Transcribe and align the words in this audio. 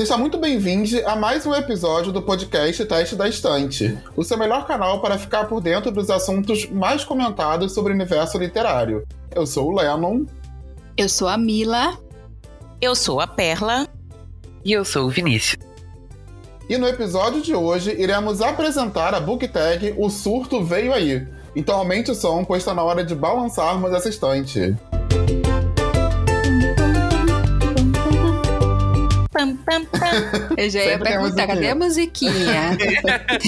Seja 0.00 0.16
muito 0.16 0.38
bem-vindo 0.38 1.06
a 1.06 1.14
mais 1.14 1.44
um 1.44 1.54
episódio 1.54 2.10
do 2.10 2.22
podcast 2.22 2.82
Teste 2.86 3.14
da 3.14 3.28
Estante, 3.28 3.98
o 4.16 4.24
seu 4.24 4.38
melhor 4.38 4.66
canal 4.66 5.02
para 5.02 5.18
ficar 5.18 5.44
por 5.44 5.60
dentro 5.60 5.90
dos 5.90 6.08
assuntos 6.08 6.64
mais 6.70 7.04
comentados 7.04 7.74
sobre 7.74 7.92
o 7.92 7.94
universo 7.94 8.38
literário. 8.38 9.06
Eu 9.30 9.44
sou 9.44 9.68
o 9.68 9.76
Lennon. 9.76 10.24
Eu 10.96 11.06
sou 11.06 11.28
a 11.28 11.36
Mila. 11.36 11.98
Eu 12.80 12.94
sou 12.94 13.20
a 13.20 13.26
Perla. 13.26 13.86
E 14.64 14.72
eu 14.72 14.86
sou 14.86 15.04
o 15.04 15.10
Vinícius. 15.10 15.62
E 16.66 16.78
no 16.78 16.88
episódio 16.88 17.42
de 17.42 17.54
hoje 17.54 17.90
iremos 17.90 18.40
apresentar 18.40 19.14
a 19.14 19.20
book 19.20 19.46
tag 19.48 19.94
O 19.98 20.08
Surto 20.08 20.64
Veio 20.64 20.94
Aí. 20.94 21.28
Então 21.54 21.76
aumente 21.76 22.10
o 22.10 22.14
som, 22.14 22.42
pois 22.42 22.62
está 22.62 22.72
na 22.72 22.82
hora 22.82 23.04
de 23.04 23.14
balançarmos 23.14 23.92
essa 23.92 24.08
estante. 24.08 24.74
Pam, 29.32 29.56
pam, 29.58 29.84
pam. 29.84 30.54
Eu 30.56 30.68
já 30.70 30.80
ia 30.80 30.90
Sempre 30.92 31.08
perguntar, 31.10 31.46
cadê 31.46 31.68
a 31.68 31.74
musiquinha? 31.76 32.76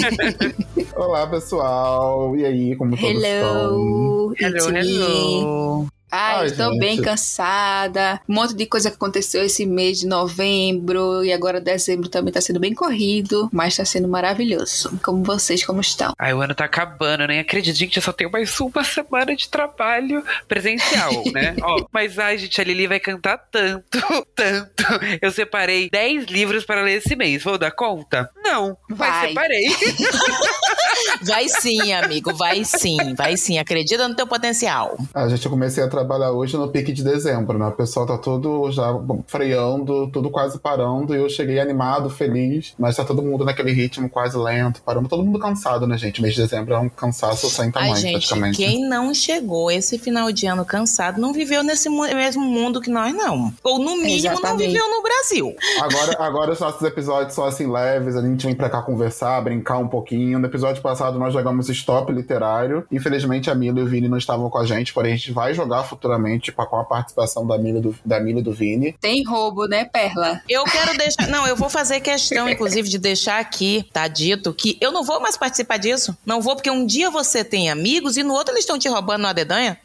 Olá, 0.95 1.27
pessoal. 1.27 2.37
E 2.37 2.47
aí, 2.47 2.77
como 2.77 2.97
todos 2.97 3.11
estão? 3.23 3.73
hello, 3.73 4.35
Hello, 4.39 4.57
it's 4.57 4.67
me. 4.71 4.79
hello. 4.81 5.89
Ai, 6.13 6.41
Ai, 6.41 6.47
estou 6.49 6.79
bem 6.79 7.01
cansada. 7.01 8.21
Um 8.29 8.35
monte 8.35 8.55
de 8.55 8.67
coisa 8.67 8.91
que 8.91 8.97
aconteceu 8.97 9.43
esse 9.43 9.65
mês 9.65 10.01
de 10.01 10.07
novembro 10.07 11.25
e 11.25 11.33
agora 11.33 11.59
dezembro 11.59 12.07
também 12.11 12.31
tá 12.31 12.39
sendo 12.39 12.61
bem 12.61 12.75
corrido, 12.75 13.49
mas 13.51 13.79
tá 13.79 13.85
sendo 13.87 14.07
maravilhoso. 14.09 15.01
Como 15.03 15.25
vocês, 15.25 15.65
como 15.65 15.81
estão? 15.81 16.13
Ai, 16.19 16.35
o 16.35 16.43
ano 16.43 16.55
tá 16.55 16.67
acabando, 16.67 17.23
eu 17.23 17.29
nem 17.29 17.41
acredito, 17.41 17.75
gente. 17.75 17.97
Eu 17.97 18.03
só 18.03 18.13
tenho 18.13 18.31
mais 18.31 18.61
uma 18.61 18.85
semana 18.85 19.35
de 19.35 19.49
trabalho 19.49 20.23
presencial, 20.47 21.11
né? 21.33 21.57
Ó, 21.63 21.87
mas 21.91 22.19
ai, 22.19 22.37
gente, 22.37 22.61
a 22.61 22.65
Lili 22.65 22.87
vai 22.87 23.01
cantar 23.01 23.39
tanto, 23.51 23.99
tanto. 24.37 24.85
Eu 25.23 25.31
separei 25.31 25.89
10 25.89 26.27
livros 26.27 26.67
para 26.67 26.83
ler 26.83 26.99
esse 26.99 27.17
mês. 27.17 27.43
Vou 27.43 27.57
dar 27.57 27.71
conta? 27.71 28.29
Não, 28.37 28.77
mas 28.87 28.99
Vai. 28.99 29.29
separei. 29.29 29.67
Vai 31.23 31.49
sim, 31.49 31.93
amigo, 31.93 32.35
vai 32.35 32.65
sim, 32.65 33.15
vai 33.15 33.37
sim. 33.37 33.59
Acredita 33.59 34.09
no 34.09 34.15
teu 34.15 34.27
potencial. 34.27 34.97
A 35.15 35.29
gente 35.29 35.45
eu 35.45 35.51
comecei 35.51 35.83
a 35.83 35.89
trabalhar 35.89 36.02
hoje 36.33 36.57
no 36.57 36.69
pique 36.69 36.93
de 36.93 37.03
dezembro, 37.03 37.59
né? 37.59 37.67
O 37.67 37.73
pessoal 37.73 38.07
tá 38.07 38.19
todo 38.19 38.71
já 38.71 38.95
freando, 39.27 40.09
tudo 40.11 40.31
quase 40.31 40.59
parando, 40.59 41.15
e 41.15 41.19
eu 41.19 41.29
cheguei 41.29 41.59
animado, 41.61 42.11
feliz, 42.11 42.75
mas 42.79 42.97
tá 42.97 43.05
todo 43.05 43.23
mundo 43.23 43.45
naquele 43.45 43.73
ritmo 43.73 44.09
quase 44.09 44.37
lento, 44.37 44.83
parando, 44.83 45.09
todo 45.09 45.25
mundo 45.25 45.39
cansado, 45.39 45.87
né, 45.87 45.97
gente? 45.97 46.21
Mês 46.23 46.35
de 46.35 46.43
dezembro 46.43 46.75
é 46.75 46.79
um 46.79 46.89
cansaço 46.89 47.49
sem 47.49 47.71
tamanho, 47.71 47.95
Ai, 47.95 48.01
gente, 48.01 48.13
praticamente. 48.13 48.57
quem 48.57 48.89
não 48.89 49.15
chegou 49.15 49.71
esse 49.71 49.99
final 49.99 50.31
de 50.33 50.47
ano 50.47 50.65
cansado 50.65 51.21
não 51.21 51.33
viveu 51.33 51.63
nesse 51.63 51.89
mesmo 51.89 52.45
mundo 52.45 52.81
que 52.81 52.91
nós, 52.91 53.15
não. 53.15 53.53
Ou 53.63 53.79
no 53.79 53.97
mínimo 53.97 54.25
não 54.25 54.33
Exatamente. 54.35 54.67
viveu 54.69 54.89
no 54.89 55.03
Brasil. 55.03 55.55
Agora, 55.81 56.17
agora 56.19 56.53
os 56.53 56.61
nossos 56.61 56.83
episódios 56.83 57.35
são 57.35 57.45
assim 57.45 57.71
leves, 57.71 58.17
a 58.17 58.23
gente 58.23 58.47
vem 58.47 58.55
pra 58.55 58.71
cá 58.71 58.83
conversar, 58.83 59.41
brincar 59.43 59.79
um 59.79 59.89
pouquinho. 59.89 60.39
No 60.39 60.47
episódio 60.47 60.83
passado 60.83 61.19
nós 61.19 61.33
jogamos 61.33 61.69
stop 61.69 62.13
literário. 62.13 62.85
Infelizmente 62.91 63.51
a 63.51 63.55
Mila 63.55 63.81
e 63.81 63.83
o 63.83 63.87
Vini 63.87 64.09
não 64.09 64.19
estavam 64.19 64.49
com 64.51 64.59
a 64.59 64.67
gente, 64.67 64.93
porém 64.93 65.13
a 65.13 65.17
gente 65.17 65.33
vai 65.33 65.55
jogar 65.55 65.85
futuramente 65.93 66.45
tipo, 66.45 66.65
com 66.67 66.77
a 66.77 66.85
participação 66.85 67.47
da 67.47 67.59
Mila 67.59 67.79
e 67.79 67.83
do, 67.83 67.97
da 68.05 68.19
Mila 68.19 68.43
do 68.43 68.53
Vini. 68.53 68.97
Tem 69.01 69.23
roubo, 69.23 69.67
né, 69.67 69.85
Perla? 69.85 70.41
Eu 70.49 70.65
quero 70.65 70.97
deixar. 70.97 71.29
Não, 71.29 71.47
eu 71.47 71.55
vou 71.55 71.69
fazer 71.69 72.01
questão, 72.01 72.49
inclusive, 72.49 72.89
de 72.89 72.99
deixar 72.99 73.39
aqui, 73.39 73.89
tá 73.93 74.09
dito, 74.09 74.53
que 74.53 74.79
eu 74.81 74.91
não 74.91 75.05
vou 75.05 75.21
mais 75.21 75.37
participar 75.37 75.77
disso. 75.77 76.17
Não 76.25 76.41
vou, 76.41 76.55
porque 76.55 76.71
um 76.71 76.87
dia 76.87 77.11
você 77.11 77.45
tem 77.45 77.71
amigos 77.71 78.17
e 78.17 78.23
no 78.23 78.33
outro 78.33 78.55
eles 78.55 78.65
estão 78.65 78.79
te 78.79 78.89
roubando 78.89 79.25
uma 79.25 79.35
dedanha. 79.35 79.79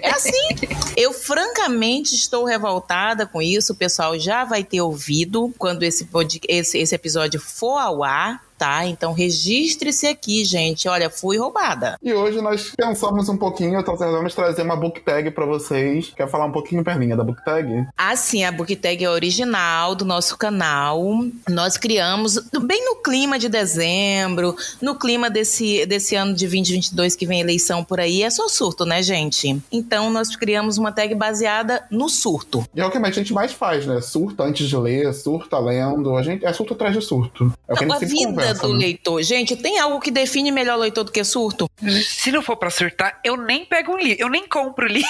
É 0.00 0.10
assim. 0.10 0.48
Eu, 0.96 1.12
francamente, 1.12 2.14
estou 2.14 2.44
revoltada 2.44 3.26
com 3.26 3.42
isso. 3.42 3.72
O 3.72 3.76
pessoal 3.76 4.18
já 4.18 4.44
vai 4.44 4.64
ter 4.64 4.80
ouvido 4.80 5.52
quando 5.58 5.82
esse, 5.82 6.08
esse, 6.48 6.78
esse 6.78 6.94
episódio 6.94 7.40
for 7.40 7.78
ao 7.78 8.02
ar, 8.02 8.42
tá? 8.56 8.86
Então 8.86 9.12
registre-se 9.12 10.06
aqui, 10.06 10.44
gente. 10.44 10.88
Olha, 10.88 11.10
fui 11.10 11.38
roubada. 11.38 11.96
E 12.02 12.12
hoje 12.12 12.40
nós 12.40 12.72
pensamos 12.76 13.28
um 13.28 13.36
pouquinho, 13.36 13.78
então 13.78 13.96
resolvemos 13.96 14.34
trazer 14.34 14.62
uma 14.62 14.76
book 14.76 15.00
tag 15.00 15.30
pra 15.30 15.44
vocês. 15.44 16.12
Quer 16.16 16.28
falar 16.28 16.46
um 16.46 16.52
pouquinho, 16.52 16.84
Perlinha, 16.84 17.16
da 17.16 17.24
book 17.24 17.44
tag? 17.44 17.86
Assim, 17.96 18.44
a 18.44 18.52
book 18.52 18.74
tag 18.76 19.04
é 19.04 19.10
original 19.10 19.94
do 19.94 20.04
nosso 20.04 20.36
canal. 20.36 21.02
Nós 21.48 21.76
criamos 21.76 22.38
bem 22.62 22.84
no 22.84 22.96
clima 22.96 23.38
de 23.38 23.48
dezembro, 23.48 24.56
no 24.80 24.94
clima 24.94 25.28
desse, 25.30 25.86
desse 25.86 26.14
ano 26.14 26.34
de 26.34 26.46
2022 26.46 27.16
que 27.16 27.26
vem 27.26 27.40
eleição 27.40 27.84
por 27.84 28.00
aí. 28.00 28.22
É 28.22 28.30
só 28.30 28.48
surto, 28.48 28.84
né, 28.84 29.02
gente? 29.02 29.60
Então 29.70 30.10
nós 30.10 30.34
criamos 30.34 30.78
uma 30.78 30.92
tag 30.92 31.14
baseada 31.14 31.84
no 31.90 32.08
surto. 32.08 32.64
E 32.74 32.80
é 32.80 32.86
o 32.86 32.90
que 32.90 32.98
a 32.98 33.10
gente 33.10 33.32
mais 33.32 33.52
faz, 33.52 33.86
né? 33.86 34.00
Surta 34.00 34.44
antes 34.44 34.68
de 34.68 34.76
ler, 34.76 35.12
surta 35.14 35.58
lendo. 35.58 36.16
A 36.16 36.22
gente 36.22 36.44
é 36.44 36.52
surto 36.52 36.74
atrás 36.74 36.94
de 36.94 37.02
surto. 37.02 37.52
É 37.68 37.74
o 37.74 37.76
que 37.76 37.84
a 37.84 37.96
a 37.96 37.98
gente 37.98 38.18
sempre 38.18 38.45
vida 38.52 38.60
do 38.60 38.72
né? 38.72 38.78
leitor. 38.78 39.22
Gente, 39.22 39.56
tem 39.56 39.78
algo 39.78 40.00
que 40.00 40.10
define 40.10 40.50
melhor 40.50 40.76
leitor 40.76 41.04
do 41.04 41.12
que 41.12 41.22
surto? 41.24 41.68
Se 42.04 42.32
não 42.32 42.42
for 42.42 42.56
pra 42.56 42.70
surtar, 42.70 43.20
eu 43.24 43.36
nem 43.36 43.64
pego 43.64 43.92
um 43.92 43.98
livro, 43.98 44.22
eu 44.22 44.28
nem 44.28 44.46
compro 44.48 44.86
livro. 44.88 45.06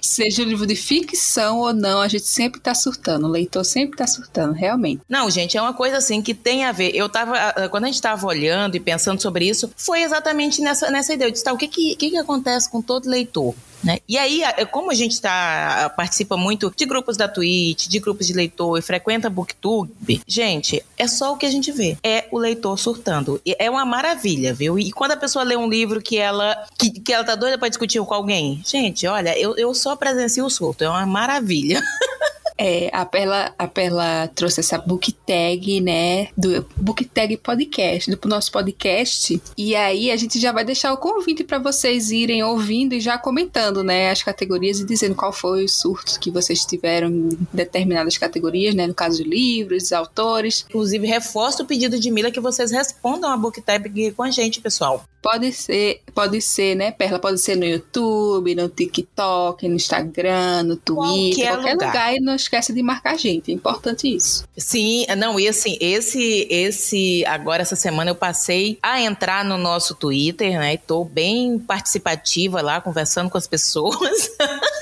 Seja 0.00 0.42
um 0.42 0.46
livro 0.46 0.66
de 0.66 0.74
ficção 0.74 1.60
ou 1.60 1.72
não, 1.72 2.00
a 2.00 2.08
gente 2.08 2.26
sempre 2.26 2.60
tá 2.60 2.74
surtando. 2.74 3.26
O 3.26 3.30
leitor 3.30 3.64
sempre 3.64 3.96
tá 3.96 4.06
surtando, 4.06 4.52
realmente. 4.52 5.00
Não, 5.08 5.30
gente, 5.30 5.56
é 5.56 5.62
uma 5.62 5.72
coisa 5.72 5.98
assim 5.98 6.20
que 6.20 6.34
tem 6.34 6.64
a 6.64 6.72
ver. 6.72 6.90
Eu 6.94 7.08
tava, 7.08 7.68
quando 7.70 7.84
a 7.84 7.86
gente 7.86 8.02
tava 8.02 8.26
olhando 8.26 8.76
e 8.76 8.80
pensando 8.80 9.22
sobre 9.22 9.48
isso, 9.48 9.72
foi 9.76 10.02
exatamente 10.02 10.60
nessa, 10.60 10.90
nessa 10.90 11.14
ideia. 11.14 11.28
Eu 11.28 11.32
disse, 11.32 11.44
tá, 11.44 11.52
o 11.52 11.56
que 11.56 11.68
que, 11.68 11.96
que 11.96 12.10
que 12.10 12.16
acontece 12.16 12.70
com 12.70 12.82
todo 12.82 13.08
leitor? 13.08 13.54
Né? 13.82 13.98
E 14.08 14.16
aí, 14.16 14.44
a- 14.44 14.64
como 14.66 14.90
a 14.90 14.94
gente 14.94 15.20
tá, 15.20 15.92
participa 15.96 16.36
muito 16.36 16.72
de 16.76 16.86
grupos 16.86 17.16
da 17.16 17.26
Twitch, 17.26 17.88
de 17.88 17.98
grupos 17.98 18.26
de 18.26 18.32
leitor 18.32 18.78
e 18.78 18.82
frequenta 18.82 19.28
Booktube, 19.28 20.22
gente, 20.26 20.84
é 20.96 21.08
só 21.08 21.32
o 21.32 21.36
que 21.36 21.46
a 21.46 21.50
gente 21.50 21.72
vê. 21.72 21.96
É 22.02 22.26
o 22.30 22.38
leitor 22.38 22.78
surtando. 22.78 23.40
E 23.44 23.56
é 23.58 23.68
uma 23.70 23.84
maravilha, 23.84 24.54
viu? 24.54 24.78
E 24.78 24.92
quando 24.92 25.12
a 25.12 25.16
pessoa 25.16 25.44
lê 25.44 25.56
um 25.56 25.68
livro 25.68 26.00
que 26.00 26.16
ela, 26.18 26.56
que, 26.78 26.90
que 26.90 27.12
ela 27.12 27.24
tá 27.24 27.34
doida 27.34 27.58
pra 27.58 27.68
discutir 27.68 28.00
com 28.04 28.14
alguém, 28.14 28.62
gente, 28.64 29.06
olha, 29.06 29.36
eu, 29.38 29.56
eu 29.56 29.74
só 29.74 29.96
presencio 29.96 30.44
o 30.44 30.50
surto. 30.50 30.84
É 30.84 30.88
uma 30.88 31.04
maravilha. 31.06 31.82
É, 32.58 32.90
a 32.92 33.04
Perla, 33.04 33.54
a 33.58 33.66
Perla 33.66 34.28
trouxe 34.34 34.60
essa 34.60 34.78
book 34.78 35.12
tag, 35.12 35.80
né? 35.80 36.28
Do 36.36 36.66
book 36.76 37.04
tag 37.04 37.36
podcast, 37.36 38.10
do 38.10 38.28
nosso 38.28 38.52
podcast. 38.52 39.40
E 39.56 39.74
aí 39.74 40.10
a 40.10 40.16
gente 40.16 40.38
já 40.38 40.52
vai 40.52 40.64
deixar 40.64 40.92
o 40.92 40.96
convite 40.96 41.44
para 41.44 41.58
vocês 41.58 42.10
irem 42.10 42.42
ouvindo 42.42 42.94
e 42.94 43.00
já 43.00 43.18
comentando, 43.18 43.82
né? 43.82 44.10
As 44.10 44.22
categorias 44.22 44.80
e 44.80 44.86
dizendo 44.86 45.14
qual 45.14 45.32
foi 45.32 45.64
o 45.64 45.68
surto 45.68 46.18
que 46.20 46.30
vocês 46.30 46.64
tiveram 46.64 47.08
em 47.08 47.38
determinadas 47.52 48.18
categorias, 48.18 48.74
né? 48.74 48.86
No 48.86 48.94
caso 48.94 49.22
de 49.22 49.28
livros, 49.28 49.92
autores. 49.92 50.64
Inclusive, 50.68 51.06
reforço 51.06 51.62
o 51.62 51.66
pedido 51.66 51.98
de 51.98 52.10
Mila 52.10 52.30
que 52.30 52.40
vocês 52.40 52.70
respondam 52.70 53.30
a 53.30 53.36
book 53.36 53.60
tag 53.60 54.12
com 54.12 54.22
a 54.22 54.30
gente, 54.30 54.60
pessoal. 54.60 55.04
Pode 55.22 55.52
ser, 55.52 56.00
pode 56.12 56.42
ser, 56.42 56.74
né, 56.74 56.90
Perla? 56.90 57.16
Pode 57.16 57.40
ser 57.40 57.56
no 57.56 57.64
YouTube, 57.64 58.56
no 58.56 58.68
TikTok, 58.68 59.68
no 59.68 59.76
Instagram, 59.76 60.64
no 60.64 60.76
Twitter, 60.76 61.46
Qualquer 61.46 61.52
qualquer, 61.52 61.72
lugar. 61.74 61.86
lugar. 61.86 62.14
E 62.16 62.20
não 62.20 62.34
esquece 62.42 62.72
de 62.72 62.82
marcar 62.82 63.14
a 63.14 63.16
gente. 63.16 63.50
É 63.50 63.54
importante 63.54 64.14
isso. 64.14 64.46
Sim, 64.56 65.06
não, 65.16 65.38
e 65.38 65.48
assim, 65.48 65.76
esse, 65.80 66.46
esse, 66.50 67.24
agora 67.26 67.62
essa 67.62 67.76
semana 67.76 68.10
eu 68.10 68.14
passei 68.14 68.78
a 68.82 69.00
entrar 69.00 69.44
no 69.44 69.56
nosso 69.56 69.94
Twitter, 69.94 70.58
né? 70.58 70.74
E 70.74 70.78
tô 70.78 71.04
bem 71.04 71.58
participativa 71.58 72.60
lá, 72.60 72.80
conversando 72.80 73.30
com 73.30 73.38
as 73.38 73.46
pessoas. 73.46 74.30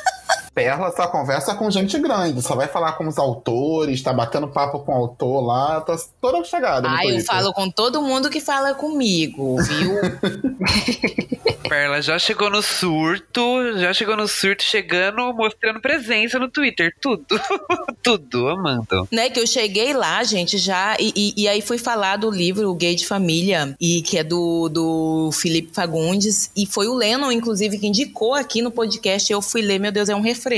Perla 0.60 0.93
só 0.94 1.06
conversa 1.06 1.54
com 1.54 1.71
gente 1.71 1.98
grande, 1.98 2.43
só 2.43 2.54
vai 2.54 2.69
falar 2.69 2.93
com 2.93 3.09
os 3.09 3.16
autores, 3.16 4.03
tá 4.03 4.12
batendo 4.12 4.47
papo 4.47 4.80
com 4.80 4.92
o 4.92 4.95
autor 4.95 5.41
lá, 5.42 5.80
tá 5.80 5.97
toda 6.21 6.45
chegada. 6.45 6.86
Ah, 6.91 7.07
eu 7.07 7.18
falo 7.24 7.51
com 7.54 7.71
todo 7.71 8.03
mundo 8.03 8.28
que 8.28 8.41
fala 8.41 8.74
comigo, 8.74 9.57
viu? 9.62 9.95
Perla 11.66 12.03
já 12.03 12.18
chegou 12.18 12.51
no 12.51 12.60
surto, 12.62 13.41
já 13.78 13.95
chegou 13.95 14.16
no 14.16 14.27
surto, 14.27 14.62
chegando, 14.62 15.33
mostrando 15.33 15.80
presença 15.80 16.39
no 16.39 16.48
Twitter. 16.51 16.92
Tudo. 17.01 17.24
Tudo, 18.03 18.48
amando. 18.48 19.06
né, 19.10 19.30
que 19.30 19.39
eu 19.39 19.47
cheguei 19.47 19.92
lá, 19.92 20.22
gente, 20.24 20.59
já, 20.59 20.97
e, 20.98 21.13
e- 21.15 21.34
e 21.42 21.48
aí 21.48 21.60
fui 21.60 21.78
falar 21.78 22.16
do 22.16 22.30
livro 22.30 22.68
O 22.71 22.74
Gay 22.74 22.95
de 22.97 23.06
Família, 23.06 23.74
e 23.80 24.03
que 24.03 24.18
é 24.18 24.24
do, 24.24 24.68
do 24.68 25.30
Felipe 25.33 25.71
Fagundes, 25.72 26.51
e 26.56 26.66
foi 26.66 26.89
o 26.89 26.95
Lennon, 26.95 27.30
inclusive, 27.30 27.78
que 27.78 27.86
indicou 27.86 28.34
aqui 28.34 28.60
no 28.63 28.71
podcast, 28.71 29.30
eu 29.33 29.41
fui 29.41 29.63
ler, 29.63 29.78
meu 29.78 29.92
Deus, 29.92 30.09
é 30.09 30.15
um 30.15 30.21
refresco. 30.21 30.50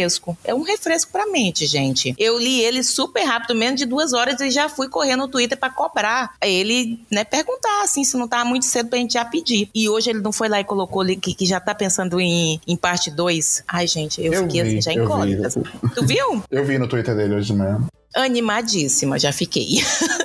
É 0.44 0.54
um 0.54 0.62
refresco 0.62 1.10
pra 1.12 1.26
mente, 1.26 1.66
gente. 1.66 2.14
Eu 2.18 2.38
li 2.38 2.62
ele 2.62 2.82
super 2.82 3.24
rápido, 3.24 3.54
menos 3.54 3.78
de 3.78 3.86
duas 3.86 4.12
horas, 4.12 4.40
e 4.40 4.50
já 4.50 4.68
fui 4.68 4.88
correr 4.88 5.16
no 5.16 5.28
Twitter 5.28 5.58
pra 5.58 5.70
cobrar 5.70 6.34
ele, 6.42 7.00
né, 7.10 7.24
perguntar, 7.24 7.82
assim, 7.82 8.04
se 8.04 8.16
não 8.16 8.28
tava 8.28 8.44
muito 8.44 8.66
cedo 8.66 8.88
pra 8.88 8.98
gente 8.98 9.14
já 9.14 9.24
pedir. 9.24 9.68
E 9.74 9.88
hoje 9.88 10.10
ele 10.10 10.20
não 10.20 10.32
foi 10.32 10.48
lá 10.48 10.60
e 10.60 10.64
colocou 10.64 11.02
ali 11.02 11.16
que, 11.16 11.34
que 11.34 11.46
já 11.46 11.60
tá 11.60 11.74
pensando 11.74 12.20
em, 12.20 12.60
em 12.66 12.76
parte 12.76 13.10
2. 13.10 13.64
Ai, 13.68 13.86
gente, 13.86 14.22
eu, 14.22 14.32
Eu 14.32 14.42
fiquei 14.42 14.62
vi, 14.62 14.78
assim, 14.78 14.94
já 14.98 15.06
cólicas. 15.06 15.54
Tu 15.94 16.06
viu? 16.06 16.42
Eu 16.50 16.64
vi 16.64 16.78
no 16.78 16.88
Twitter 16.88 17.14
dele 17.14 17.34
hoje 17.34 17.52
manhã. 17.52 17.80
Animadíssima, 18.14 19.18
já 19.18 19.32
fiquei. 19.32 19.82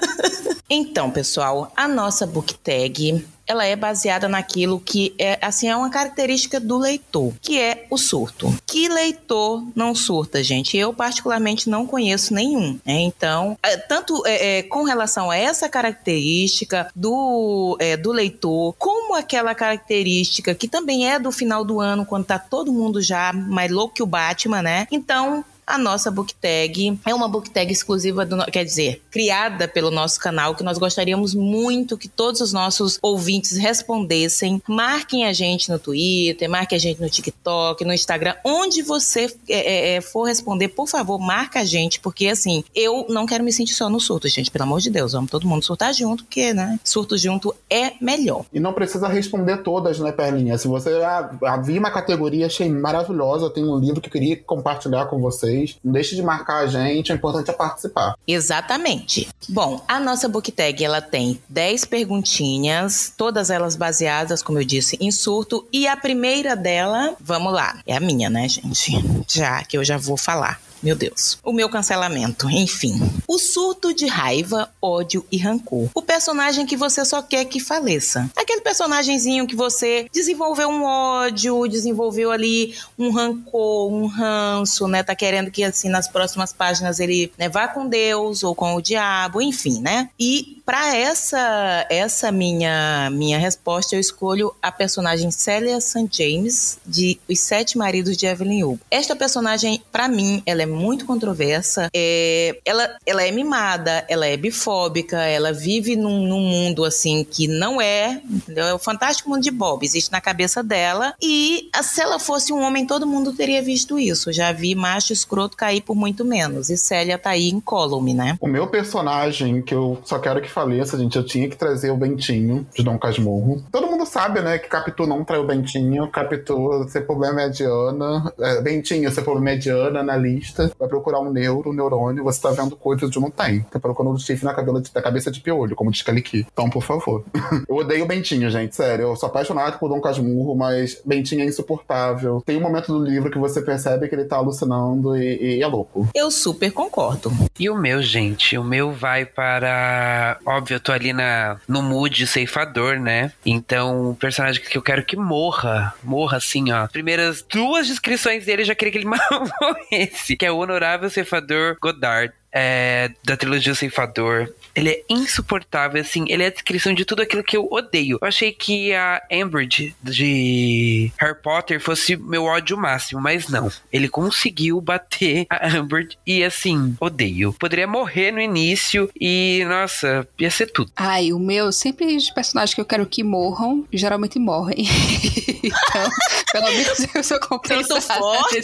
Então, 0.70 1.10
pessoal, 1.10 1.72
a 1.76 1.88
nossa 1.88 2.26
book 2.26 2.54
tag 2.56 3.26
ela 3.48 3.64
é 3.66 3.76
baseada 3.76 4.28
naquilo 4.28 4.80
que 4.80 5.16
é 5.18 5.40
assim 5.42 5.70
é 5.70 5.76
uma 5.76 5.90
característica 5.90 6.60
do 6.60 6.78
leitor, 6.78 7.34
que 7.42 7.58
é 7.58 7.88
o 7.90 7.98
surto. 7.98 8.54
Que 8.66 8.90
leitor 8.90 9.64
não 9.74 9.96
surta, 9.96 10.44
gente? 10.44 10.78
Eu 10.78 10.94
particularmente 10.94 11.70
não 11.70 11.88
conheço 11.88 12.34
nenhum. 12.34 12.78
Né? 12.86 13.00
Então, 13.00 13.58
é, 13.64 13.78
tanto 13.78 14.22
é, 14.28 14.58
é, 14.58 14.64
com 14.64 14.84
relação 14.84 15.32
a 15.32 15.38
essa 15.38 15.70
característica 15.70 16.92
do 16.94 17.78
é, 17.80 17.96
do 17.96 18.12
leitor, 18.12 18.76
como 18.78 19.16
aquela 19.16 19.56
característica 19.56 20.54
que 20.54 20.68
também 20.68 21.10
é 21.10 21.18
do 21.18 21.32
final 21.32 21.64
do 21.64 21.80
ano, 21.80 22.06
quando 22.06 22.26
tá 22.26 22.38
todo 22.38 22.74
mundo 22.74 23.02
já 23.02 23.32
mais 23.32 23.72
louco 23.72 23.94
que 23.94 24.04
o 24.04 24.08
Batman, 24.08 24.62
né? 24.62 24.88
Então 24.92 25.46
a 25.68 25.78
nossa 25.78 26.10
book 26.10 26.34
tag 26.34 26.98
é 27.06 27.14
uma 27.14 27.28
book 27.28 27.50
tag 27.50 27.70
exclusiva 27.70 28.26
do, 28.26 28.38
quer 28.46 28.64
dizer, 28.64 29.02
criada 29.12 29.68
pelo 29.68 29.92
nosso 29.92 30.18
canal 30.18 30.56
que 30.56 30.64
nós 30.64 30.78
gostaríamos 30.78 31.36
muito 31.36 31.98
que 31.98 32.08
todos 32.08 32.40
os 32.40 32.54
nossos 32.54 32.98
ouvintes 33.02 33.58
respondessem. 33.58 34.62
Marquem 34.66 35.26
a 35.26 35.34
gente 35.34 35.70
no 35.70 35.78
Twitter, 35.78 36.50
marquem 36.50 36.78
a 36.78 36.80
gente 36.80 37.02
no 37.02 37.10
TikTok, 37.10 37.84
no 37.84 37.94
Instagram, 37.94 38.36
onde 38.46 38.82
você 38.82 39.26
é, 39.50 39.56
é, 39.56 39.96
é, 39.96 40.02
for 40.02 40.24
responder, 40.24 40.70
por 40.70 40.88
favor, 40.88 41.20
marca 41.20 41.60
a 41.60 41.66
gente, 41.66 42.00
porque 42.00 42.28
assim, 42.28 42.64
eu 42.74 43.06
não 43.10 43.26
quero 43.26 43.44
me 43.44 43.52
sentir 43.52 43.74
só 43.74 43.90
no 43.90 44.00
surto, 44.00 44.30
gente, 44.30 44.50
pelo 44.50 44.64
amor 44.64 44.80
de 44.80 44.90
Deus, 44.90 45.12
vamos 45.12 45.30
todo 45.30 45.46
mundo 45.46 45.64
surtar 45.64 45.94
junto, 45.94 46.24
porque, 46.24 46.54
né, 46.54 46.80
surto 46.82 47.18
junto 47.18 47.54
é 47.70 47.92
melhor. 48.00 48.46
E 48.54 48.60
não 48.60 48.72
precisa 48.72 49.10
responder 49.10 49.58
todas, 49.58 50.00
né, 50.00 50.14
Perlinha? 50.14 50.58
Se 50.58 50.68
você 50.68 50.92
ah, 51.04 51.30
havia 51.44 51.80
uma 51.80 51.92
categoria, 51.92 52.46
achei 52.46 52.70
maravilhosa, 52.70 53.50
tem 53.50 53.66
um 53.66 53.78
livro 53.78 54.00
que 54.00 54.08
eu 54.08 54.12
queria 54.12 54.38
compartilhar 54.38 55.08
com 55.08 55.20
vocês 55.20 55.57
vocês. 55.58 55.78
Não 55.84 55.92
deixe 55.92 56.16
de 56.16 56.22
marcar 56.22 56.60
a 56.60 56.68
gente, 56.68 57.12
o 57.12 57.16
importante 57.16 57.50
é 57.50 57.54
participar. 57.54 58.16
Exatamente. 58.28 59.28
Bom, 59.50 59.84
a 59.88 60.00
nossa 60.00 60.28
book 60.28 60.52
tag 60.52 60.84
ela 60.84 61.02
tem 61.02 61.42
10 61.50 61.86
perguntinhas, 61.86 63.14
todas 63.16 63.50
elas 63.50 63.76
baseadas, 63.76 64.44
como 64.44 64.60
eu 64.60 64.64
disse, 64.64 64.98
em 65.00 65.12
surto. 65.12 65.68
E 65.72 65.88
a 65.88 65.98
primeira 65.98 66.56
dela, 66.56 67.16
vamos 67.20 67.54
lá, 67.54 67.80
é 67.86 67.96
a 67.96 68.00
minha, 68.00 68.30
né, 68.30 68.48
gente? 68.48 68.92
Já 69.28 69.64
que 69.64 69.78
eu 69.78 69.84
já 69.84 69.98
vou 69.98 70.18
falar. 70.18 70.60
Meu 70.82 70.96
Deus. 70.96 71.38
O 71.44 71.52
meu 71.52 71.70
cancelamento. 71.70 72.50
Enfim. 72.50 73.00
O 73.28 73.38
surto 73.38 73.94
de 73.94 74.06
raiva, 74.08 74.70
ódio 74.82 75.26
e 75.32 75.38
rancor. 75.38 75.90
O 75.94 76.02
personagem 76.02 76.66
que 76.66 76.78
você 76.78 77.04
só 77.04 77.22
quer 77.22 77.46
que 77.46 77.60
faleça. 77.60 78.30
Aquele 78.36 78.62
personagemzinho 78.62 79.48
que 79.48 79.56
você 79.56 80.08
desenvolveu 80.12 80.70
um 80.70 80.84
ódio, 80.84 81.68
desenvolveu 81.68 82.32
ali 82.32 82.76
um 82.98 83.12
rancor, 83.12 83.92
um 83.92 84.06
ranço, 84.06 84.88
né? 84.88 85.04
Tá 85.04 85.16
querendo 85.16 85.52
que, 85.52 85.64
assim, 85.64 85.90
nas 85.90 86.08
próximas 86.08 86.54
páginas 86.54 87.00
ele 87.00 87.32
né, 87.38 87.50
vá 87.50 87.68
com 87.68 87.88
Deus 87.88 88.44
ou 88.44 88.54
com 88.54 88.76
o 88.76 88.82
diabo, 88.82 89.42
enfim, 89.42 89.82
né? 89.82 90.10
E 90.20 90.62
para 90.66 90.96
essa 90.96 91.86
essa 91.90 92.32
minha 92.32 93.10
minha 93.12 93.40
resposta, 93.40 93.96
eu 93.96 94.00
escolho 94.00 94.54
a 94.62 94.72
personagem 94.72 95.32
Celia 95.32 95.80
St. 95.80 96.08
James, 96.12 96.78
de 96.86 97.20
Os 97.28 97.40
Sete 97.40 97.78
Maridos 97.78 98.18
de 98.18 98.26
Evelyn 98.26 98.64
Hugo. 98.64 98.80
Esta 98.92 99.16
personagem, 99.16 99.82
para 99.92 100.08
mim, 100.08 100.44
ela 100.46 100.62
é 100.62 100.67
muito 100.68 101.06
controversa. 101.06 101.90
É, 101.96 102.60
ela, 102.66 102.98
ela 103.06 103.24
é 103.24 103.32
mimada, 103.32 104.06
ela 104.08 104.26
é 104.26 104.38
bifóbica, 104.38 105.18
ela 105.18 105.52
vive 105.52 105.96
num, 105.96 106.28
num 106.28 106.42
mundo 106.42 106.86
assim 106.86 107.24
que 107.24 107.48
não 107.48 107.82
é, 107.82 108.22
entendeu? 108.30 108.66
É 108.66 108.74
o 108.74 108.80
fantástico 108.80 109.30
mundo 109.30 109.42
de 109.42 109.52
Bob, 109.52 109.86
existe 109.86 110.12
na 110.12 110.22
cabeça 110.22 110.64
dela. 110.64 111.14
E 111.22 111.70
se 111.82 112.02
ela 112.02 112.20
fosse 112.20 112.52
um 112.54 112.62
homem, 112.62 112.86
todo 112.86 113.08
mundo 113.08 113.34
teria 113.34 113.62
visto 113.62 114.00
isso. 114.00 114.32
Já 114.32 114.52
vi 114.52 114.76
macho 114.76 115.14
escroto 115.14 115.58
cair 115.58 115.82
por 115.82 115.96
muito 115.96 116.24
menos. 116.24 116.70
E 116.70 116.78
Célia 116.78 117.18
tá 117.18 117.32
aí 117.32 117.50
em 117.50 117.60
column, 117.60 118.14
né? 118.14 118.38
O 118.40 118.48
meu 118.48 118.68
personagem, 118.68 119.62
que 119.62 119.74
eu 119.74 120.00
só 120.04 120.20
quero 120.20 120.42
que 120.42 120.50
faleça, 120.50 120.98
gente, 120.98 121.18
eu 121.18 121.26
tinha 121.26 121.50
que 121.50 121.56
trazer 121.56 121.92
o 121.92 121.98
Bentinho 121.98 122.68
de 122.76 122.84
Dom 122.84 122.98
Casmurro. 122.98 123.64
Todo 123.72 123.88
mundo 123.88 124.06
sabe, 124.06 124.42
né, 124.42 124.58
que 124.58 124.68
Capitu 124.68 125.06
não 125.06 125.24
traiu 125.24 125.46
Bentinho. 125.46 126.08
Capitu 126.10 126.88
ser 126.90 127.02
problema 127.02 127.36
mediana. 127.36 128.32
É, 128.40 128.62
Bentinho 128.62 129.12
ser 129.12 129.22
problema 129.22 129.52
mediana 129.52 130.04
na 130.04 130.16
lista 130.16 130.57
vai 130.78 130.88
procurar 130.88 131.20
um 131.20 131.32
neuro, 131.32 131.72
um 131.72 131.74
neurônio, 131.74 132.24
você 132.24 132.42
tá 132.42 132.52
vendo 132.52 132.76
coisas 132.76 133.08
onde 133.08 133.20
não 133.20 133.32
tem. 133.32 133.62
Tá 133.62 133.80
procurando 133.80 134.16
o 134.16 134.20
chifre 134.20 134.46
na, 134.46 134.54
de, 134.54 134.92
na 134.94 135.02
cabeça 135.02 135.32
de 135.32 135.42
piolho, 135.42 135.76
como 135.76 135.92
diz 135.92 136.02
Kaliki. 136.02 136.46
Então, 136.52 136.70
por 136.70 136.84
favor. 136.84 137.24
eu 137.68 137.76
odeio 137.76 138.04
o 138.04 138.08
Bentinho, 138.08 138.50
gente, 138.50 138.76
sério. 138.76 139.08
Eu 139.08 139.16
sou 139.16 139.28
apaixonado 139.30 139.80
por 139.80 139.90
Dom 139.90 140.02
Casmurro, 140.02 140.56
mas 140.56 141.02
Bentinho 141.06 141.42
é 141.42 141.46
insuportável. 141.46 142.42
Tem 142.46 142.58
um 142.58 142.62
momento 142.62 142.88
do 142.88 143.04
livro 143.04 143.32
que 143.32 143.38
você 143.38 143.62
percebe 143.62 144.08
que 144.08 144.16
ele 144.16 144.26
tá 144.26 144.38
alucinando 144.38 145.16
e, 145.16 145.58
e 145.58 145.64
é 145.64 145.68
louco. 145.68 146.08
Eu 146.14 146.32
super 146.32 146.72
concordo. 146.72 147.32
E 147.60 147.70
o 147.70 147.76
meu, 147.76 148.02
gente? 148.02 148.58
O 148.58 148.64
meu 148.64 148.92
vai 148.92 149.26
para. 149.26 150.40
Óbvio, 150.46 150.76
eu 150.76 150.80
tô 150.80 150.92
ali 150.92 151.14
na, 151.14 151.58
no 151.68 151.82
mood 151.82 152.26
ceifador, 152.28 153.00
né? 153.00 153.32
Então, 153.46 154.12
o 154.12 154.16
personagem 154.16 154.62
que 154.62 154.78
eu 154.78 154.82
quero 154.82 155.06
que 155.06 155.16
morra, 155.16 155.94
morra 156.04 156.38
assim, 156.38 156.72
ó. 156.72 156.88
Primeiras 156.88 157.42
duas 157.42 157.88
descrições 157.88 158.46
dele, 158.46 158.64
já 158.64 158.76
queria 158.76 158.92
que 158.92 158.98
ele 158.98 159.08
morresse. 159.62 160.36
Que 160.36 160.46
é 160.48 160.52
o 160.52 160.58
Honorável 160.58 161.10
Ceifador 161.10 161.78
Godard 161.82 162.34
é, 162.52 163.12
da 163.24 163.38
trilogia 163.38 163.76
Ceifador. 163.76 164.52
Ele 164.74 164.90
é 164.90 165.04
insuportável, 165.10 166.02
assim, 166.02 166.26
ele 166.28 166.44
é 166.44 166.48
a 166.48 166.52
descrição 166.52 166.94
de 166.94 167.06
tudo 167.06 167.22
aquilo 167.22 167.44
que 167.44 167.58
eu 167.58 167.68
odeio. 167.72 168.18
Eu 168.22 168.28
achei 168.28 168.52
que 168.52 168.94
a 168.94 169.22
Ambridge 169.32 169.96
de 170.02 171.12
Harry 171.20 171.36
Potter 171.42 171.80
fosse 171.80 172.16
meu 172.16 172.46
ódio 172.46 172.78
máximo, 172.78 173.22
mas 173.22 173.48
não. 173.48 173.72
Ele 173.92 174.08
conseguiu 174.08 174.80
bater 174.80 175.46
a 175.50 175.68
Ambridge 175.78 176.18
e, 176.26 176.44
assim, 176.44 176.96
odeio. 177.00 177.54
Poderia 177.54 177.88
morrer 177.88 178.32
no 178.32 178.40
início 178.40 179.10
e, 179.20 179.64
nossa, 179.68 180.28
ia 180.40 180.50
ser 180.50 180.68
tudo. 180.68 180.92
Ai, 180.96 181.34
o 181.34 181.40
meu, 181.40 181.72
sempre 181.72 182.16
os 182.16 182.30
personagens 182.30 182.74
que 182.74 182.82
eu 182.82 182.86
quero 182.86 183.06
que 183.06 183.24
morram, 183.24 183.86
geralmente 183.92 184.40
morrem. 184.40 184.78
então, 185.64 186.10
pelo 186.52 186.72
menos 186.72 187.16
eu 187.16 187.24
sou 187.24 187.40
compensada 187.40 188.02
forte. 188.02 188.62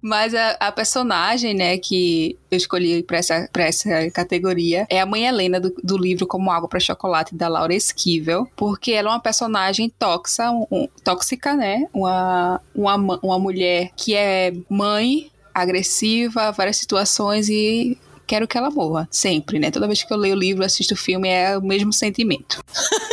Mas 0.00 0.34
a, 0.34 0.50
a 0.60 0.72
personagem, 0.72 1.54
né, 1.54 1.78
que 1.78 2.36
eu 2.50 2.56
escolhi 2.56 3.02
para 3.02 3.18
essa, 3.18 3.48
essa 3.54 4.10
categoria 4.10 4.86
é 4.88 5.00
a 5.00 5.06
mãe 5.06 5.26
Helena 5.26 5.60
do, 5.60 5.74
do 5.82 5.96
livro 5.96 6.26
Como 6.26 6.50
Água 6.50 6.68
para 6.68 6.80
Chocolate, 6.80 7.34
da 7.34 7.48
Laura 7.48 7.74
Esquivel, 7.74 8.48
porque 8.56 8.92
ela 8.92 9.10
é 9.10 9.12
uma 9.12 9.20
personagem 9.20 9.92
tóxica, 9.98 10.50
um, 10.50 10.88
tóxica, 11.04 11.54
né? 11.54 11.86
Uma, 11.92 12.60
uma, 12.74 12.96
uma 13.22 13.38
mulher 13.38 13.90
que 13.96 14.14
é 14.14 14.52
mãe, 14.68 15.30
agressiva, 15.54 16.52
várias 16.52 16.76
situações 16.76 17.48
e 17.48 17.98
quero 18.26 18.46
que 18.46 18.58
ela 18.58 18.70
morra, 18.70 19.08
sempre, 19.10 19.58
né? 19.58 19.70
Toda 19.70 19.86
vez 19.86 20.02
que 20.02 20.12
eu 20.12 20.16
leio 20.16 20.34
o 20.34 20.38
livro, 20.38 20.64
assisto 20.64 20.94
o 20.94 20.96
filme, 20.96 21.28
é 21.28 21.56
o 21.56 21.62
mesmo 21.62 21.92
sentimento. 21.92 22.62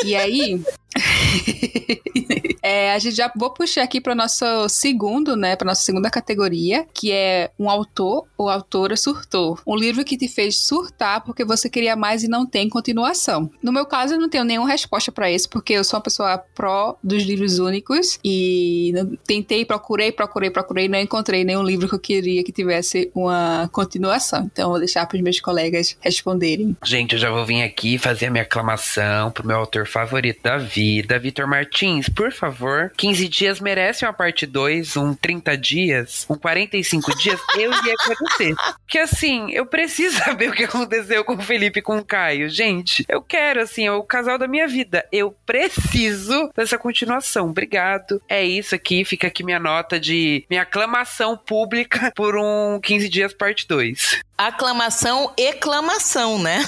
e 0.04 0.14
aí, 0.14 0.62
é, 2.64 2.94
a 2.94 3.00
gente 3.00 3.16
já 3.16 3.32
vou 3.36 3.52
puxar 3.52 3.84
aqui 3.84 4.00
para 4.00 4.16
nosso 4.16 4.46
segundo, 4.70 5.36
né, 5.36 5.56
para 5.56 5.68
nossa 5.68 5.82
segunda 5.82 6.10
categoria, 6.10 6.86
que 6.94 7.12
é 7.12 7.52
um 7.60 7.70
autor 7.70 8.26
ou 8.38 8.50
autora 8.50 8.96
surtou. 8.96 9.60
Um 9.68 9.76
livro 9.76 10.04
que 10.06 10.18
te 10.18 10.28
fez 10.28 10.60
surtar 10.60 11.24
porque 11.24 11.44
você 11.44 11.70
queria 11.70 11.96
mais 11.96 12.24
e 12.24 12.28
não 12.28 12.46
tem 12.46 12.70
continuação. 12.70 13.50
No 13.62 13.72
meu 13.72 13.86
caso, 13.86 14.14
eu 14.14 14.20
não 14.20 14.30
tenho 14.30 14.44
nenhuma 14.44 14.70
resposta 14.70 15.12
para 15.12 15.30
isso, 15.30 15.50
porque 15.50 15.74
eu 15.74 15.84
sou 15.84 15.98
uma 15.98 16.04
pessoa 16.04 16.38
pró 16.38 16.98
dos 17.04 17.24
livros 17.24 17.60
únicos 17.60 18.20
e 18.24 18.94
tentei, 19.28 19.66
procurei, 19.66 20.12
procurei, 20.12 20.50
procurei, 20.50 20.88
não 20.88 21.00
encontrei 21.00 21.44
nenhum 21.44 21.64
livro 21.64 21.88
que 21.88 21.96
eu 21.96 22.00
queria 22.00 22.44
que 22.44 22.52
tivesse 22.52 23.12
uma 23.14 23.70
continuação. 23.72 24.50
Então, 24.52 24.70
vou 24.70 24.80
deixar 24.80 25.06
para 25.06 25.18
os 25.18 25.24
meus 25.24 25.40
colegas 25.40 25.98
responderem. 26.00 26.76
Gente, 26.84 27.14
eu 27.14 27.20
já 27.20 27.30
vou 27.30 27.46
vir 27.46 27.64
aqui 27.64 27.98
fazer 27.98 28.28
a 28.28 28.32
minha 28.32 28.44
aclamação 28.44 29.32
pro 29.32 29.46
meu 29.46 29.58
autor 29.58 29.88
favorito 29.88 30.42
da 30.42 30.58
vida 30.58 30.85
vida. 30.86 31.18
Vitor 31.18 31.48
Martins, 31.48 32.08
por 32.08 32.32
favor, 32.32 32.92
15 32.96 33.28
dias 33.28 33.60
merece 33.60 34.06
uma 34.06 34.14
parte 34.14 34.46
2, 34.46 34.96
um 34.98 35.16
30 35.16 35.58
dias, 35.58 36.28
um 36.30 36.36
45 36.36 37.18
dias, 37.18 37.40
eu 37.58 37.72
ia 37.72 37.94
agradecer. 38.00 38.56
Porque 38.82 39.00
assim, 39.00 39.52
eu 39.52 39.66
preciso 39.66 40.18
saber 40.24 40.50
o 40.50 40.54
que 40.54 40.64
aconteceu 40.64 41.24
com 41.26 41.34
o 41.34 41.42
Felipe 41.42 41.80
e 41.80 41.82
com 41.82 41.98
o 41.98 42.06
Caio. 42.06 42.50
Gente, 42.50 43.04
eu 43.10 43.22
quero, 43.22 43.62
assim, 43.62 43.88
é 43.88 43.92
o 43.92 44.04
casal 44.04 44.38
da 44.38 44.48
minha 44.48 44.68
vida. 44.68 45.06
Eu 45.12 45.36
preciso 45.46 46.52
dessa 46.56 46.78
continuação. 46.78 47.50
Obrigado. 47.50 48.22
É 48.30 48.44
isso 48.44 48.76
aqui, 48.76 49.04
fica 49.04 49.28
aqui 49.28 49.44
minha 49.44 49.60
nota 49.60 50.00
de 50.00 50.46
minha 50.50 50.62
aclamação 50.62 51.36
pública 51.36 52.12
por 52.16 52.38
um 52.38 52.80
15 52.80 53.10
dias 53.10 53.34
parte 53.34 53.68
2. 53.68 54.22
Aclamação 54.38 55.32
e 55.38 55.54
clamação, 55.54 56.38
né? 56.38 56.60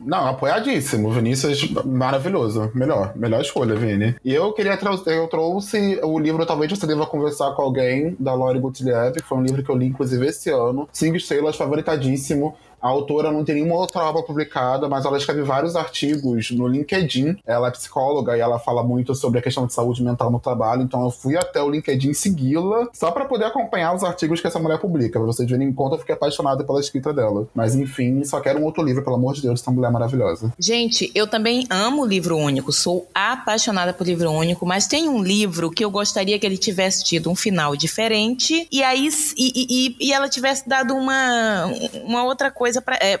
Não, 0.00 0.26
apoiadíssimo. 0.26 1.10
Vinícius, 1.12 1.70
maravilhoso. 1.84 2.70
Melhor, 2.74 3.12
melhor 3.14 3.42
escolha, 3.42 3.74
Vini. 3.76 4.16
E 4.24 4.32
eu 4.32 4.52
queria 4.54 4.76
trazer, 4.76 5.18
eu 5.18 5.28
trouxe 5.28 6.00
o 6.02 6.18
livro 6.18 6.46
Talvez 6.46 6.72
Você 6.72 6.86
Deva 6.86 7.06
Conversar 7.06 7.52
com 7.52 7.62
Alguém, 7.62 8.16
da 8.18 8.32
Lori 8.32 8.58
Gutierrez, 8.58 9.12
que 9.12 9.22
foi 9.22 9.36
um 9.36 9.42
livro 9.42 9.62
que 9.62 9.70
eu 9.70 9.76
li, 9.76 9.86
inclusive, 9.86 10.26
esse 10.26 10.48
ano. 10.50 10.88
Cinco 10.90 11.16
estrelas, 11.16 11.56
favoritadíssimo 11.56 12.56
A 12.80 12.88
autora 12.88 13.30
não 13.30 13.44
tem 13.44 13.56
nenhuma 13.56 13.76
outra 13.76 14.02
obra 14.02 14.22
publicada, 14.22 14.88
mas 14.88 15.04
ela 15.04 15.18
escreve 15.18 15.42
vários 15.42 15.76
artigos 15.76 16.50
no 16.50 16.66
LinkedIn. 16.66 17.36
Ela 17.46 17.68
é 17.68 17.70
psicóloga 17.70 18.36
e 18.36 18.40
ela 18.40 18.58
fala 18.58 18.82
muito 18.82 19.14
sobre 19.14 19.38
a 19.38 19.42
questão 19.42 19.66
de 19.66 19.72
saúde 19.72 20.02
mental 20.02 20.30
no 20.30 20.40
trabalho, 20.40 20.82
então 20.82 21.02
eu 21.02 21.10
fui 21.10 21.36
até 21.36 21.62
o 21.62 21.70
LinkedIn 21.70 22.12
segui-la 22.14 22.88
só 22.92 23.10
para 23.10 23.24
poder 23.24 23.44
acompanhar 23.44 23.94
os 23.94 24.04
artigos 24.04 24.40
que 24.40 24.46
essa 24.46 24.58
mulher 24.58 24.78
publica. 24.78 25.18
Pra 25.18 25.26
vocês 25.26 25.48
verem 25.48 25.68
em 25.68 25.72
conta, 25.72 25.94
eu 25.94 25.98
fiquei 25.98 26.14
apaixonada 26.14 26.64
pela 26.64 26.80
escrita 26.80 27.12
dela. 27.12 27.46
Mas 27.54 27.74
enfim, 27.74 28.24
só 28.24 28.40
quero 28.40 28.60
um 28.60 28.64
outro 28.64 28.82
livro, 28.82 29.02
pelo 29.02 29.16
amor 29.16 29.34
de 29.34 29.42
Deus, 29.42 29.60
essa 29.60 29.70
mulher 29.70 29.88
é 29.88 29.90
maravilhosa. 29.90 30.52
Gente, 30.58 31.10
eu 31.14 31.26
também 31.26 31.66
amo 31.70 32.04
livro 32.04 32.36
único, 32.36 32.72
sou 32.72 33.08
apaixonada 33.14 33.92
por 33.92 34.06
livro 34.06 34.30
único, 34.30 34.64
mas 34.64 34.86
tem 34.86 35.08
um 35.08 35.22
livro 35.22 35.70
que 35.70 35.84
eu 35.84 35.90
gostaria 35.90 36.38
que 36.38 36.46
ele 36.46 36.56
tivesse 36.56 37.04
tido 37.04 37.30
um 37.30 37.34
final 37.34 37.76
diferente 37.76 38.66
e 38.70 38.82
aí 38.82 39.08
e, 39.36 39.52
e, 39.56 39.96
e 40.08 40.12
ela 40.12 40.28
tivesse 40.28 40.68
dado 40.68 40.94
uma, 40.94 41.66
uma 42.04 42.24
outra 42.24 42.50
coisa 42.50 42.69
para 42.78 42.96
é, 42.96 43.18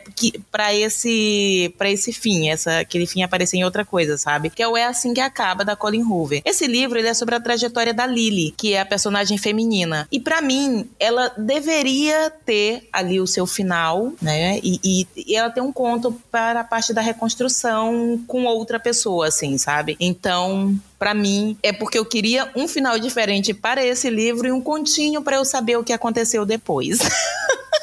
para 0.52 0.74
esse 0.74 1.74
para 1.78 1.90
esse 1.90 2.12
fim, 2.12 2.50
essa 2.50 2.80
aquele 2.80 3.06
fim 3.06 3.22
aparecer 3.22 3.56
em 3.56 3.64
outra 3.64 3.84
coisa, 3.84 4.18
sabe? 4.18 4.50
Que 4.50 4.62
é 4.62 4.68
o 4.68 4.76
É 4.76 4.84
assim 4.84 5.14
que 5.14 5.20
acaba 5.20 5.64
da 5.64 5.74
Colin 5.74 6.02
Hoover. 6.02 6.42
Esse 6.44 6.66
livro 6.66 6.98
ele 6.98 7.08
é 7.08 7.14
sobre 7.14 7.34
a 7.34 7.40
trajetória 7.40 7.94
da 7.94 8.06
Lily, 8.06 8.52
que 8.56 8.74
é 8.74 8.80
a 8.80 8.84
personagem 8.84 9.38
feminina. 9.38 10.06
E 10.12 10.20
para 10.20 10.42
mim, 10.42 10.90
ela 10.98 11.32
deveria 11.38 12.30
ter 12.44 12.88
ali 12.92 13.20
o 13.20 13.26
seu 13.26 13.46
final, 13.46 14.12
né? 14.20 14.58
E, 14.62 14.78
e, 14.84 15.06
e 15.16 15.36
ela 15.36 15.48
tem 15.48 15.62
um 15.62 15.72
conto 15.72 16.12
para 16.30 16.60
a 16.60 16.64
parte 16.64 16.92
da 16.92 17.00
reconstrução 17.00 18.22
com 18.26 18.44
outra 18.44 18.78
pessoa, 18.78 19.28
assim, 19.28 19.56
sabe? 19.56 19.96
Então, 19.98 20.78
para 20.98 21.14
mim, 21.14 21.56
é 21.62 21.72
porque 21.72 21.98
eu 21.98 22.04
queria 22.04 22.50
um 22.54 22.68
final 22.68 22.98
diferente 22.98 23.54
para 23.54 23.84
esse 23.84 24.10
livro 24.10 24.46
e 24.46 24.52
um 24.52 24.60
continho 24.60 25.22
para 25.22 25.36
eu 25.36 25.44
saber 25.46 25.78
o 25.78 25.84
que 25.84 25.94
aconteceu 25.94 26.44
depois. 26.44 26.98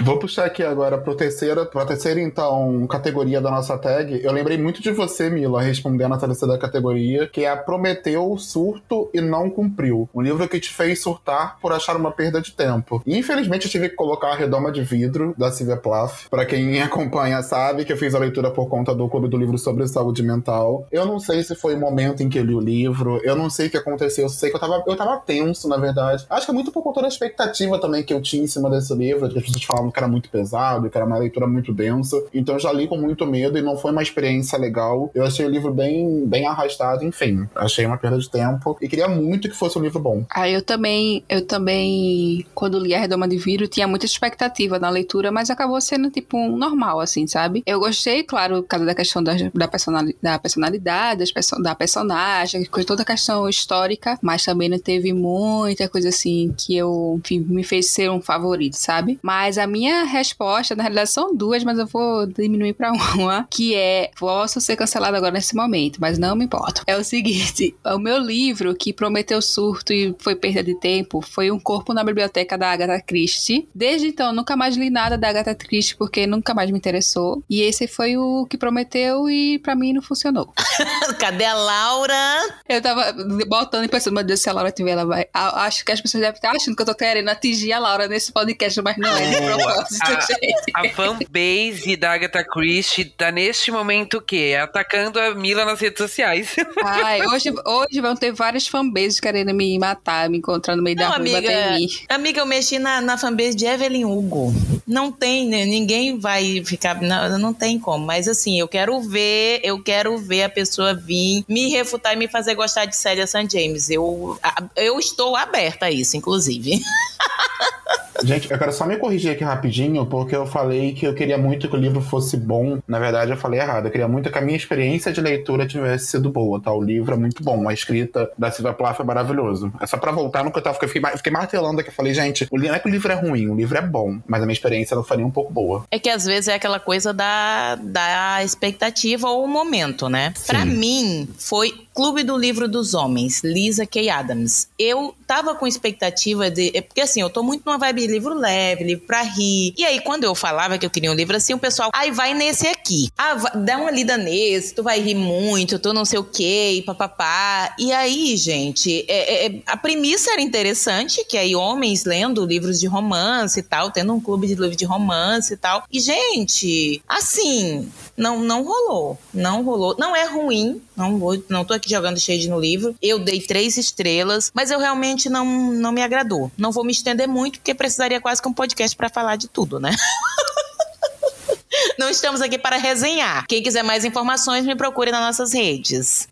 Vou 0.00 0.16
puxar 0.18 0.44
aqui 0.44 0.62
agora 0.62 0.96
para 0.96 1.14
terceira, 1.14 1.66
pra 1.66 1.84
terceira, 1.84 2.20
então, 2.20 2.86
categoria 2.86 3.40
da 3.40 3.50
nossa 3.50 3.76
tag. 3.76 4.20
Eu 4.22 4.32
lembrei 4.32 4.56
muito 4.56 4.80
de 4.80 4.92
você, 4.92 5.28
Mila, 5.28 5.60
respondendo 5.60 6.14
a 6.14 6.18
terceira 6.18 6.56
categoria, 6.56 7.26
que 7.26 7.44
é 7.44 7.50
a 7.50 7.56
Prometeu 7.56 8.36
Surto 8.38 9.10
e 9.12 9.20
Não 9.20 9.50
Cumpriu. 9.50 10.08
Um 10.14 10.22
livro 10.22 10.48
que 10.48 10.60
te 10.60 10.72
fez 10.72 11.02
surtar 11.02 11.58
por 11.60 11.72
achar 11.72 11.96
uma 11.96 12.12
perda 12.12 12.40
de 12.40 12.52
tempo. 12.52 13.02
Infelizmente, 13.06 13.66
eu 13.66 13.70
tive 13.70 13.88
que 13.88 13.96
colocar 13.96 14.28
a 14.28 14.34
Redoma 14.36 14.70
de 14.70 14.82
Vidro, 14.82 15.34
da 15.36 15.50
Silvia 15.50 15.76
Plath. 15.76 16.28
Para 16.30 16.46
quem 16.46 16.80
acompanha 16.80 17.42
sabe 17.42 17.84
que 17.84 17.92
eu 17.92 17.96
fiz 17.96 18.14
a 18.14 18.20
leitura 18.20 18.52
por 18.52 18.68
conta 18.68 18.94
do 18.94 19.08
Clube 19.08 19.28
do 19.28 19.36
Livro 19.36 19.58
sobre 19.58 19.86
Saúde 19.88 20.22
Mental. 20.22 20.86
Eu 20.92 21.06
não 21.06 21.18
sei 21.18 21.42
se 21.42 21.56
foi 21.56 21.74
o 21.74 21.80
momento 21.80 22.22
em 22.22 22.28
que 22.28 22.38
eu 22.38 22.44
li 22.44 22.54
o 22.54 22.60
livro, 22.60 23.20
eu 23.24 23.34
não 23.34 23.50
sei 23.50 23.66
o 23.66 23.70
que 23.70 23.76
aconteceu, 23.76 24.24
eu 24.24 24.30
sei 24.30 24.48
que 24.48 24.56
eu 24.56 24.60
tava, 24.60 24.82
eu 24.86 24.96
tava 24.96 25.16
tenso, 25.18 25.68
na 25.68 25.76
verdade. 25.76 26.24
Acho 26.30 26.46
que 26.46 26.52
é 26.52 26.54
muito 26.54 26.70
por 26.70 26.82
conta 26.82 27.02
da 27.02 27.08
expectativa 27.08 27.80
também 27.80 28.04
que 28.04 28.14
eu 28.14 28.22
tinha 28.22 28.44
em 28.44 28.46
cima 28.46 28.70
desse 28.70 28.94
livro, 28.94 29.28
que 29.28 29.38
as 29.38 29.44
pessoas 29.44 29.64
falavam 29.64 29.87
que 29.90 29.98
era 29.98 30.08
muito 30.08 30.28
pesado, 30.28 30.88
que 30.90 30.96
era 30.96 31.06
uma 31.06 31.18
leitura 31.18 31.46
muito 31.46 31.72
densa. 31.72 32.16
Então 32.32 32.54
eu 32.54 32.60
já 32.60 32.72
li 32.72 32.86
com 32.86 32.96
muito 32.96 33.26
medo 33.26 33.58
e 33.58 33.62
não 33.62 33.76
foi 33.76 33.92
uma 33.92 34.02
experiência 34.02 34.58
legal. 34.58 35.10
Eu 35.14 35.24
achei 35.24 35.44
o 35.46 35.50
livro 35.50 35.72
bem, 35.72 36.26
bem 36.26 36.46
arrastado, 36.46 37.04
enfim. 37.04 37.48
Achei 37.54 37.86
uma 37.86 37.96
perda 37.96 38.18
de 38.18 38.30
tempo 38.30 38.76
e 38.80 38.88
queria 38.88 39.08
muito 39.08 39.48
que 39.48 39.56
fosse 39.56 39.78
um 39.78 39.82
livro 39.82 40.00
bom. 40.00 40.24
Ah, 40.30 40.48
eu 40.48 40.62
também, 40.62 41.24
eu 41.28 41.44
também, 41.44 42.46
quando 42.54 42.78
li 42.78 42.94
A 42.94 43.00
Redoma 43.00 43.28
de 43.28 43.36
Vidro, 43.36 43.68
tinha 43.68 43.86
muita 43.86 44.06
expectativa 44.06 44.78
na 44.78 44.90
leitura, 44.90 45.30
mas 45.30 45.50
acabou 45.50 45.80
sendo 45.80 46.10
tipo 46.10 46.36
um 46.36 46.56
normal, 46.56 47.00
assim, 47.00 47.26
sabe? 47.26 47.62
Eu 47.66 47.78
gostei, 47.80 48.22
claro, 48.22 48.62
por 48.62 48.68
causa 48.68 48.86
da 48.86 48.94
questão 48.94 49.22
da, 49.22 49.34
da, 49.54 49.68
personalidade, 49.68 50.18
da 50.22 50.38
personalidade, 50.38 51.24
da 51.62 51.74
personagem, 51.74 52.64
toda 52.86 53.02
a 53.02 53.06
questão 53.06 53.48
histórica, 53.48 54.18
mas 54.22 54.44
também 54.44 54.68
não 54.68 54.78
teve 54.78 55.12
muita 55.12 55.88
coisa 55.88 56.08
assim 56.08 56.54
que 56.56 56.76
eu, 56.76 57.20
enfim, 57.22 57.40
me 57.40 57.62
fez 57.62 57.86
ser 57.86 58.10
um 58.10 58.20
favorito, 58.20 58.74
sabe? 58.74 59.18
Mas 59.22 59.58
a 59.58 59.66
minha 59.66 59.77
resposta, 59.86 60.74
na 60.74 60.82
realidade 60.82 61.10
são 61.10 61.34
duas, 61.34 61.62
mas 61.64 61.78
eu 61.78 61.86
vou 61.86 62.26
diminuir 62.26 62.72
para 62.72 62.92
uma, 63.14 63.46
que 63.50 63.74
é 63.74 64.10
posso 64.18 64.60
ser 64.60 64.76
cancelado 64.76 65.16
agora 65.16 65.32
nesse 65.32 65.54
momento, 65.54 65.98
mas 66.00 66.18
não 66.18 66.34
me 66.34 66.44
importo. 66.44 66.82
É 66.86 66.96
o 66.96 67.04
seguinte, 67.04 67.74
o 67.84 67.98
meu 67.98 68.18
livro 68.18 68.74
que 68.74 68.92
prometeu 68.92 69.40
surto 69.40 69.92
e 69.92 70.14
foi 70.18 70.34
perda 70.34 70.62
de 70.62 70.74
tempo 70.78 71.20
foi 71.20 71.50
Um 71.50 71.58
Corpo 71.58 71.92
na 71.92 72.02
Biblioteca 72.02 72.56
da 72.56 72.70
Agatha 72.70 73.00
Christie. 73.00 73.68
Desde 73.74 74.08
então, 74.08 74.32
nunca 74.32 74.56
mais 74.56 74.76
li 74.76 74.90
nada 74.90 75.18
da 75.18 75.28
Agatha 75.28 75.54
Christie 75.54 75.96
porque 75.96 76.26
nunca 76.26 76.54
mais 76.54 76.70
me 76.70 76.78
interessou. 76.78 77.42
E 77.48 77.60
esse 77.60 77.86
foi 77.86 78.16
o 78.16 78.46
que 78.46 78.56
prometeu 78.56 79.28
e 79.28 79.58
para 79.58 79.74
mim 79.74 79.92
não 79.92 80.02
funcionou. 80.02 80.52
Cadê 81.18 81.44
a 81.44 81.54
Laura? 81.54 82.58
Eu 82.68 82.80
tava 82.80 83.12
botando 83.46 83.84
e 83.84 83.88
pensando, 83.88 84.14
meu 84.14 84.24
Deus, 84.24 84.40
se 84.40 84.48
a 84.48 84.52
Laura 84.52 84.70
tiver, 84.70 84.92
ela 84.92 85.04
vai. 85.04 85.26
Acho 85.32 85.84
que 85.84 85.92
as 85.92 86.00
pessoas 86.00 86.22
devem 86.22 86.36
estar 86.36 86.52
achando 86.52 86.76
que 86.76 86.82
eu 86.82 86.86
tô 86.86 86.94
querendo 86.94 87.28
atingir 87.28 87.72
a 87.72 87.78
Laura 87.78 88.08
nesse 88.08 88.32
podcast, 88.32 88.80
mas 88.82 88.96
não 88.96 89.16
é 89.16 89.30
de 89.30 89.36
propósito 89.68 90.70
a, 90.74 90.80
a 90.80 90.88
fanbase 90.90 91.96
da 91.96 92.12
Agatha 92.12 92.44
Christie 92.44 93.04
tá 93.04 93.30
neste 93.30 93.70
momento 93.70 94.18
o 94.18 94.20
quê? 94.20 94.58
Atacando 94.60 95.20
a 95.20 95.34
Mila 95.34 95.64
nas 95.64 95.80
redes 95.80 95.98
sociais. 95.98 96.56
Ai, 96.84 97.26
hoje, 97.26 97.52
hoje 97.64 98.00
vão 98.00 98.16
ter 98.16 98.32
várias 98.32 98.66
fanbases 98.66 99.20
querendo 99.20 99.52
me 99.54 99.78
matar, 99.78 100.28
me 100.28 100.38
encontrar 100.38 100.76
no 100.76 100.82
meio 100.82 100.96
não, 100.96 101.04
da 101.04 101.08
rua 101.08 101.16
amiga, 101.16 101.40
bater 101.40 101.72
em 101.72 101.76
mim. 101.76 101.88
Amiga, 102.08 102.40
eu 102.40 102.46
mexi 102.46 102.78
na, 102.78 103.00
na 103.00 103.18
fanbase 103.18 103.54
de 103.54 103.66
Evelyn 103.66 104.04
Hugo. 104.04 104.52
Não 104.86 105.12
tem, 105.12 105.46
né? 105.46 105.64
ninguém 105.64 106.18
vai 106.18 106.64
ficar. 106.64 107.00
Não, 107.00 107.38
não 107.38 107.54
tem 107.54 107.78
como. 107.78 108.06
Mas 108.06 108.26
assim, 108.26 108.58
eu 108.58 108.66
quero 108.66 109.00
ver, 109.00 109.60
eu 109.62 109.82
quero 109.82 110.16
ver 110.18 110.44
a 110.44 110.48
pessoa 110.48 110.94
vir 110.94 111.44
me 111.48 111.68
refutar 111.68 112.14
e 112.14 112.16
me 112.16 112.28
fazer 112.28 112.54
gostar 112.54 112.86
de 112.86 112.96
Célia 112.96 113.26
St. 113.26 113.48
James. 113.50 113.90
Eu, 113.90 114.38
eu 114.74 114.98
estou 114.98 115.36
aberta 115.36 115.86
a 115.86 115.90
isso, 115.90 116.16
inclusive. 116.16 116.80
Gente, 118.24 118.50
eu 118.50 118.58
quero 118.58 118.72
só 118.72 118.84
me 118.84 118.96
corrigir 118.96 119.30
aqui 119.30 119.44
rapidinho, 119.44 120.04
porque 120.06 120.34
eu 120.34 120.44
falei 120.44 120.92
que 120.92 121.06
eu 121.06 121.14
queria 121.14 121.38
muito 121.38 121.68
que 121.68 121.76
o 121.76 121.78
livro 121.78 122.00
fosse 122.00 122.36
bom. 122.36 122.78
Na 122.86 122.98
verdade, 122.98 123.30
eu 123.30 123.36
falei 123.36 123.60
errado. 123.60 123.86
Eu 123.86 123.90
queria 123.90 124.08
muito 124.08 124.30
que 124.30 124.38
a 124.38 124.40
minha 124.40 124.56
experiência 124.56 125.12
de 125.12 125.20
leitura 125.20 125.66
tivesse 125.66 126.06
sido 126.06 126.28
boa, 126.30 126.60
tá? 126.60 126.72
O 126.72 126.82
livro 126.82 127.14
é 127.14 127.16
muito 127.16 127.42
bom. 127.42 127.68
A 127.68 127.72
escrita 127.72 128.30
da 128.36 128.50
Silvia 128.50 128.72
Plath 128.72 129.00
é 129.00 129.04
maravilhoso. 129.04 129.72
É 129.80 129.86
só 129.86 129.96
pra 129.96 130.10
voltar 130.10 130.44
no 130.44 130.50
que 130.50 130.58
eu 130.58 130.62
tava, 130.62 130.74
porque 130.74 130.86
eu 130.86 130.90
fiquei, 130.90 131.16
fiquei 131.16 131.32
martelando 131.32 131.80
aqui. 131.80 131.90
Eu 131.90 131.94
falei, 131.94 132.12
gente, 132.12 132.48
não 132.50 132.74
é 132.74 132.78
que 132.78 132.88
o 132.88 132.90
livro 132.90 133.10
é 133.12 133.14
ruim, 133.14 133.48
o 133.48 133.54
livro 133.54 133.78
é 133.78 133.82
bom, 133.82 134.18
mas 134.26 134.42
a 134.42 134.46
minha 134.46 134.52
experiência 134.52 134.96
não 134.96 135.04
foi 135.04 135.16
nem 135.16 135.26
um 135.26 135.30
pouco 135.30 135.52
boa. 135.52 135.84
É 135.90 135.98
que 135.98 136.10
às 136.10 136.24
vezes 136.24 136.48
é 136.48 136.54
aquela 136.54 136.80
coisa 136.80 137.14
da, 137.14 137.76
da 137.76 138.42
expectativa 138.42 139.28
ou 139.28 139.44
o 139.44 139.48
momento, 139.48 140.08
né? 140.08 140.32
Sim. 140.34 140.46
Pra 140.46 140.64
mim, 140.64 141.28
foi 141.38 141.72
Clube 141.94 142.22
do 142.22 142.36
Livro 142.36 142.68
dos 142.68 142.94
Homens, 142.94 143.42
Lisa 143.42 143.86
K. 143.86 144.10
Adams. 144.10 144.68
Eu 144.78 145.14
tava 145.26 145.54
com 145.54 145.66
expectativa 145.66 146.50
de. 146.50 146.70
É 146.74 146.80
porque 146.80 147.00
assim, 147.00 147.20
eu 147.20 147.30
tô 147.30 147.42
muito 147.42 147.64
numa 147.64 147.77
vibe 147.78 148.02
de 148.02 148.06
livro 148.08 148.34
leve, 148.34 148.84
livro 148.84 149.06
pra 149.06 149.22
rir. 149.22 149.74
E 149.76 149.84
aí, 149.84 150.00
quando 150.00 150.24
eu 150.24 150.34
falava 150.34 150.78
que 150.78 150.86
eu 150.86 150.90
queria 150.90 151.10
um 151.10 151.14
livro 151.14 151.36
assim, 151.36 151.54
o 151.54 151.58
pessoal, 151.58 151.90
ai, 151.94 152.10
vai 152.10 152.34
nesse 152.34 152.66
aqui. 152.66 153.10
Ah, 153.16 153.34
vai, 153.34 153.52
dá 153.64 153.78
uma 153.78 153.90
lida 153.90 154.16
nesse, 154.16 154.74
tu 154.74 154.82
vai 154.82 155.00
rir 155.00 155.14
muito, 155.14 155.78
tu 155.78 155.92
não 155.92 156.04
sei 156.04 156.18
o 156.18 156.24
quê, 156.24 156.72
e 156.76 156.82
papapá. 156.82 157.74
E 157.78 157.92
aí, 157.92 158.36
gente, 158.36 159.04
é, 159.08 159.46
é, 159.46 159.62
a 159.66 159.76
premissa 159.76 160.32
era 160.32 160.40
interessante, 160.40 161.24
que 161.24 161.36
aí 161.36 161.54
homens 161.54 162.04
lendo 162.04 162.44
livros 162.44 162.80
de 162.80 162.86
romance 162.86 163.60
e 163.60 163.62
tal, 163.62 163.90
tendo 163.90 164.12
um 164.12 164.20
clube 164.20 164.46
de 164.46 164.54
livro 164.54 164.76
de 164.76 164.84
romance 164.84 165.54
e 165.54 165.56
tal. 165.56 165.84
E, 165.90 166.00
gente, 166.00 167.02
assim, 167.08 167.90
não, 168.18 168.40
não 168.40 168.64
rolou. 168.64 169.18
Não 169.32 169.62
rolou. 169.62 169.96
Não 169.98 170.14
é 170.14 170.26
ruim, 170.26 170.82
não 170.96 171.18
vou, 171.18 171.42
não 171.48 171.64
tô 171.64 171.72
aqui 171.72 171.88
jogando 171.88 172.18
shade 172.18 172.48
no 172.48 172.58
livro. 172.58 172.94
Eu 173.00 173.18
dei 173.18 173.40
três 173.40 173.78
estrelas, 173.78 174.50
mas 174.52 174.70
eu 174.70 174.78
realmente 174.78 175.30
não, 175.30 175.72
não 175.72 175.92
me 175.92 176.02
agradou. 176.02 176.50
Não 176.58 176.72
vou 176.72 176.84
me 176.84 176.92
estender 176.92 177.28
muito, 177.28 177.60
porque 177.60 177.74
precisaria 177.74 178.20
quase 178.20 178.42
que 178.42 178.48
um 178.48 178.52
podcast 178.52 178.96
para 178.96 179.08
falar 179.08 179.36
de 179.36 179.48
tudo, 179.48 179.78
né? 179.78 179.94
não 181.98 182.10
estamos 182.10 182.40
aqui 182.40 182.58
para 182.58 182.76
resenhar. 182.76 183.46
Quem 183.46 183.62
quiser 183.62 183.84
mais 183.84 184.04
informações, 184.04 184.66
me 184.66 184.74
procure 184.74 185.12
nas 185.12 185.20
nossas 185.20 185.52
redes. 185.52 186.28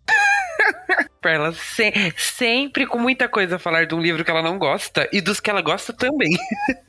Perla 1.20 1.52
se 1.52 1.92
sempre 2.16 2.86
com 2.86 2.98
muita 2.98 3.28
coisa 3.28 3.56
a 3.56 3.58
falar 3.58 3.86
de 3.86 3.94
um 3.94 4.00
livro 4.00 4.24
que 4.24 4.30
ela 4.30 4.42
não 4.42 4.58
gosta 4.58 5.08
e 5.12 5.20
dos 5.20 5.40
que 5.40 5.50
ela 5.50 5.60
gosta 5.60 5.92
também. 5.92 6.30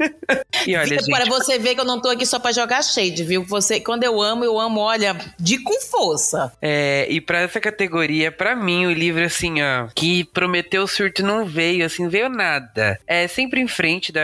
e 0.67 0.75
olha, 0.75 0.87
gente... 0.87 1.09
Para 1.09 1.25
você 1.25 1.57
ver 1.57 1.75
que 1.75 1.81
eu 1.81 1.85
não 1.85 1.99
tô 1.99 2.09
aqui 2.09 2.25
só 2.25 2.39
para 2.39 2.51
jogar 2.51 2.83
shade, 2.83 3.23
viu? 3.23 3.43
Você, 3.45 3.79
quando 3.79 4.03
eu 4.03 4.21
amo, 4.21 4.43
eu 4.43 4.59
amo, 4.59 4.79
olha, 4.79 5.15
de 5.39 5.57
com 5.63 5.79
força. 5.81 6.51
É, 6.61 7.07
e 7.09 7.19
para 7.19 7.39
essa 7.39 7.59
categoria, 7.59 8.31
para 8.31 8.55
mim, 8.55 8.85
o 8.85 8.91
livro, 8.91 9.23
assim, 9.23 9.61
ó, 9.61 9.87
que 9.95 10.23
prometeu 10.25 10.83
o 10.83 10.87
surto 10.87 11.23
não 11.23 11.45
veio, 11.45 11.85
assim, 11.85 12.07
veio 12.07 12.29
nada. 12.29 12.99
É 13.07 13.27
sempre 13.27 13.59
em 13.59 13.67
frente 13.67 14.11
da 14.11 14.21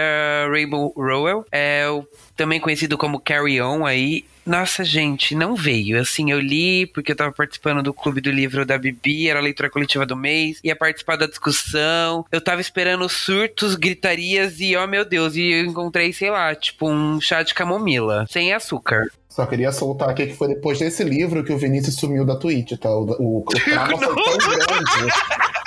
Rainbow 0.50 0.94
Rowell, 0.96 1.46
é 1.52 1.88
o 1.90 2.06
também 2.36 2.60
conhecido 2.60 2.98
como 2.98 3.20
Carry 3.20 3.62
On 3.62 3.86
aí, 3.86 4.26
nossa, 4.46 4.84
gente, 4.84 5.36
não 5.36 5.56
veio. 5.56 6.00
Assim, 6.00 6.32
eu 6.32 6.40
li 6.40 6.86
porque 6.88 7.12
eu 7.12 7.16
tava 7.16 7.32
participando 7.32 7.82
do 7.82 7.94
clube 7.94 8.22
do 8.22 8.32
livro 8.32 8.66
da 8.66 8.78
Bibi, 8.78 9.30
era 9.30 9.40
a 9.40 9.42
leitura 9.42 9.70
coletiva 9.70 10.06
do 10.06 10.16
mês, 10.16 10.60
ia 10.64 10.76
participar 10.76 11.16
da 11.16 11.28
discussão. 11.28 12.26
Eu 12.32 12.42
tava 12.42 12.62
esperando 12.62 13.08
surtos, 13.08 13.76
gritarias 13.76 14.60
e, 14.60 14.76
oh 14.76 14.88
meu 14.88 15.06
Deus, 15.06 15.36
e 15.36 15.52
eu 15.52 15.66
encontrei, 15.66 16.12
sei 16.12 16.30
lá, 16.30 16.54
tipo 16.56 16.90
um 16.90 17.20
chá 17.22 17.44
de 17.44 17.54
camomila, 17.54 18.26
sem 18.30 18.54
açúcar. 18.54 19.08
Só 19.30 19.46
queria 19.46 19.72
soltar 19.72 20.10
aqui 20.10 20.28
que 20.28 20.36
foi 20.36 20.48
depois 20.50 20.78
desse 20.78 21.04
livro 21.04 21.44
que 21.44 21.52
o 21.52 21.58
Vinícius 21.58 21.96
sumiu 21.96 22.24
da 22.24 22.36
Twitch, 22.36 22.78
tá? 22.78 22.90
O, 22.90 23.06
o, 23.20 23.40
o 23.40 23.44
trauma 23.66 23.98
foi 23.98 24.24
tão 24.24 24.38
grande 24.38 25.14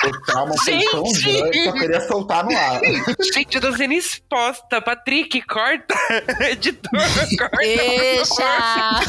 O 0.08 0.22
trauma 0.22 0.54
foi 0.62 0.78
tão 0.90 1.02
grande 1.02 1.50
que 1.50 1.66
eu 1.66 1.72
queria 1.72 2.00
soltar 2.02 2.44
no 2.44 2.56
ar. 2.56 2.80
Gente, 3.34 3.56
eu 3.56 3.60
tô 3.60 3.72
sendo 3.72 3.94
exposta. 3.94 4.80
Patrick, 4.80 5.42
corta. 5.42 5.94
Editor, 6.50 6.90
corta. 7.38 7.58
Deixa! 7.58 9.00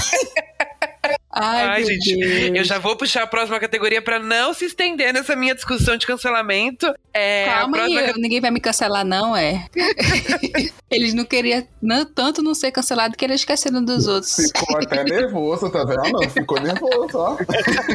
Ai, 1.40 1.66
Ai, 1.66 1.84
gente, 1.86 2.16
Deus. 2.16 2.56
eu 2.56 2.64
já 2.64 2.80
vou 2.80 2.96
puxar 2.96 3.24
a 3.24 3.28
próxima 3.28 3.60
categoria 3.60 4.02
pra 4.02 4.20
não 4.20 4.54
se 4.54 4.66
estender 4.66 5.14
nessa 5.14 5.36
minha 5.36 5.54
discussão 5.56 5.98
de 5.98 6.06
cancelamento. 6.08 6.94
É, 7.14 7.50
a 7.50 7.60
Calma 7.62 7.78
aí, 7.82 7.94
próxima 7.94 8.18
ninguém 8.18 8.42
vai 8.42 8.52
me 8.52 8.60
cancelar, 8.60 9.06
não, 9.06 9.36
é? 9.36 9.66
Eles 10.90 11.14
não 11.14 11.26
queriam 11.26 11.68
não, 11.82 12.06
tanto 12.06 12.42
não 12.42 12.56
ser 12.56 12.72
cancelado 12.72 13.18
que 13.18 13.26
eles 13.26 13.42
esqueceram 13.42 13.84
dos 13.84 14.08
outros. 14.08 14.36
Ficou 14.36 14.78
até 14.78 15.04
nervoso, 15.06 15.70
tá 15.70 15.84
vendo? 15.84 16.12
Não, 16.14 16.30
ficou 16.30 16.60
nervoso, 16.62 17.18
ó. 17.18 17.38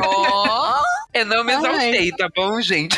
Ó! 0.02 0.80
Eu 1.14 1.26
não 1.26 1.44
me 1.44 1.52
exaltei, 1.52 2.10
tá 2.12 2.28
bom, 2.34 2.60
gente? 2.60 2.96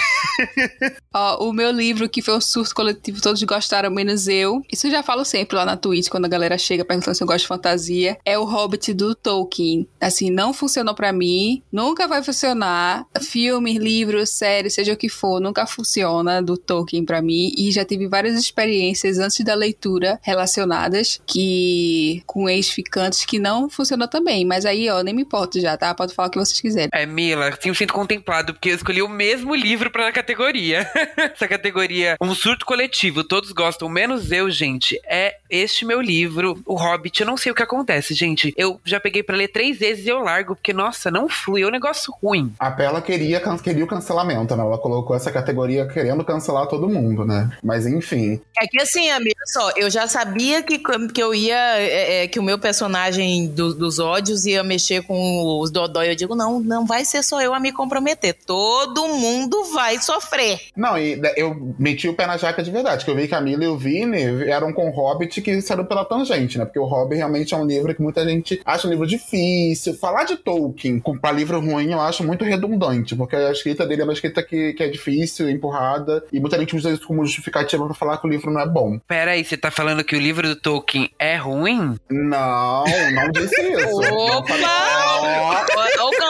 Ó, 1.13 1.49
o 1.49 1.53
meu 1.53 1.71
livro, 1.71 2.09
que 2.09 2.23
foi 2.23 2.37
um 2.37 2.41
surto 2.41 2.75
coletivo, 2.75 3.21
todos 3.21 3.43
gostaram, 3.43 3.91
menos 3.91 4.29
eu. 4.29 4.63
Isso 4.73 4.87
eu 4.87 4.91
já 4.91 5.03
falo 5.03 5.25
sempre 5.25 5.57
lá 5.57 5.65
na 5.65 5.77
Twitch, 5.77 6.09
quando 6.09 6.25
a 6.25 6.29
galera 6.29 6.57
chega 6.59 6.85
perguntando 6.85 7.17
se 7.17 7.23
eu 7.23 7.27
gosto 7.27 7.41
de 7.41 7.49
fantasia. 7.49 8.17
É 8.25 8.39
o 8.39 8.45
Hobbit 8.45 8.93
do 8.95 9.15
Tolkien. 9.15 9.89
Assim, 10.01 10.31
não 10.35 10.53
funcionou 10.53 10.95
pra 10.95 11.13
mim, 11.13 11.63
nunca 11.73 12.09
vai 12.09 12.23
funcionar. 12.23 13.07
Filme, 13.23 13.79
livro, 13.79 14.27
série, 14.27 14.69
seja 14.69 14.93
o 14.93 14.97
que 14.97 15.09
for, 15.09 15.41
nunca 15.41 15.67
funciona 15.67 16.43
do 16.43 16.57
Tolkien 16.59 17.05
pra 17.05 17.23
mim. 17.23 17.53
E 17.57 17.71
já 17.71 17.85
tive 17.85 18.09
várias 18.09 18.39
experiências 18.39 19.19
antes 19.19 19.45
da 19.45 19.55
leitura 19.55 20.19
relacionadas 20.23 21.21
que 21.27 22.23
com 22.27 22.49
ex-ficantes 22.49 23.25
que 23.25 23.39
não 23.39 23.71
funcionou 23.71 24.09
também. 24.09 24.45
Mas 24.45 24.67
aí, 24.67 24.89
ó, 24.91 25.03
nem 25.03 25.15
me 25.15 25.23
importo 25.23 25.61
já, 25.61 25.77
tá? 25.77 25.95
Pode 25.95 26.15
falar 26.15 26.29
o 26.29 26.31
que 26.31 26.39
vocês 26.39 26.61
quiserem. 26.61 26.91
É, 26.93 27.07
Mila, 27.07 27.57
me 27.65 27.75
sinto 27.75 27.95
contemplado, 27.95 28.53
porque 28.53 28.71
eu 28.71 28.75
escolhi 28.75 29.03
o 29.03 29.09
mesmo 29.09 29.55
livro 29.55 29.91
pra 29.91 30.11
categoria. 30.13 30.91
Essa 31.17 31.47
categoria, 31.47 32.17
um 32.21 32.35
surto 32.35 32.67
coletivo, 32.67 33.23
todos 33.23 33.53
gostam, 33.53 33.89
menos 33.89 34.33
eu, 34.33 34.51
gente. 34.51 35.01
É 35.07 35.37
este 35.49 35.85
meu 35.85 36.01
livro, 36.01 36.61
O 36.67 36.75
Hobbit. 36.75 37.21
Eu 37.21 37.27
não 37.27 37.37
sei 37.37 37.53
o 37.53 37.55
que 37.55 37.63
acontece, 37.63 38.15
gente. 38.15 38.53
Eu 38.57 38.81
já 38.85 38.99
peguei 38.99 39.23
pra 39.23 39.37
ler 39.37 39.49
três 39.49 39.79
vezes 39.79 40.07
e 40.07 40.09
eu 40.09 40.24
largo, 40.25 40.55
porque, 40.57 40.73
nossa, 40.73 41.11
não 41.11 41.29
flui, 41.29 41.63
é 41.63 41.67
um 41.67 41.71
negócio 41.71 42.13
ruim. 42.23 42.53
A 42.59 42.71
Pela 42.71 43.01
queria, 43.01 43.41
queria 43.63 43.85
o 43.85 43.87
cancelamento, 43.87 44.57
né? 44.57 44.63
Ela 44.65 44.79
colocou 44.79 45.15
essa 45.15 45.31
categoria 45.31 45.87
querendo 45.87 46.25
cancelar 46.25 46.67
todo 46.67 46.89
mundo, 46.89 47.25
né? 47.25 47.51
Mas 47.63 47.87
enfim. 47.87 48.41
É 48.61 48.67
que 48.67 48.81
assim, 48.81 49.11
amiga, 49.11 49.41
só, 49.47 49.71
eu 49.77 49.89
já 49.91 50.09
sabia 50.09 50.63
que, 50.63 50.79
que 51.13 51.23
eu 51.23 51.35
ia. 51.35 51.79
é, 51.79 52.25
é, 52.25 52.29
que 52.29 52.39
o 52.41 52.43
meu 52.43 52.59
personagem 52.59 53.47
do- 53.49 53.75
dos 53.75 53.99
ódios 53.99 54.45
ia 54.47 54.63
mexer 54.65 55.03
com 55.05 55.61
os 55.61 55.71
dodói. 55.71 56.11
Eu 56.11 56.17
digo, 56.17 56.35
não, 56.35 56.61
não 56.61 56.87
vai 56.87 57.05
ser 57.05 57.23
só 57.23 57.41
eu 57.41 57.55
a 57.55 57.61
me 57.61 57.71
comprometer. 57.73 58.37
Todo 58.47 59.07
mundo 59.09 59.65
vai 59.73 59.99
sofrer. 59.99 60.59
Não, 60.77 60.99
e 60.99 61.17
né, 61.17 61.33
eu 61.37 61.75
meti 61.79 62.09
o 62.09 62.15
pé 62.15 62.27
na 62.27 62.37
jaca 62.37 62.63
de 62.63 62.71
verdade, 62.71 63.05
que 63.05 63.11
eu 63.11 63.15
vi 63.17 63.29
que 63.29 63.35
a 63.35 63.41
Mila 63.41 63.65
e 63.65 63.69
o 63.69 63.77
Vini 63.77 64.49
eram 64.51 64.73
com 64.73 64.89
o 64.89 64.93
Hobbit 64.93 65.41
que 65.43 65.61
saíram 65.61 65.85
pela 65.85 66.05
tangente, 66.05 66.59
né? 66.59 66.65
Porque 66.65 66.79
o 66.79 66.85
Hobbit 66.85 67.17
realmente 67.17 67.55
é 67.55 67.57
um 67.57 67.67
livro 67.67 67.95
que 67.95 68.03
muita 68.03 68.25
gente 68.27 68.61
acha 68.65 68.87
um 68.87 68.91
livro 68.91 69.07
difícil. 69.07 69.95
Falar 70.15 70.27
de 70.27 70.37
Tolkien 70.37 71.01
com- 71.01 71.19
pra 71.19 71.33
livro 71.33 71.59
ruim 71.59 71.91
eu 71.91 72.01
acho 72.01 72.23
muito 72.23 72.45
redundante, 72.45 73.17
porque 73.17 73.35
a 73.35 73.51
escrita 73.51 73.85
dele 73.85 74.03
é 74.03 74.05
uma 74.05 74.13
escrita 74.13 74.45
que, 74.45 74.73
que 74.73 74.81
é 74.85 74.89
difícil, 74.89 75.51
empurrada, 75.51 76.25
e 76.33 76.39
muita 76.39 76.57
gente 76.57 76.77
usa 76.77 76.91
isso 76.93 77.05
como 77.05 77.25
justificativa 77.25 77.85
pra 77.85 77.95
falar 77.97 78.19
que 78.19 78.27
o 78.29 78.31
livro 78.31 78.49
não 78.53 78.61
é 78.61 78.67
bom. 78.69 78.97
Pera 79.09 79.33
aí, 79.33 79.45
você 79.45 79.57
tá 79.57 79.73
falando 79.73 80.05
que 80.05 80.15
o 80.15 80.21
livro 80.21 80.47
do 80.47 80.55
Tolkien 80.55 81.11
é 81.19 81.35
ruim? 81.35 81.97
Não, 82.09 82.85
não 83.13 83.31
disse 83.33 83.61
isso. 83.61 84.01
Não 84.15 84.39
Opa! 84.39 84.47
falei- 84.47 84.65
Ó, 84.65 85.49
Olha 85.49 85.65
o 85.65 85.74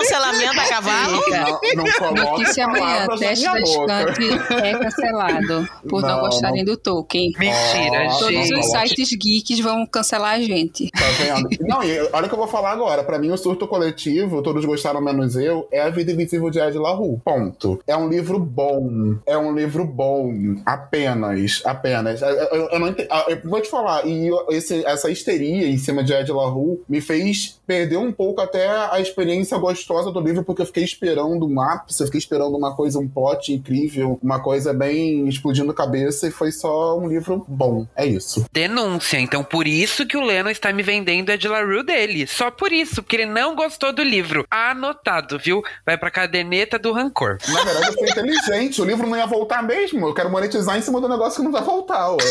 cancelamento 0.08 0.60
a 0.60 0.68
cavalo. 0.68 1.22
Não, 1.30 1.84
não 1.84 1.92
coloque 1.98 2.40
Notícia 2.40 2.64
amanhã, 2.64 3.06
teste 3.18 3.44
da 3.44 3.52
boca. 3.60 4.12
Scante 4.14 4.54
é 4.66 4.78
cancelado 4.78 5.68
por 5.88 6.02
não, 6.02 6.08
Não, 6.08 6.20
gostarem 6.20 6.64
do 6.64 6.76
Tolkien. 6.76 7.32
Mentira, 7.38 8.06
Ó, 8.08 8.18
Todos 8.18 8.28
gente. 8.48 8.54
os 8.54 8.66
sites 8.70 9.08
geeks 9.16 9.60
vão 9.60 9.86
cancelar 9.86 10.34
a 10.34 10.40
gente. 10.40 10.90
Tá 10.90 11.04
vendo? 11.18 11.48
Não, 11.60 11.82
e 11.82 11.98
olha 12.12 12.26
o 12.26 12.28
que 12.28 12.34
eu 12.34 12.38
vou 12.38 12.48
falar 12.48 12.72
agora. 12.72 13.02
Pra 13.04 13.18
mim, 13.18 13.30
o 13.30 13.36
surto 13.38 13.66
coletivo, 13.66 14.42
todos 14.42 14.64
gostaram 14.64 15.00
menos 15.00 15.36
eu, 15.36 15.68
é 15.72 15.80
A 15.82 15.90
Vida 15.90 16.12
Invisível 16.12 16.50
de 16.50 16.58
Ed 16.58 16.76
LaRue. 16.78 17.18
Ponto. 17.24 17.80
É 17.86 17.96
um 17.96 18.08
livro 18.08 18.38
bom. 18.38 19.16
É 19.26 19.36
um 19.36 19.54
livro 19.54 19.84
bom. 19.84 20.32
Apenas. 20.64 21.62
Apenas. 21.64 22.20
Eu, 22.22 22.28
eu- 22.28 22.68
eu 22.70 22.78
não 22.78 22.94
ah, 23.10 23.26
eu 23.28 23.40
vou 23.44 23.60
te 23.60 23.68
falar, 23.68 24.06
e 24.06 24.28
esse- 24.50 24.84
essa 24.84 25.10
histeria 25.10 25.66
em 25.68 25.76
cima 25.78 26.02
de 26.02 26.12
Ed 26.12 26.30
LaRue 26.30 26.80
me 26.88 27.00
fez 27.00 27.58
perder 27.66 27.96
um 27.96 28.12
pouco 28.12 28.40
até 28.40 28.66
a 28.68 29.00
experiência 29.00 29.56
gostosa 29.58 29.93
do 30.02 30.20
livro, 30.20 30.44
porque 30.44 30.62
eu 30.62 30.66
fiquei 30.66 30.84
esperando 30.84 31.46
um 31.46 31.60
ápice, 31.60 32.02
eu 32.02 32.06
fiquei 32.06 32.18
esperando 32.18 32.56
uma 32.56 32.74
coisa, 32.74 32.98
um 32.98 33.08
plot 33.08 33.52
incrível, 33.52 34.18
uma 34.22 34.40
coisa 34.40 34.72
bem 34.72 35.28
explodindo 35.28 35.72
cabeça, 35.72 36.28
e 36.28 36.30
foi 36.30 36.52
só 36.52 36.98
um 36.98 37.08
livro 37.08 37.44
bom. 37.48 37.86
É 37.96 38.06
isso. 38.06 38.44
Denúncia. 38.52 39.18
Então, 39.18 39.44
por 39.44 39.66
isso 39.66 40.06
que 40.06 40.16
o 40.16 40.24
Leno 40.24 40.50
está 40.50 40.72
me 40.72 40.82
vendendo 40.82 41.30
a 41.30 41.36
de 41.36 41.48
LaRue 41.48 41.82
dele. 41.82 42.26
Só 42.26 42.50
por 42.50 42.72
isso, 42.72 43.02
porque 43.02 43.16
ele 43.16 43.26
não 43.26 43.54
gostou 43.54 43.92
do 43.92 44.02
livro. 44.02 44.46
Anotado, 44.50 45.38
viu? 45.38 45.62
Vai 45.84 45.96
pra 45.96 46.10
caderneta 46.10 46.78
do 46.78 46.92
rancor. 46.92 47.38
Na 47.48 47.62
verdade, 47.62 47.88
eu 47.88 47.92
fui 47.94 48.08
inteligente. 48.08 48.80
O 48.80 48.84
livro 48.84 49.06
não 49.06 49.16
ia 49.16 49.26
voltar 49.26 49.62
mesmo. 49.62 50.06
Eu 50.06 50.14
quero 50.14 50.30
monetizar 50.30 50.76
em 50.78 50.82
cima 50.82 51.00
do 51.00 51.08
negócio 51.08 51.38
que 51.38 51.44
não 51.44 51.52
vai 51.52 51.62
voltar, 51.62 52.10
ué. 52.10 52.24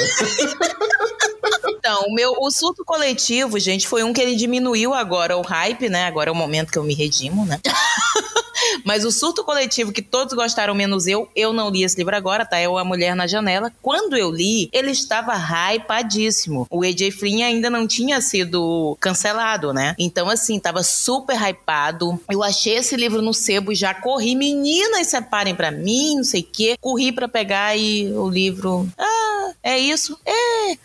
Então, 1.83 2.05
o 2.07 2.13
meu, 2.13 2.33
o 2.39 2.49
surto 2.49 2.85
coletivo, 2.85 3.59
gente, 3.59 3.87
foi 3.87 4.03
um 4.03 4.13
que 4.13 4.21
ele 4.21 4.37
diminuiu 4.37 4.93
agora 4.93 5.37
o 5.37 5.41
hype, 5.41 5.89
né? 5.89 6.05
Agora 6.05 6.29
é 6.29 6.31
o 6.31 6.35
momento 6.35 6.71
que 6.71 6.77
eu 6.77 6.83
me 6.83 6.93
redimo, 6.93 7.45
né? 7.45 7.52
Mas 8.83 9.05
o 9.05 9.11
surto 9.11 9.43
coletivo 9.43 9.91
que 9.91 10.01
todos 10.01 10.33
gostaram, 10.33 10.73
menos 10.73 11.07
eu, 11.07 11.29
eu 11.35 11.53
não 11.53 11.69
li 11.69 11.83
esse 11.83 11.97
livro 11.97 12.15
agora, 12.15 12.45
tá? 12.45 12.57
É 12.57 12.67
o 12.67 12.77
A 12.77 12.83
Mulher 12.83 13.15
na 13.15 13.27
Janela. 13.27 13.71
Quando 13.81 14.15
eu 14.15 14.31
li, 14.31 14.69
ele 14.71 14.91
estava 14.91 15.33
hypadíssimo. 15.35 16.67
O 16.69 16.83
AJ 16.83 17.11
Flynn 17.11 17.43
ainda 17.43 17.69
não 17.69 17.87
tinha 17.87 18.19
sido 18.21 18.97
cancelado, 18.99 19.73
né? 19.73 19.95
Então, 19.97 20.29
assim, 20.29 20.59
tava 20.59 20.83
super 20.83 21.37
hypado. 21.37 22.19
Eu 22.29 22.43
achei 22.43 22.75
esse 22.75 22.95
livro 22.95 23.21
no 23.21 23.33
sebo, 23.33 23.73
já 23.73 23.93
corri. 23.93 24.35
Meninas, 24.35 25.07
separem 25.07 25.55
pra 25.55 25.71
mim, 25.71 26.17
não 26.17 26.23
sei 26.23 26.41
o 26.41 26.47
quê. 26.51 26.77
Corri 26.79 27.11
pra 27.11 27.27
pegar 27.27 27.77
e 27.77 28.11
o 28.13 28.29
livro. 28.29 28.87
Ah, 28.97 29.51
é 29.61 29.77
isso? 29.79 30.17
É. 30.25 30.77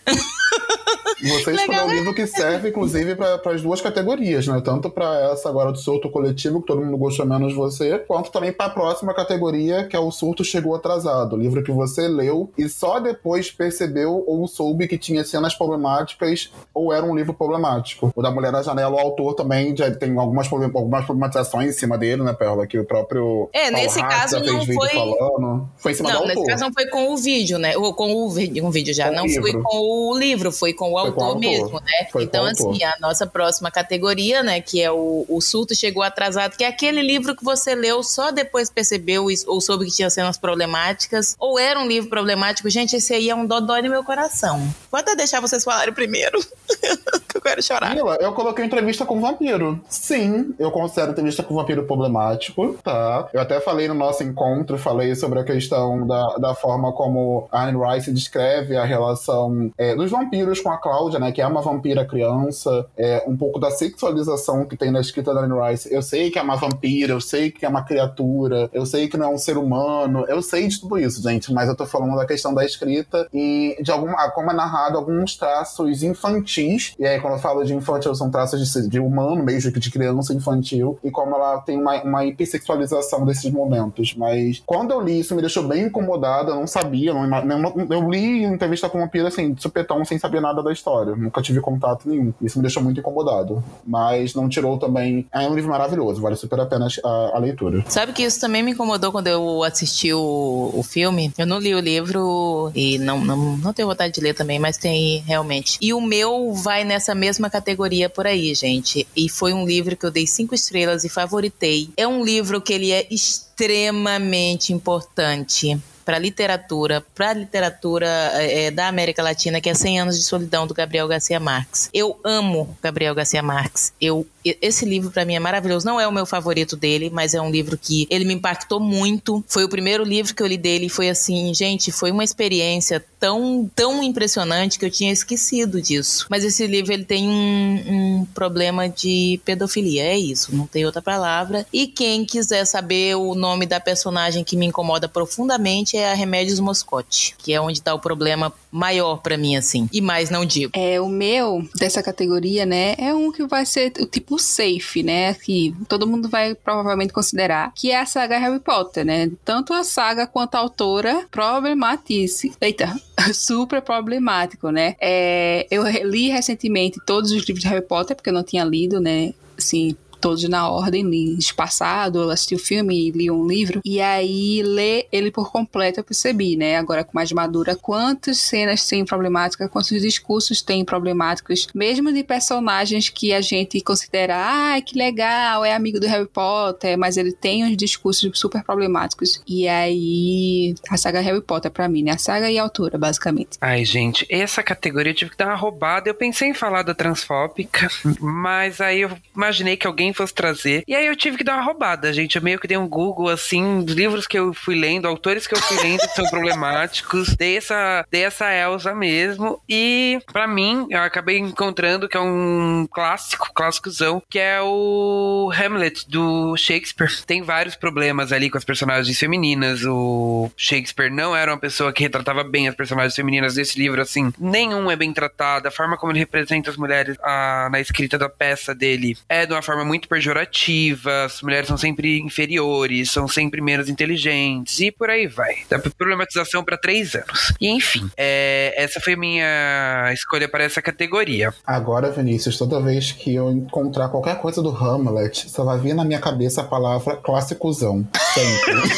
Você 1.20 1.52
escolheu 1.52 1.84
um 1.84 1.88
né? 1.88 1.94
livro 1.94 2.14
que 2.14 2.26
serve, 2.26 2.68
inclusive, 2.68 3.16
para 3.16 3.40
as 3.52 3.62
duas 3.62 3.80
categorias, 3.80 4.46
né? 4.46 4.60
Tanto 4.64 4.88
para 4.88 5.32
essa 5.32 5.48
agora 5.48 5.72
do 5.72 5.78
surto 5.78 6.08
coletivo, 6.10 6.47
que 6.60 6.66
todo 6.66 6.80
mundo 6.80 6.96
gostou 6.96 7.26
menos 7.26 7.54
você, 7.54 7.98
quanto 7.98 8.30
também 8.30 8.52
para 8.52 8.66
a 8.66 8.70
próxima 8.70 9.14
categoria, 9.14 9.84
que 9.84 9.94
é 9.94 9.98
o 9.98 10.10
surto 10.10 10.42
chegou 10.44 10.74
atrasado. 10.74 11.36
Livro 11.36 11.62
que 11.62 11.70
você 11.72 12.08
leu 12.08 12.50
e 12.56 12.68
só 12.68 12.98
depois 12.98 13.50
percebeu 13.50 14.24
ou 14.26 14.46
soube 14.48 14.88
que 14.88 14.96
tinha 14.98 15.24
cenas 15.24 15.54
problemáticas 15.54 16.50
ou 16.74 16.92
era 16.92 17.04
um 17.04 17.14
livro 17.14 17.34
problemático. 17.34 18.12
O 18.14 18.22
da 18.22 18.30
Mulher 18.30 18.52
na 18.52 18.62
Janela, 18.62 18.96
o 18.96 18.98
autor 18.98 19.34
também 19.34 19.76
já 19.76 19.90
tem 19.90 20.16
algumas, 20.18 20.50
algumas 20.52 21.04
problematizações 21.04 21.68
em 21.70 21.78
cima 21.78 21.98
dele, 21.98 22.22
né, 22.22 22.32
Perla? 22.32 22.66
Que 22.66 22.78
o 22.78 22.84
próprio. 22.84 23.48
É, 23.52 23.70
nesse 23.70 24.00
caso 24.00 24.40
não 24.40 24.64
foi- 24.64 24.88
falando. 24.88 25.68
Foi 25.76 25.92
em 25.92 25.94
cima 25.94 26.10
Não, 26.12 26.20
do 26.20 26.26
nesse 26.26 26.38
autor. 26.38 26.50
caso 26.52 26.64
não 26.64 26.72
foi 26.72 26.86
com 26.86 27.12
o 27.12 27.16
vídeo, 27.16 27.58
né? 27.58 27.76
Ou 27.76 27.92
com 27.94 28.12
o 28.14 28.30
vídeo, 28.30 28.64
um 28.64 28.70
vídeo 28.70 28.94
já. 28.94 29.08
Com 29.08 29.14
não 29.16 29.28
foi 29.28 29.52
com 29.52 29.78
o 30.12 30.18
livro, 30.18 30.50
foi 30.52 30.72
com 30.72 30.92
o 30.92 31.00
Foi 31.00 31.12
com 31.12 31.20
o 31.20 31.24
autor 31.24 31.24
autor. 31.24 31.40
mesmo, 31.40 31.80
né? 31.80 32.08
Foi 32.10 32.22
então, 32.24 32.44
o 32.44 32.48
autor. 32.48 32.70
assim, 32.70 32.84
a 32.84 32.94
nossa 33.00 33.26
próxima 33.26 33.70
categoria, 33.70 34.42
né? 34.42 34.60
Que 34.60 34.82
é 34.82 34.90
o, 34.90 35.24
o 35.28 35.40
surto 35.40 35.74
chegou 35.74 36.02
atrasado, 36.02 36.37
que 36.56 36.64
é 36.64 36.68
aquele 36.68 37.02
livro 37.02 37.34
que 37.34 37.44
você 37.44 37.74
leu 37.74 38.02
só 38.02 38.30
depois 38.30 38.70
percebeu 38.70 39.26
ou 39.46 39.60
soube 39.60 39.86
que 39.86 39.92
tinha 39.92 40.10
cenas 40.10 40.38
problemáticas, 40.38 41.34
ou 41.38 41.58
era 41.58 41.78
um 41.78 41.86
livro 41.86 42.08
problemático. 42.08 42.68
Gente, 42.70 42.96
esse 42.96 43.12
aí 43.12 43.30
é 43.30 43.34
um 43.34 43.46
dodói 43.46 43.82
no 43.82 43.90
meu 43.90 44.04
coração. 44.04 44.58
Vou 44.90 45.00
até 45.00 45.16
deixar 45.16 45.40
vocês 45.40 45.64
falarem 45.64 45.92
primeiro, 45.92 46.38
que 47.28 47.36
eu 47.36 47.40
quero 47.40 47.62
chorar. 47.62 47.94
Mila, 47.94 48.16
eu 48.20 48.32
coloquei 48.32 48.64
entrevista 48.64 49.04
com 49.04 49.18
o 49.18 49.20
vampiro. 49.20 49.80
Sim, 49.88 50.54
eu 50.58 50.70
considero 50.70 51.12
entrevista 51.12 51.42
com 51.42 51.54
o 51.54 51.56
vampiro 51.56 51.84
problemático, 51.84 52.74
tá? 52.82 53.28
Eu 53.32 53.40
até 53.40 53.60
falei 53.60 53.88
no 53.88 53.94
nosso 53.94 54.22
encontro, 54.22 54.78
falei 54.78 55.14
sobre 55.14 55.38
a 55.38 55.44
questão 55.44 56.06
da, 56.06 56.36
da 56.36 56.54
forma 56.54 56.92
como 56.92 57.48
a 57.50 57.64
Anne 57.64 57.78
Rice 57.78 58.12
descreve 58.12 58.76
a 58.76 58.84
relação 58.84 59.70
é, 59.78 59.94
dos 59.94 60.10
vampiros 60.10 60.60
com 60.60 60.70
a 60.70 60.78
Cláudia, 60.78 61.18
né? 61.18 61.32
Que 61.32 61.40
é 61.40 61.46
uma 61.46 61.62
vampira 61.62 62.04
criança, 62.04 62.86
é, 62.96 63.24
um 63.26 63.36
pouco 63.36 63.58
da 63.58 63.70
sexualização 63.70 64.66
que 64.66 64.76
tem 64.76 64.90
na 64.90 65.00
escrita 65.00 65.34
da 65.34 65.40
Anne 65.40 65.54
Rice. 65.70 65.92
Eu 65.92 66.02
sei 66.02 66.27
que 66.30 66.38
é 66.38 66.42
uma 66.42 66.56
vampira, 66.56 67.12
eu 67.12 67.20
sei 67.20 67.50
que 67.50 67.64
é 67.64 67.68
uma 67.68 67.82
criatura, 67.82 68.68
eu 68.72 68.84
sei 68.84 69.08
que 69.08 69.16
não 69.16 69.26
é 69.26 69.34
um 69.34 69.38
ser 69.38 69.56
humano, 69.56 70.24
eu 70.28 70.42
sei 70.42 70.68
de 70.68 70.80
tudo 70.80 70.98
isso, 70.98 71.22
gente, 71.22 71.52
mas 71.52 71.68
eu 71.68 71.76
tô 71.76 71.86
falando 71.86 72.16
da 72.16 72.26
questão 72.26 72.54
da 72.54 72.64
escrita 72.64 73.28
e 73.32 73.76
de 73.80 73.90
alguma, 73.90 74.30
como 74.30 74.50
é 74.50 74.54
narrado 74.54 74.96
alguns 74.96 75.36
traços 75.36 76.02
infantis. 76.02 76.94
E 76.98 77.06
aí, 77.06 77.20
quando 77.20 77.34
eu 77.34 77.38
falo 77.38 77.64
de 77.64 77.74
infantil, 77.74 78.14
são 78.14 78.30
traços 78.30 78.72
de, 78.72 78.88
de 78.88 78.98
humano, 78.98 79.42
mesmo 79.42 79.72
que 79.72 79.80
de 79.80 79.90
criança 79.90 80.34
infantil. 80.34 80.98
E 81.02 81.10
como 81.10 81.34
ela 81.34 81.60
tem 81.60 81.80
uma, 81.80 82.02
uma 82.02 82.24
hipersexualização 82.24 83.24
desses 83.24 83.50
momentos. 83.50 84.14
Mas 84.16 84.62
quando 84.64 84.92
eu 84.92 85.00
li 85.00 85.20
isso, 85.20 85.34
me 85.34 85.40
deixou 85.40 85.62
bem 85.66 85.84
incomodada. 85.84 86.50
Eu 86.50 86.56
não 86.56 86.66
sabia. 86.66 87.14
Não, 87.14 87.26
não, 87.26 87.86
eu 87.90 88.10
li 88.10 88.44
entrevista 88.44 88.88
com 88.88 88.98
uma 88.98 89.08
pira 89.08 89.28
assim, 89.28 89.52
de 89.52 89.62
supetão, 89.62 90.04
sem 90.04 90.18
saber 90.18 90.40
nada 90.40 90.62
da 90.62 90.72
história. 90.72 91.14
Nunca 91.14 91.42
tive 91.42 91.60
contato 91.60 92.08
nenhum. 92.08 92.32
Isso 92.40 92.58
me 92.58 92.62
deixou 92.62 92.82
muito 92.82 93.00
incomodado. 93.00 93.62
Mas 93.86 94.34
não 94.34 94.48
tirou 94.48 94.78
também. 94.78 95.26
É 95.32 95.48
um 95.48 95.54
livro 95.54 95.70
maravilhoso, 95.70 96.17
vale 96.20 96.36
super 96.36 96.60
a 96.60 96.66
pena 96.66 96.88
a, 97.04 97.08
a 97.34 97.38
leitura. 97.38 97.84
Sabe 97.88 98.12
que 98.12 98.22
isso 98.22 98.40
também 98.40 98.62
me 98.62 98.72
incomodou 98.72 99.12
quando 99.12 99.26
eu 99.26 99.62
assisti 99.62 100.12
o, 100.12 100.70
o 100.74 100.82
filme? 100.82 101.32
Eu 101.36 101.46
não 101.46 101.58
li 101.58 101.74
o 101.74 101.80
livro 101.80 102.70
e 102.74 102.98
não, 102.98 103.24
não, 103.24 103.56
não 103.56 103.72
tenho 103.72 103.88
vontade 103.88 104.14
de 104.14 104.20
ler 104.20 104.34
também, 104.34 104.58
mas 104.58 104.76
tem 104.76 105.18
realmente. 105.20 105.78
E 105.80 105.92
o 105.92 106.00
meu 106.00 106.52
vai 106.54 106.84
nessa 106.84 107.14
mesma 107.14 107.50
categoria 107.50 108.08
por 108.08 108.26
aí, 108.26 108.54
gente. 108.54 109.06
E 109.16 109.28
foi 109.28 109.52
um 109.52 109.66
livro 109.66 109.96
que 109.96 110.06
eu 110.06 110.10
dei 110.10 110.26
cinco 110.26 110.54
estrelas 110.54 111.04
e 111.04 111.08
favoritei. 111.08 111.90
É 111.96 112.06
um 112.06 112.24
livro 112.24 112.60
que 112.60 112.72
ele 112.72 112.90
é 112.92 113.06
extremamente 113.10 114.72
importante 114.72 115.78
para 116.08 116.18
literatura, 116.18 117.04
para 117.14 117.34
literatura 117.34 118.06
é, 118.36 118.70
da 118.70 118.88
América 118.88 119.22
Latina, 119.22 119.60
que 119.60 119.68
é 119.68 119.74
100 119.74 120.00
anos 120.00 120.16
de 120.16 120.24
solidão 120.24 120.66
do 120.66 120.72
Gabriel 120.72 121.06
Garcia 121.06 121.38
Marques. 121.38 121.90
Eu 121.92 122.18
amo 122.24 122.74
Gabriel 122.82 123.14
Garcia 123.14 123.42
Marques. 123.42 123.92
Eu 124.00 124.26
esse 124.60 124.84
livro 124.84 125.10
para 125.10 125.24
mim 125.24 125.34
é 125.34 125.40
maravilhoso. 125.40 125.86
Não 125.86 126.00
é 126.00 126.06
o 126.06 126.12
meu 126.12 126.26
favorito 126.26 126.76
dele, 126.76 127.10
mas 127.10 127.34
é 127.34 127.40
um 127.40 127.50
livro 127.50 127.76
que 127.76 128.06
ele 128.10 128.24
me 128.24 128.34
impactou 128.34 128.80
muito. 128.80 129.44
Foi 129.48 129.64
o 129.64 129.68
primeiro 129.68 130.04
livro 130.04 130.34
que 130.34 130.42
eu 130.42 130.46
li 130.46 130.56
dele 130.56 130.86
e 130.86 130.90
foi 130.90 131.08
assim, 131.08 131.52
gente, 131.54 131.90
foi 131.90 132.10
uma 132.10 132.24
experiência 132.24 133.04
tão 133.18 133.68
tão 133.74 134.02
impressionante 134.02 134.78
que 134.78 134.84
eu 134.84 134.90
tinha 134.90 135.12
esquecido 135.12 135.80
disso. 135.80 136.26
Mas 136.30 136.44
esse 136.44 136.66
livro 136.66 136.92
ele 136.92 137.04
tem 137.04 137.28
um, 137.28 137.84
um 138.20 138.24
problema 138.34 138.88
de 138.88 139.40
pedofilia, 139.44 140.04
é 140.04 140.18
isso, 140.18 140.54
não 140.54 140.66
tem 140.66 140.86
outra 140.86 141.02
palavra. 141.02 141.66
E 141.72 141.86
quem 141.86 142.24
quiser 142.24 142.64
saber 142.64 143.16
o 143.16 143.34
nome 143.34 143.66
da 143.66 143.80
personagem 143.80 144.44
que 144.44 144.56
me 144.56 144.66
incomoda 144.66 145.08
profundamente 145.08 145.96
é 145.96 146.10
a 146.10 146.14
Remédios 146.14 146.60
Moscote, 146.60 147.34
que 147.38 147.52
é 147.52 147.60
onde 147.60 147.82
tá 147.82 147.94
o 147.94 147.98
problema 147.98 148.52
maior 148.70 149.18
para 149.18 149.36
mim, 149.36 149.56
assim. 149.56 149.88
E 149.92 150.00
mais 150.00 150.30
não 150.30 150.44
digo. 150.44 150.72
É, 150.74 151.00
o 151.00 151.08
meu, 151.08 151.66
dessa 151.74 152.02
categoria, 152.02 152.66
né, 152.66 152.94
é 152.98 153.14
um 153.14 153.32
que 153.32 153.46
vai 153.46 153.64
ser 153.64 153.92
o 154.00 154.06
tipo 154.06 154.38
safe, 154.38 155.02
né, 155.02 155.34
que 155.34 155.74
todo 155.88 156.06
mundo 156.06 156.28
vai 156.28 156.54
provavelmente 156.54 157.12
considerar, 157.12 157.72
que 157.74 157.90
é 157.90 158.00
a 158.00 158.06
saga 158.06 158.38
Harry 158.38 158.60
Potter, 158.60 159.04
né? 159.04 159.30
Tanto 159.44 159.72
a 159.72 159.84
saga 159.84 160.26
quanto 160.26 160.54
a 160.54 160.58
autora 160.58 161.26
problematice. 161.30 162.52
Eita, 162.60 162.94
super 163.32 163.80
problemático, 163.82 164.70
né? 164.70 164.96
É, 165.00 165.66
eu 165.70 165.84
li 166.04 166.28
recentemente 166.28 167.00
todos 167.04 167.30
os 167.30 167.42
livros 167.44 167.60
de 167.60 167.68
Harry 167.68 167.84
Potter, 167.84 168.16
porque 168.16 168.30
eu 168.30 168.34
não 168.34 168.42
tinha 168.42 168.64
lido, 168.64 169.00
né? 169.00 169.32
Assim, 169.56 169.96
todos 170.20 170.42
na 170.48 170.68
ordem, 170.68 171.02
li 171.02 171.36
espaçado, 171.38 172.30
assisti 172.30 172.54
o 172.54 172.58
filme 172.58 173.08
e 173.08 173.10
li 173.10 173.30
um 173.30 173.46
livro. 173.46 173.80
E 173.84 174.00
aí, 174.00 174.62
ler 174.62 175.06
ele 175.12 175.30
por 175.30 175.50
completo 175.50 176.00
eu 176.00 176.04
percebi, 176.04 176.56
né? 176.56 176.76
Agora 176.76 177.04
com 177.04 177.12
mais 177.14 177.32
madura, 177.32 177.76
quantas 177.76 178.38
cenas 178.38 178.86
têm 178.86 179.04
problemáticas, 179.04 179.70
quantos 179.70 180.00
discursos 180.00 180.62
têm 180.62 180.84
problemáticos, 180.84 181.66
mesmo 181.74 182.12
de 182.12 182.22
personagens 182.22 183.08
que 183.08 183.32
a 183.32 183.40
gente 183.40 183.80
considera, 183.80 184.34
ah, 184.36 184.80
que 184.80 184.98
legal, 184.98 185.64
é 185.64 185.74
amigo 185.74 186.00
do 186.00 186.06
Harry 186.06 186.28
Potter, 186.28 186.98
mas 186.98 187.16
ele 187.16 187.32
tem 187.32 187.64
uns 187.64 187.76
discursos 187.76 188.30
super 188.38 188.62
problemáticos. 188.62 189.40
E 189.46 189.66
aí, 189.68 190.74
a 190.90 190.96
saga 190.96 191.20
Harry 191.20 191.40
Potter 191.40 191.70
para 191.70 191.88
mim, 191.88 192.02
né? 192.02 192.12
A 192.12 192.18
saga 192.18 192.50
e 192.50 192.58
a 192.58 192.62
altura, 192.62 192.98
basicamente. 192.98 193.58
Ai, 193.60 193.84
gente, 193.84 194.26
essa 194.28 194.62
categoria 194.62 195.12
eu 195.12 195.16
tive 195.16 195.30
que 195.30 195.36
dar 195.36 195.46
uma 195.46 195.56
roubada. 195.56 196.08
Eu 196.08 196.14
pensei 196.14 196.48
em 196.48 196.54
falar 196.54 196.82
da 196.82 196.94
transfóbica, 196.94 197.88
mas 198.20 198.80
aí 198.80 199.02
eu 199.02 199.10
imaginei 199.34 199.76
que 199.76 199.86
alguém 199.86 200.07
alguém 200.08 200.12
fosse 200.12 200.34
trazer. 200.34 200.82
E 200.86 200.94
aí 200.94 201.06
eu 201.06 201.16
tive 201.16 201.36
que 201.36 201.44
dar 201.44 201.54
uma 201.54 201.64
roubada, 201.64 202.12
gente. 202.12 202.36
Eu 202.36 202.42
meio 202.42 202.58
que 202.58 202.66
dei 202.66 202.76
um 202.76 202.88
Google, 202.88 203.28
assim, 203.28 203.84
livros 203.84 204.26
que 204.26 204.38
eu 204.38 204.52
fui 204.52 204.74
lendo, 204.74 205.06
autores 205.06 205.46
que 205.46 205.54
eu 205.54 205.60
fui 205.60 205.76
lendo 205.76 206.00
que 206.00 206.14
são 206.14 206.26
problemáticos. 206.30 207.36
Dei 207.36 207.56
essa, 207.56 208.04
dei 208.10 208.24
essa 208.24 208.52
Elsa 208.52 208.94
mesmo. 208.94 209.60
E, 209.68 210.20
para 210.32 210.46
mim, 210.46 210.86
eu 210.90 211.00
acabei 211.00 211.38
encontrando 211.38 212.08
que 212.08 212.16
é 212.16 212.20
um 212.20 212.86
clássico, 212.90 213.52
clássicozão, 213.54 214.22
que 214.28 214.38
é 214.38 214.60
o 214.62 215.50
Hamlet, 215.54 216.08
do 216.08 216.56
Shakespeare. 216.56 217.22
Tem 217.24 217.42
vários 217.42 217.76
problemas 217.76 218.32
ali 218.32 218.50
com 218.50 218.58
as 218.58 218.64
personagens 218.64 219.18
femininas. 219.18 219.84
O 219.84 220.50
Shakespeare 220.56 221.10
não 221.10 221.36
era 221.36 221.52
uma 221.52 221.58
pessoa 221.58 221.92
que 221.92 222.02
retratava 222.02 222.42
bem 222.44 222.68
as 222.68 222.74
personagens 222.74 223.14
femininas 223.14 223.54
desse 223.54 223.78
livro, 223.78 224.00
assim. 224.00 224.32
Nenhum 224.38 224.90
é 224.90 224.96
bem 224.96 225.12
tratado. 225.12 225.68
A 225.68 225.70
forma 225.70 225.96
como 225.96 226.12
ele 226.12 226.18
representa 226.18 226.70
as 226.70 226.76
mulheres 226.76 227.16
a, 227.22 227.68
na 227.70 227.80
escrita 227.80 228.16
da 228.16 228.28
peça 228.28 228.74
dele 228.74 229.16
é 229.28 229.44
de 229.46 229.52
uma 229.52 229.62
forma 229.62 229.84
muito 229.84 229.97
muito 229.98 230.08
pejorativa, 230.08 231.24
as 231.24 231.42
mulheres 231.42 231.66
são 231.66 231.76
sempre 231.76 232.20
inferiores, 232.20 233.10
são 233.10 233.26
sempre 233.26 233.60
menos 233.60 233.88
inteligentes 233.88 234.78
e 234.78 234.92
por 234.92 235.10
aí 235.10 235.26
vai. 235.26 235.56
Da 235.68 235.78
problematização 235.78 236.62
para 236.62 236.78
três 236.78 237.14
anos. 237.14 237.52
E 237.60 237.68
enfim, 237.68 238.08
é, 238.16 238.72
essa 238.76 239.00
foi 239.00 239.16
minha 239.16 240.10
escolha 240.12 240.48
para 240.48 240.62
essa 240.62 240.80
categoria. 240.80 241.52
Agora, 241.66 242.12
Vinícius, 242.12 242.56
toda 242.56 242.80
vez 242.80 243.10
que 243.10 243.34
eu 243.34 243.50
encontrar 243.50 244.08
qualquer 244.08 244.38
coisa 244.38 244.62
do 244.62 244.70
Hamlet, 244.70 245.50
só 245.50 245.64
vai 245.64 245.78
vir 245.78 245.94
na 245.94 246.04
minha 246.04 246.20
cabeça 246.20 246.60
a 246.60 246.64
palavra 246.64 247.16
clássicozão. 247.16 248.06
Sempre. 248.34 248.88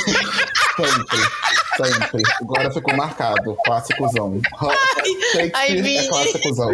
sempre. 0.77 1.50
Sempre. 1.87 2.23
Agora 2.41 2.71
ficou 2.71 2.97
marcado. 2.97 3.57
Clássicozão. 3.65 4.41
Shakespeare 5.33 5.53
Ai, 5.55 5.97
é 5.97 6.09
clássicozão. 6.09 6.73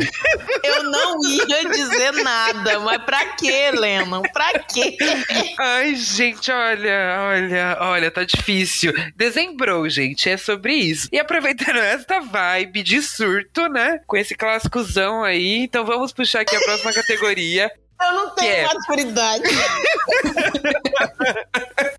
Eu 0.62 0.82
não 0.84 1.20
ia 1.24 1.70
dizer 1.70 2.12
nada, 2.22 2.80
mas 2.80 3.02
pra 3.04 3.24
quê, 3.34 3.70
Lennon? 3.70 4.22
Pra 4.32 4.58
quê? 4.60 4.96
Ai, 5.58 5.94
gente, 5.94 6.50
olha, 6.50 7.28
olha, 7.30 7.78
olha, 7.80 8.10
tá 8.10 8.24
difícil. 8.24 8.92
Dezembrou, 9.16 9.88
gente, 9.88 10.28
é 10.28 10.36
sobre 10.36 10.74
isso. 10.74 11.08
E 11.12 11.18
aproveitando 11.18 11.76
esta 11.78 12.20
vibe 12.20 12.82
de 12.82 13.02
surto, 13.02 13.68
né? 13.68 14.00
Com 14.06 14.16
esse 14.16 14.34
clássicozão 14.34 15.22
aí, 15.22 15.58
então 15.58 15.84
vamos 15.84 16.12
puxar 16.12 16.40
aqui 16.40 16.56
a 16.56 16.60
próxima 16.60 16.92
categoria. 16.92 17.70
Eu 18.00 18.12
não 18.12 18.30
tenho 18.30 18.52
é... 18.52 18.64
maturidade. 18.64 19.44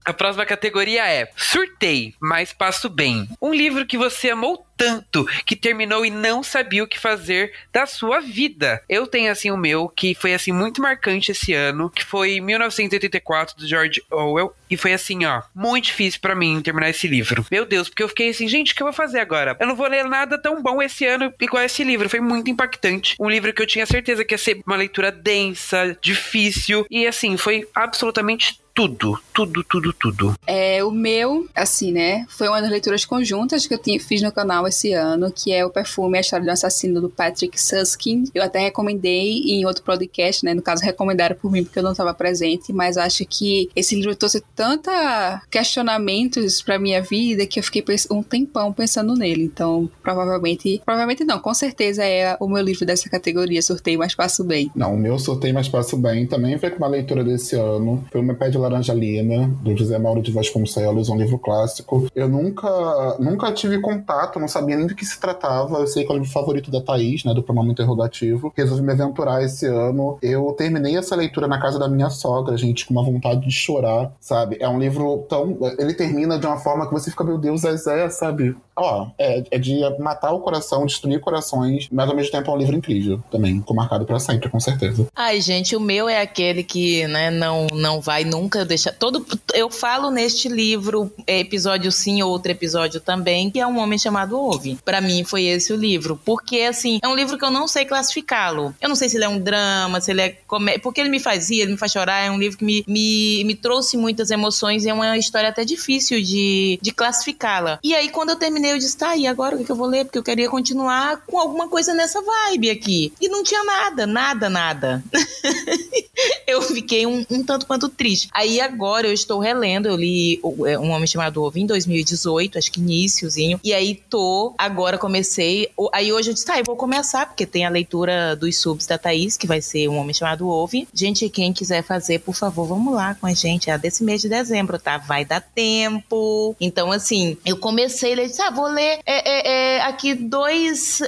A 0.05 0.13
próxima 0.13 0.45
categoria 0.45 1.07
é 1.07 1.29
Surtei, 1.35 2.15
mas 2.19 2.53
passo 2.53 2.89
bem. 2.89 3.27
Um 3.41 3.53
livro 3.53 3.85
que 3.85 3.97
você 3.97 4.29
amou 4.29 4.66
tanto 4.77 5.25
que 5.45 5.55
terminou 5.55 6.05
e 6.05 6.11
não 6.11 6.43
sabia 6.43 6.83
o 6.83 6.87
que 6.87 6.99
fazer 6.99 7.51
da 7.73 7.85
sua 7.85 8.19
vida. 8.19 8.81
Eu 8.87 9.07
tenho 9.07 9.31
assim 9.31 9.51
o 9.51 9.57
meu 9.57 9.89
que 9.89 10.13
foi 10.15 10.33
assim 10.33 10.51
muito 10.51 10.81
marcante 10.81 11.31
esse 11.31 11.53
ano, 11.53 11.89
que 11.89 12.05
foi 12.05 12.39
1984 12.39 13.57
do 13.57 13.67
George 13.67 14.03
Orwell 14.11 14.53
e 14.69 14.77
foi 14.77 14.93
assim, 14.93 15.25
ó, 15.25 15.41
muito 15.55 15.85
difícil 15.85 16.19
para 16.19 16.35
mim 16.35 16.61
terminar 16.61 16.89
esse 16.89 17.07
livro. 17.07 17.45
Meu 17.49 17.65
Deus, 17.65 17.89
porque 17.89 18.03
eu 18.03 18.09
fiquei 18.09 18.29
assim, 18.29 18.47
gente, 18.47 18.73
o 18.73 18.75
que 18.75 18.83
eu 18.83 18.87
vou 18.87 18.93
fazer 18.93 19.19
agora? 19.19 19.55
Eu 19.59 19.67
não 19.67 19.75
vou 19.75 19.87
ler 19.87 20.05
nada 20.05 20.37
tão 20.37 20.61
bom 20.61 20.81
esse 20.81 21.05
ano 21.05 21.33
igual 21.39 21.63
esse 21.63 21.83
livro. 21.83 22.09
Foi 22.09 22.19
muito 22.19 22.49
impactante. 22.49 23.15
Um 23.19 23.29
livro 23.29 23.53
que 23.53 23.61
eu 23.61 23.67
tinha 23.67 23.85
certeza 23.85 24.23
que 24.23 24.33
ia 24.33 24.37
ser 24.37 24.61
uma 24.65 24.75
leitura 24.75 25.11
densa, 25.11 25.97
difícil 26.01 26.85
e 26.89 27.07
assim, 27.07 27.37
foi 27.37 27.67
absolutamente 27.73 28.59
tudo, 28.77 29.19
tudo, 29.33 29.63
tudo, 29.63 29.91
tudo. 29.93 30.35
É, 30.45 30.83
o 30.83 30.91
meu, 30.91 31.47
assim, 31.55 31.91
né, 31.91 32.27
foi 32.29 32.47
uma 32.47 32.61
das 32.61 32.69
leituras 32.69 33.03
conjuntas 33.03 33.65
que 33.65 33.73
eu 33.73 33.79
tinha, 33.79 33.99
fiz 33.99 34.21
no 34.21 34.31
canal 34.31 34.67
esse 34.67 34.93
ano, 34.93 35.31
que 35.31 35.51
é 35.51 35.65
o 35.65 35.71
Perfume 35.71 36.19
A 36.19 36.21
História 36.21 36.45
do 36.45 36.51
Assassino, 36.51 37.01
do 37.01 37.09
Patrick 37.09 37.59
Suskin. 37.59 38.25
Eu 38.35 38.43
até 38.43 38.59
recomendei 38.59 39.39
em 39.47 39.65
outro 39.65 39.83
podcast, 39.83 40.45
né, 40.45 40.53
no 40.53 40.61
caso 40.61 40.83
recomendaram 40.83 41.35
por 41.35 41.51
mim 41.51 41.63
porque 41.63 41.79
eu 41.79 41.83
não 41.83 41.93
estava 41.93 42.13
presente, 42.13 42.71
mas 42.71 42.97
acho 42.97 43.25
que 43.25 43.67
esse 43.75 43.95
livro 43.95 44.15
trouxe 44.15 44.43
tanta 44.55 45.41
questionamentos 45.49 46.61
para 46.61 46.77
minha 46.77 47.01
vida 47.01 47.47
que 47.47 47.57
eu 47.57 47.63
fiquei 47.63 47.83
um 48.11 48.21
tempão 48.21 48.71
pensando 48.71 49.15
nele. 49.15 49.43
Então, 49.43 49.89
provavelmente, 50.03 50.83
provavelmente 50.85 51.23
não, 51.23 51.39
com 51.39 51.53
certeza 51.55 52.05
é 52.05 52.37
o 52.39 52.47
meu 52.47 52.63
livro 52.63 52.85
dessa 52.85 53.09
categoria, 53.09 53.59
Sorteio 53.59 53.97
Mais 53.97 54.13
Passo 54.13 54.43
Bem. 54.43 54.69
Não, 54.75 54.93
o 54.93 54.97
meu 54.97 55.17
Sorteio 55.17 55.55
Mais 55.55 55.67
Passo 55.67 55.97
Bem 55.97 56.27
também 56.27 56.59
foi 56.59 56.69
com 56.69 56.77
uma 56.77 56.87
leitura 56.87 57.23
desse 57.23 57.55
ano. 57.55 58.05
Foi 58.11 58.21
uma 58.21 58.35
pé 58.35 58.51
de 58.51 58.66
Laranja 58.67 58.93
Lima, 58.93 59.47
do 59.61 59.75
José 59.75 59.97
Mauro 59.97 60.21
de 60.21 60.31
Vasconcelos, 60.31 61.09
um 61.09 61.17
livro 61.17 61.39
clássico. 61.39 62.07
Eu 62.13 62.27
nunca, 62.27 63.17
nunca 63.19 63.51
tive 63.51 63.79
contato, 63.79 64.39
não 64.39 64.47
sabia 64.47 64.75
nem 64.75 64.87
do 64.87 64.95
que 64.95 65.05
se 65.05 65.19
tratava. 65.19 65.79
Eu 65.79 65.87
sei 65.87 66.03
que 66.05 66.11
é 66.11 66.15
o 66.15 66.17
livro 66.17 66.31
favorito 66.31 66.69
da 66.69 66.81
Thaís, 66.81 67.23
né, 67.23 67.33
do 67.33 67.43
pronome 67.43 67.71
interrogativo. 67.71 68.53
Resolvi 68.55 68.83
me 68.83 68.91
aventurar 68.91 69.43
esse 69.43 69.65
ano. 69.65 70.17
Eu 70.21 70.53
terminei 70.57 70.97
essa 70.97 71.15
leitura 71.15 71.47
na 71.47 71.59
casa 71.59 71.79
da 71.79 71.87
minha 71.87 72.09
sogra, 72.09 72.57
gente, 72.57 72.85
com 72.85 72.93
uma 72.93 73.03
vontade 73.03 73.41
de 73.41 73.51
chorar, 73.51 74.11
sabe? 74.19 74.57
É 74.59 74.67
um 74.67 74.79
livro 74.79 75.25
tão. 75.29 75.57
Ele 75.77 75.93
termina 75.93 76.37
de 76.37 76.45
uma 76.45 76.57
forma 76.57 76.87
que 76.87 76.93
você 76.93 77.09
fica, 77.09 77.23
meu 77.23 77.37
Deus, 77.37 77.61
Zé, 77.61 78.09
sabe? 78.09 78.55
Ó, 78.75 79.07
é, 79.17 79.43
é 79.49 79.57
de 79.57 79.79
matar 79.99 80.31
o 80.31 80.39
coração, 80.39 80.85
destruir 80.85 81.19
corações, 81.19 81.87
mas 81.91 82.07
ao 82.07 82.15
mesmo 82.15 82.31
tempo 82.31 82.51
é 82.51 82.53
um 82.53 82.57
livro 82.57 82.75
incrível 82.75 83.19
também. 83.31 83.59
Ficou 83.59 83.75
marcado 83.75 84.05
para 84.05 84.19
sempre, 84.19 84.49
com 84.49 84.59
certeza. 84.59 85.07
Ai, 85.15 85.41
gente, 85.41 85.75
o 85.75 85.79
meu 85.79 86.07
é 86.07 86.21
aquele 86.21 86.63
que, 86.63 87.07
né, 87.07 87.31
não, 87.31 87.65
não 87.73 87.99
vai 87.99 88.23
nunca 88.23 88.56
nunca 88.57 88.65
deixar. 88.65 88.93
Todo, 88.93 89.25
eu 89.53 89.69
falo 89.69 90.09
neste 90.09 90.47
livro, 90.47 91.11
é, 91.25 91.39
episódio 91.39 91.91
sim, 91.91 92.21
outro 92.23 92.51
episódio 92.51 92.99
também, 92.99 93.51
que 93.51 93.59
é 93.59 93.67
um 93.67 93.77
homem 93.79 93.99
chamado 93.99 94.39
Ove. 94.39 94.77
Para 94.83 95.01
mim 95.01 95.23
foi 95.23 95.45
esse 95.45 95.71
o 95.71 95.75
livro, 95.75 96.19
porque 96.25 96.61
assim 96.61 96.99
é 97.01 97.07
um 97.07 97.15
livro 97.15 97.37
que 97.37 97.45
eu 97.45 97.51
não 97.51 97.67
sei 97.67 97.85
classificá-lo. 97.85 98.73
Eu 98.81 98.89
não 98.89 98.95
sei 98.95 99.09
se 99.09 99.17
ele 99.17 99.25
é 99.25 99.29
um 99.29 99.39
drama, 99.39 100.01
se 100.01 100.11
ele 100.11 100.21
é 100.21 100.37
porque 100.81 101.01
ele 101.01 101.09
me 101.09 101.19
faz 101.19 101.49
rir, 101.49 101.61
ele 101.61 101.71
me 101.71 101.77
faz 101.77 101.91
chorar. 101.91 102.25
É 102.25 102.31
um 102.31 102.39
livro 102.39 102.57
que 102.57 102.65
me, 102.65 102.83
me, 102.87 103.43
me 103.43 103.55
trouxe 103.55 103.97
muitas 103.97 104.31
emoções 104.31 104.85
e 104.85 104.89
é 104.89 104.93
uma 104.93 105.17
história 105.17 105.49
até 105.49 105.63
difícil 105.63 106.21
de, 106.21 106.79
de 106.81 106.91
classificá-la. 106.91 107.79
E 107.83 107.93
aí 107.93 108.09
quando 108.09 108.29
eu 108.29 108.35
terminei 108.35 108.71
eu 108.71 108.77
disse, 108.77 108.97
tá, 108.97 109.15
e 109.15 109.27
agora 109.27 109.55
o 109.55 109.63
que 109.63 109.71
eu 109.71 109.75
vou 109.75 109.87
ler? 109.87 110.05
Porque 110.05 110.17
eu 110.17 110.23
queria 110.23 110.49
continuar 110.49 111.21
com 111.25 111.37
alguma 111.37 111.67
coisa 111.67 111.93
nessa 111.93 112.21
vibe 112.21 112.69
aqui. 112.69 113.13
E 113.21 113.29
não 113.29 113.43
tinha 113.43 113.63
nada, 113.63 114.07
nada, 114.07 114.49
nada. 114.49 115.03
eu 116.47 116.61
fiquei 116.61 117.05
um, 117.05 117.25
um, 117.29 117.43
tanto 117.43 117.65
quanto 117.65 117.89
triste. 117.89 118.29
Aí 118.37 118.61
agora 118.61 119.07
eu 119.07 119.13
estou 119.13 119.39
relendo, 119.39 119.87
eu 119.87 119.95
li 119.95 120.39
é, 120.67 120.77
Um 120.77 120.91
Homem 120.91 121.07
Chamado 121.07 121.41
Ovo 121.41 121.57
em 121.57 121.65
2018, 121.65 122.59
acho 122.59 122.71
que 122.71 122.79
iníciozinho. 122.79 123.59
E 123.63 123.73
aí 123.73 123.95
tô, 123.95 124.53
agora 124.59 124.95
comecei. 124.95 125.71
Aí 125.91 126.13
hoje 126.13 126.29
eu 126.29 126.35
disse, 126.35 126.45
tá, 126.45 126.59
eu 126.59 126.63
vou 126.63 126.75
começar, 126.75 127.25
porque 127.25 127.47
tem 127.47 127.65
a 127.65 127.69
leitura 127.69 128.35
dos 128.35 128.55
subs 128.55 128.85
da 128.85 128.95
Thaís, 128.95 129.37
que 129.37 129.47
vai 129.47 129.59
ser 129.59 129.87
Um 129.87 129.97
Homem 129.97 130.13
Chamado 130.13 130.47
Ovo. 130.47 130.85
Gente, 130.93 131.27
quem 131.29 131.51
quiser 131.51 131.81
fazer, 131.81 132.19
por 132.19 132.35
favor, 132.35 132.67
vamos 132.67 132.93
lá 132.93 133.15
com 133.15 133.25
a 133.25 133.33
gente. 133.33 133.71
É 133.71 133.77
desse 133.79 134.03
mês 134.03 134.21
de 134.21 134.29
dezembro, 134.29 134.77
tá? 134.77 134.99
Vai 134.99 135.25
dar 135.25 135.41
tempo. 135.41 136.55
Então, 136.61 136.91
assim, 136.91 137.37
eu 137.43 137.57
comecei, 137.57 138.11
ele 138.11 138.27
disse, 138.27 138.43
ah, 138.43 138.51
vou 138.51 138.67
ler 138.67 138.99
é, 139.03 139.29
é, 139.29 139.77
é 139.77 139.81
aqui 139.81 140.13
dois. 140.13 141.01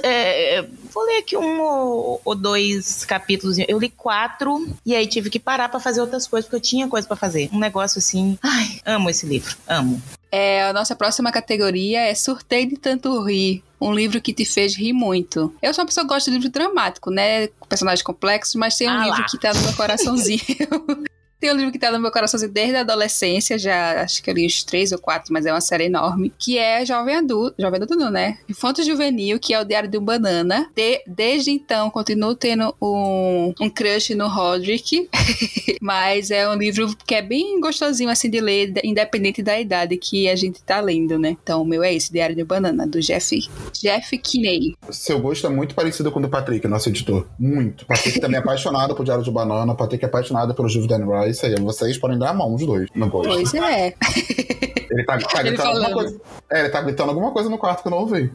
Vou 0.92 1.04
ler 1.04 1.18
aqui 1.18 1.36
um 1.36 1.60
ou, 1.60 2.20
ou, 2.24 2.34
dois 2.34 3.04
capítulos. 3.04 3.56
Eu 3.68 3.78
li 3.78 3.88
quatro 3.88 4.66
e 4.84 4.94
aí 4.94 5.06
tive 5.06 5.30
que 5.30 5.38
parar 5.38 5.68
para 5.68 5.80
fazer 5.80 6.00
outras 6.00 6.26
coisas, 6.26 6.46
porque 6.46 6.56
eu 6.56 6.60
tinha 6.68 6.88
coisa 6.88 7.06
para 7.06 7.16
fazer. 7.16 7.48
Um 7.52 7.58
negócio 7.58 7.98
assim. 7.98 8.38
Ai, 8.42 8.80
amo 8.84 9.10
esse 9.10 9.26
livro. 9.26 9.56
Amo. 9.68 10.00
É, 10.32 10.64
a 10.64 10.72
nossa 10.72 10.94
próxima 10.94 11.32
categoria 11.32 12.00
é 12.02 12.14
Surtei 12.14 12.66
de 12.66 12.76
Tanto 12.76 13.22
Rir. 13.24 13.62
Um 13.80 13.92
livro 13.92 14.20
que 14.20 14.32
te 14.32 14.44
fez 14.44 14.76
rir 14.76 14.92
muito. 14.92 15.52
Eu 15.62 15.72
sou 15.72 15.82
uma 15.82 15.86
pessoa 15.86 16.04
que 16.04 16.12
gosta 16.12 16.30
de 16.30 16.36
livro 16.36 16.50
dramático, 16.50 17.10
né? 17.10 17.48
Personagens 17.68 18.02
complexos, 18.02 18.54
mas 18.54 18.76
tem 18.76 18.88
um 18.88 18.92
ah 18.92 19.04
livro 19.04 19.20
lá. 19.20 19.26
que 19.26 19.38
tá 19.38 19.54
no 19.54 19.60
meu 19.62 19.72
coraçãozinho. 19.72 20.40
Tem 21.40 21.50
um 21.50 21.56
livro 21.56 21.72
que 21.72 21.78
tá 21.78 21.90
no 21.90 21.98
meu 21.98 22.10
coração 22.10 22.38
desde 22.48 22.76
a 22.76 22.80
adolescência, 22.80 23.58
já 23.58 24.02
acho 24.02 24.22
que 24.22 24.28
eu 24.28 24.34
li 24.34 24.46
os 24.46 24.62
três 24.62 24.92
ou 24.92 24.98
quatro, 24.98 25.32
mas 25.32 25.46
é 25.46 25.52
uma 25.52 25.60
série 25.60 25.84
enorme, 25.84 26.30
que 26.38 26.58
é 26.58 26.84
Jovem 26.84 27.16
Adulto, 27.16 27.54
Jovem 27.58 27.76
Adulto 27.76 27.96
não, 27.96 28.10
né? 28.10 28.38
Infanto 28.48 28.82
Juvenil, 28.84 29.40
que 29.40 29.54
é 29.54 29.60
o 29.60 29.64
Diário 29.64 29.90
um 29.98 30.04
Banana. 30.04 30.70
De, 30.76 31.02
desde 31.06 31.50
então, 31.50 31.88
continuo 31.90 32.34
tendo 32.34 32.74
um, 32.80 33.54
um 33.58 33.70
crush 33.70 34.14
no 34.14 34.28
Roderick, 34.28 35.08
mas 35.80 36.30
é 36.30 36.46
um 36.46 36.54
livro 36.54 36.94
que 37.06 37.14
é 37.14 37.22
bem 37.22 37.58
gostosinho, 37.58 38.10
assim, 38.10 38.28
de 38.28 38.40
ler, 38.40 38.72
independente 38.84 39.42
da 39.42 39.58
idade 39.58 39.96
que 39.96 40.28
a 40.28 40.36
gente 40.36 40.62
tá 40.62 40.78
lendo, 40.80 41.18
né? 41.18 41.36
Então, 41.42 41.62
o 41.62 41.64
meu 41.64 41.82
é 41.82 41.94
esse, 41.94 42.12
Diário 42.12 42.42
um 42.42 42.46
Banana, 42.46 42.86
do 42.86 43.00
Jeff, 43.00 43.48
Jeff 43.72 44.18
Kinney. 44.18 44.76
Seu 44.90 45.18
gosto 45.18 45.46
é 45.46 45.50
muito 45.50 45.74
parecido 45.74 46.12
com 46.12 46.18
o 46.18 46.22
do 46.22 46.28
Patrick, 46.28 46.68
nosso 46.68 46.90
editor. 46.90 47.26
Muito. 47.38 47.86
Patrick 47.86 48.20
também 48.20 48.36
é 48.36 48.40
apaixonado 48.40 48.94
por 48.94 49.04
Diário 49.04 49.24
de 49.24 49.30
Banana, 49.30 49.74
Patrick 49.74 50.04
é 50.04 50.08
apaixonado 50.08 50.54
pelo 50.54 50.68
Juve 50.68 50.86
Isso 51.30 51.46
aí. 51.46 51.54
Vocês 51.56 51.98
podem 51.98 52.18
dar 52.18 52.30
a 52.30 52.34
mão, 52.34 52.54
os 52.54 52.64
dois, 52.64 52.88
no 52.94 53.08
gosto. 53.08 53.28
Pois 53.28 53.54
é. 53.54 53.94
Ele 54.90 55.04
tá, 55.04 55.18
tá 55.18 55.42
gritando 55.42 55.68
alguma 55.68 55.92
coisa. 55.92 56.20
É, 56.50 56.60
ele 56.60 56.68
tá 56.68 56.82
gritando 56.82 57.10
alguma 57.10 57.30
coisa 57.30 57.48
no 57.48 57.56
quarto 57.58 57.82
que 57.82 57.88
eu 57.88 57.90
não 57.90 57.98
ouvi. 57.98 58.32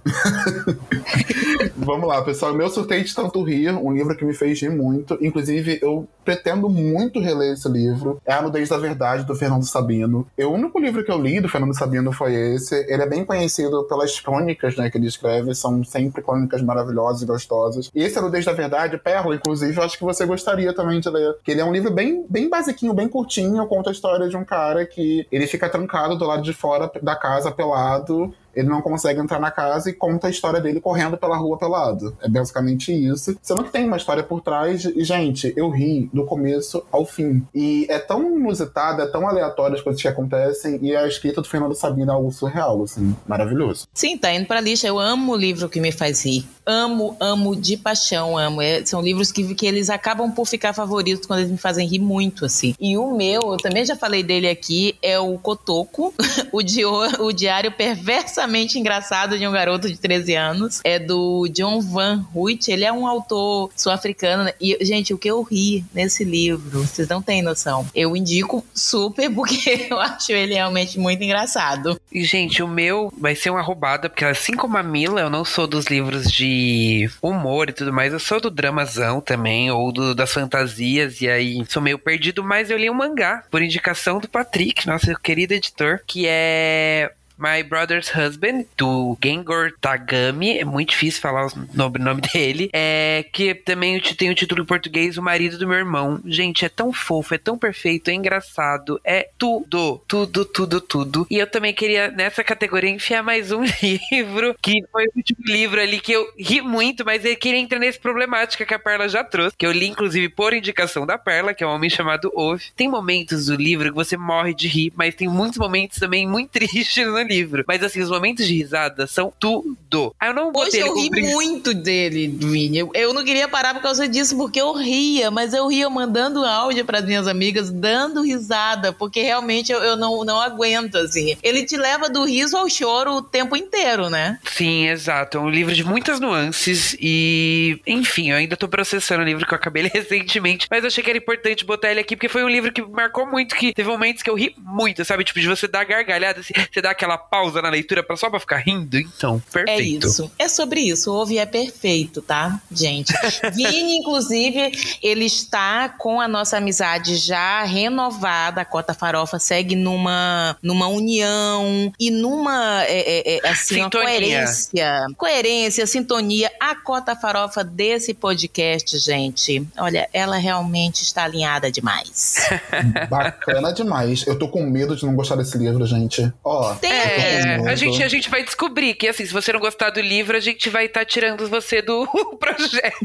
Vamos 1.76 2.08
lá, 2.08 2.22
pessoal. 2.22 2.54
Meu 2.54 2.70
sorteio 2.70 3.04
de 3.04 3.14
tanto 3.14 3.44
rir, 3.44 3.72
um 3.72 3.92
livro 3.92 4.16
que 4.16 4.24
me 4.24 4.34
fez 4.34 4.62
rir 4.62 4.70
muito. 4.70 5.18
Inclusive, 5.22 5.80
eu 5.82 6.08
pretendo 6.24 6.70
muito 6.70 7.20
reler 7.20 7.54
esse 7.54 7.68
livro. 7.68 8.22
É 8.26 8.34
A 8.34 8.42
Nudez 8.42 8.70
da 8.70 8.78
Verdade, 8.78 9.26
do 9.26 9.36
Fernando 9.36 9.66
Sabino. 9.66 10.26
E 10.38 10.46
o 10.46 10.52
único 10.52 10.80
livro 10.80 11.04
que 11.04 11.12
eu 11.12 11.22
li 11.22 11.42
do 11.42 11.50
Fernando 11.50 11.78
Sabino 11.78 12.14
foi 12.14 12.34
esse. 12.34 12.76
Ele 12.88 13.04
é 13.04 13.08
bem 13.08 13.26
conhecido 13.26 13.84
pelas 13.84 14.18
crônicas 14.22 14.78
né, 14.78 14.90
que 14.90 14.98
ele 14.98 15.08
escreve. 15.08 15.54
São 15.54 15.84
sempre 15.84 16.22
crônicas 16.22 16.62
maravilhosas 16.62 17.22
e 17.22 17.26
gostosas. 17.26 17.92
E 17.94 18.02
esse 18.02 18.18
A 18.18 18.22
Nudez 18.22 18.46
da 18.46 18.54
Verdade, 18.54 18.98
Perla, 18.98 19.36
inclusive, 19.36 19.78
eu 19.78 19.84
acho 19.84 19.98
que 19.98 20.06
você 20.06 20.26
gostaria 20.26 20.74
também 20.74 21.02
de 21.02 21.10
ler. 21.10 21.36
Que 21.44 21.52
ele 21.52 21.60
é 21.60 21.66
um 21.66 21.74
livro 21.74 21.92
bem, 21.92 22.26
bem 22.30 22.50
basiquinho, 22.50 22.85
bem 22.94 23.08
curtinho. 23.08 23.66
Conta 23.68 23.90
a 23.90 23.94
história 23.94 24.28
de 24.28 24.38
um 24.38 24.46
cara 24.46 24.86
que 24.86 25.28
ele 25.32 25.48
fica 25.48 25.70
trancado 25.70 26.18
do 26.18 26.26
lado 26.26 26.42
de 26.44 26.54
fora 26.54 26.92
da 27.02 27.16
casa 27.16 27.52
pelado 27.52 28.34
ele 28.56 28.68
não 28.68 28.82
consegue 28.82 29.20
entrar 29.20 29.40
na 29.40 29.52
casa 29.52 29.90
e 29.90 29.94
conta 29.94 30.28
a 30.28 30.30
história 30.30 30.62
dele 30.62 30.80
correndo 30.80 31.18
pela 31.18 31.38
rua 31.38 31.58
pelado. 31.58 32.16
É 32.22 32.30
basicamente 32.30 32.92
isso. 32.94 33.38
Sendo 33.42 33.64
que 33.64 33.72
tem 33.72 33.86
uma 33.86 33.98
história 33.98 34.24
por 34.24 34.42
trás. 34.42 34.86
E, 34.86 35.04
gente, 35.04 35.54
eu 35.56 35.70
ri 35.70 36.10
do 36.14 36.26
começo 36.26 36.84
ao 36.92 37.06
fim. 37.06 37.46
E 37.54 37.86
é 37.90 38.00
tão 38.00 38.38
inusitada, 38.38 39.04
é 39.04 39.08
tão 39.08 39.28
aleatória 39.28 39.76
as 39.76 39.82
coisas 39.82 40.02
que 40.02 40.08
acontecem. 40.08 40.80
E 40.82 40.96
a 40.96 41.08
escrita 41.08 41.42
do 41.42 41.48
Fernando 41.48 41.76
Sabino 41.76 42.12
é 42.12 42.14
algo 42.14 42.32
surreal, 42.32 42.84
assim, 42.84 43.16
maravilhoso. 43.28 43.88
Sim, 43.94 44.18
tá 44.18 44.34
indo 44.34 44.46
pra 44.46 44.62
lista. 44.62 44.88
Eu 44.88 45.00
amo 45.00 45.34
o 45.34 45.38
livro 45.38 45.70
que 45.70 45.80
me 45.80 45.92
faz 45.92 46.26
rir. 46.26 46.46
Amo, 46.66 47.16
amo 47.20 47.56
de 47.56 47.78
paixão, 47.78 48.38
amo. 48.38 48.62
É, 48.62 48.84
são 48.86 49.02
livros 49.02 49.32
que, 49.32 49.54
que 49.54 49.66
eles 49.66 49.90
acabam 49.90 50.32
por 50.32 50.46
ficar 50.46 50.74
favoritos 50.74 51.28
quando 51.28 51.40
eles 51.40 51.52
me 51.52 51.58
fazem 51.58 51.88
rir 51.88 52.00
muito, 52.00 52.46
assim. 52.46 52.74
E 52.80 52.98
o 52.98 53.16
meu, 53.16 53.52
eu 53.52 53.58
também 53.58 53.86
já 53.86 53.96
falei 53.96 54.24
dele 54.24 54.50
aqui, 54.50 54.96
é 55.02 55.20
o 55.20 55.38
Cotoco, 55.38 56.14
o, 56.52 56.62
di 56.62 56.86
o 56.86 57.32
diário 57.32 57.72
perversa 57.72 58.45
absurdamente 58.46 58.80
engraçado 58.80 59.38
de 59.38 59.48
um 59.48 59.52
garoto 59.52 59.90
de 59.90 59.98
13 59.98 60.36
anos. 60.36 60.82
É 60.84 61.00
do 61.00 61.48
John 61.50 61.82
Van 61.82 62.26
Huyt. 62.34 62.72
Ele 62.72 62.86
é 62.86 62.94
um 62.94 63.06
autor 63.06 63.72
sul-africano. 63.76 64.46
Né? 64.46 64.54
E, 64.62 64.78
gente, 64.82 65.14
o 65.14 65.18
que 65.18 65.30
eu 65.30 65.42
ri 65.42 65.84
nesse 65.94 66.24
livro, 66.24 66.84
vocês 66.84 67.08
não 67.08 67.22
têm 67.22 67.42
noção. 67.42 67.88
Eu 67.94 68.16
indico 68.16 68.66
super 68.74 69.30
porque 69.34 69.88
eu 69.90 70.00
acho 70.00 70.32
ele 70.32 70.54
realmente 70.54 71.00
muito 71.00 71.24
engraçado. 71.24 72.00
E, 72.12 72.24
gente, 72.24 72.64
o 72.64 72.68
meu 72.68 73.12
vai 73.18 73.36
ser 73.36 73.50
uma 73.50 73.62
roubada, 73.62 74.10
porque 74.10 74.24
assim 74.24 74.54
como 74.54 74.78
a 74.78 74.84
Mila, 74.84 75.22
eu 75.22 75.30
não 75.30 75.44
sou 75.44 75.68
dos 75.68 75.86
livros 75.88 76.32
de 76.32 77.10
humor 77.22 77.70
e 77.70 77.74
tudo 77.74 77.92
mais, 77.92 78.14
eu 78.14 78.20
sou 78.20 78.40
do 78.40 78.52
dramazão 78.52 79.20
também, 79.20 79.72
ou 79.72 79.92
do, 79.92 80.14
das 80.14 80.32
fantasias, 80.32 81.20
e 81.22 81.28
aí 81.28 81.66
sou 81.68 81.82
meio 81.82 81.98
perdido, 81.98 82.44
mas 82.44 82.70
eu 82.70 82.78
li 82.78 82.90
um 82.90 82.94
mangá, 82.94 83.44
por 83.50 83.62
indicação 83.62 84.20
do 84.20 84.30
Patrick, 84.30 84.88
nosso 84.88 85.14
querido 85.20 85.54
editor, 85.54 86.00
que 86.06 86.26
é 86.28 87.12
My 87.38 87.64
Brother's 87.64 88.10
Husband, 88.16 88.66
do 88.78 89.18
Gengor 89.24 89.74
Tagami, 89.80 90.58
é 90.58 90.66
muito 90.66 90.90
difícil 90.90 91.22
falar 91.22 91.48
o 91.48 91.52
nome, 91.74 92.00
nome 92.00 92.22
dele, 92.34 92.70
é 92.74 93.26
que 93.32 93.54
também 93.54 94.00
tem 94.00 94.30
o 94.30 94.36
título 94.36 94.64
em 94.64 94.66
português, 94.66 95.18
O 95.18 95.22
Marido 95.22 95.58
do 95.58 95.68
Meu 95.68 95.78
Irmão. 95.78 96.22
Gente, 96.26 96.66
é 96.66 96.70
tão 96.70 96.94
fofo, 96.94 97.36
é 97.36 97.38
tão 97.38 97.58
perfeito, 97.58 98.10
é 98.10 98.14
engraçado, 98.14 99.00
é 99.04 99.30
tudo, 99.38 100.02
tudo, 100.08 100.46
tudo, 100.46 100.82
tudo. 100.82 101.28
E 101.30 101.38
eu 101.38 101.48
também 101.48 101.74
queria, 101.74 102.10
nessa 102.10 102.44
categoria, 102.44 102.90
enfiar 102.90 103.22
mais 103.22 103.52
um 103.52 103.64
livro, 104.12 104.56
que 104.62 104.84
foi 104.92 105.06
o 105.08 105.12
último 105.18 105.40
livro 105.46 105.82
ali 105.82 106.00
que 106.00 106.14
eu 106.14 106.28
ri 106.38 106.62
muito, 106.62 107.04
mas 107.04 107.26
ele 107.26 107.36
queria 107.36 107.60
entrar 107.60 107.80
nesse 107.80 108.00
problemática 108.00 108.66
que 108.66 108.74
a 108.74 108.80
Perla 108.80 109.10
já 109.10 109.24
trouxe, 109.24 109.56
que 109.58 109.66
eu 109.66 109.72
li, 109.72 109.88
inclusive, 109.88 110.30
por 110.30 110.54
indicação 110.54 111.06
da 111.06 111.18
Perla, 111.18 111.54
que 111.54 111.64
é 111.64 111.68
um 111.68 111.72
homem 111.72 111.90
chamado 111.90 112.32
Ove. 112.34 112.66
Tem 112.76 112.88
momentos 112.88 113.48
do 113.48 113.56
livro 113.56 113.90
que 113.90 113.96
você 113.96 114.16
morre 114.16 114.54
de 114.54 114.68
rir, 114.68 114.94
mas 114.96 115.16
tem 115.16 115.28
muitos 115.28 115.58
momentos 115.58 116.00
também 116.00 116.28
muito 116.28 116.52
tristes 116.56 117.06
no 117.06 117.25
livro. 117.26 117.64
Mas 117.68 117.84
assim, 117.84 118.02
os 118.02 118.10
momentos 118.10 118.46
de 118.46 118.54
risada 118.54 119.08
são 119.08 119.32
tudo. 119.40 120.14
Aí 120.20 120.30
eu 120.30 120.34
não 120.34 120.52
Hoje 120.56 120.80
eu 120.80 120.96
ri 120.96 121.10
muito 121.10 121.74
dele, 121.74 122.28
Vini. 122.28 122.80
Eu, 122.80 122.92
eu 122.94 123.14
não 123.14 123.24
queria 123.24 123.48
parar 123.48 123.74
por 123.74 123.82
causa 123.82 124.08
disso, 124.08 124.38
porque 124.38 124.60
eu 124.60 124.74
ria, 124.74 125.30
mas 125.30 125.54
eu 125.54 125.68
ria 125.68 125.90
mandando 125.90 126.46
áudio 126.46 126.86
para 126.86 127.02
minhas 127.02 127.28
amigas, 127.28 127.72
dando 127.72 128.22
risada, 128.22 128.94
porque 128.94 129.22
realmente 129.22 129.72
eu, 129.72 129.80
eu 129.80 129.96
não, 129.96 130.24
não 130.24 130.40
aguento, 130.40 130.98
assim. 130.98 131.38
Ele 131.44 131.64
te 131.66 131.78
leva 131.78 132.10
do 132.10 132.24
riso 132.26 132.58
ao 132.58 132.70
choro 132.70 133.14
o 133.14 133.22
tempo 133.22 133.56
inteiro, 133.56 134.10
né? 134.10 134.40
Sim, 134.44 134.88
exato. 134.88 135.38
É 135.38 135.42
um 135.42 135.50
livro 135.50 135.74
de 135.74 135.84
muitas 135.84 136.20
nuances 136.20 136.96
e, 137.00 137.80
enfim, 137.86 138.32
eu 138.32 138.38
ainda 138.38 138.56
tô 138.56 138.68
processando 138.68 139.22
o 139.22 139.26
livro 139.26 139.46
que 139.46 139.54
eu 139.54 139.58
acabei 139.58 139.90
recentemente, 139.94 140.68
mas 140.70 140.84
eu 140.84 140.88
achei 140.88 141.04
que 141.04 141.10
era 141.10 141.18
importante 141.18 141.66
botar 141.66 141.92
ele 141.92 142.00
aqui 142.00 142.16
porque 142.16 142.30
foi 142.30 142.44
um 142.44 142.50
livro 142.50 142.72
que 142.72 142.82
marcou 142.82 143.26
muito, 143.26 143.56
que 143.56 143.74
teve 143.74 143.90
momentos 143.90 144.24
que 144.24 144.30
eu 144.30 144.36
ri 144.36 144.56
muito, 144.58 145.04
sabe? 145.04 145.24
Tipo, 145.24 145.40
de 145.40 145.48
você 145.48 145.68
dar 145.68 145.84
gargalhada, 145.84 146.40
assim, 146.40 146.54
você 146.72 146.82
dá 146.82 146.92
aquela 146.92 147.15
aquela 147.16 147.18
pausa 147.18 147.62
na 147.62 147.70
leitura 147.70 148.04
pra, 148.04 148.16
só 148.16 148.30
pra 148.30 148.40
ficar 148.40 148.58
rindo? 148.58 148.98
Então, 148.98 149.42
perfeito. 149.52 150.06
É 150.06 150.10
isso. 150.10 150.32
É 150.38 150.48
sobre 150.48 150.82
isso. 150.82 151.12
O 151.12 151.16
Ouve 151.16 151.38
é 151.38 151.46
perfeito, 151.46 152.22
tá, 152.22 152.62
gente? 152.72 153.14
Vini, 153.54 153.98
inclusive, 153.98 154.72
ele 155.02 155.26
está 155.26 155.90
com 155.90 156.22
a 156.22 156.28
nossa 156.28 156.58
amizade 156.58 157.16
já 157.18 157.64
renovada. 157.64 158.62
A 158.62 158.66
Cota 158.66 158.94
Farofa 158.94 159.40
segue 159.40 159.76
numa, 159.76 160.58
numa 160.62 160.88
união 160.88 161.92
e 162.00 162.12
numa, 162.12 162.84
é, 162.84 163.36
é, 163.36 163.38
é 163.38 163.50
assim, 163.50 163.82
uma 163.82 163.90
coerência. 163.90 165.06
Coerência, 165.18 165.88
sintonia. 165.88 166.52
A 166.60 166.76
Cota 166.76 167.16
Farofa 167.16 167.64
desse 167.64 168.14
podcast, 168.14 168.98
gente, 169.00 169.68
olha, 169.78 170.10
ela 170.12 170.38
realmente 170.38 171.04
está 171.04 171.24
alinhada 171.24 171.72
demais. 171.72 172.36
Bacana 173.10 173.74
demais. 173.74 174.26
Eu 174.28 174.38
tô 174.38 174.48
com 174.48 174.64
medo 174.64 174.96
de 174.96 175.06
não 175.06 175.16
gostar 175.16 175.36
desse 175.36 175.58
livro, 175.58 175.86
gente. 175.86 176.32
Ó, 176.44 176.74
Tem 176.76 176.92
é, 177.06 177.70
a 177.70 177.76
gente, 177.76 178.04
a 178.04 178.08
gente 178.08 178.30
vai 178.30 178.44
descobrir 178.44 178.94
que, 178.96 179.08
assim, 179.08 179.26
se 179.26 179.34
você 179.34 179.54
não 179.54 179.60
gostar 179.60 179.90
do 179.90 180.02
livro, 180.02 180.36
a 180.36 180.40
gente 180.40 180.70
vai 180.70 180.86
estar 180.86 181.02
tá 181.02 181.06
tirando 181.06 181.48
você 181.48 181.82
do 181.82 182.06
projeto. 182.40 182.98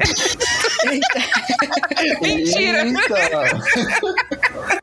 Mentira! 2.21 2.85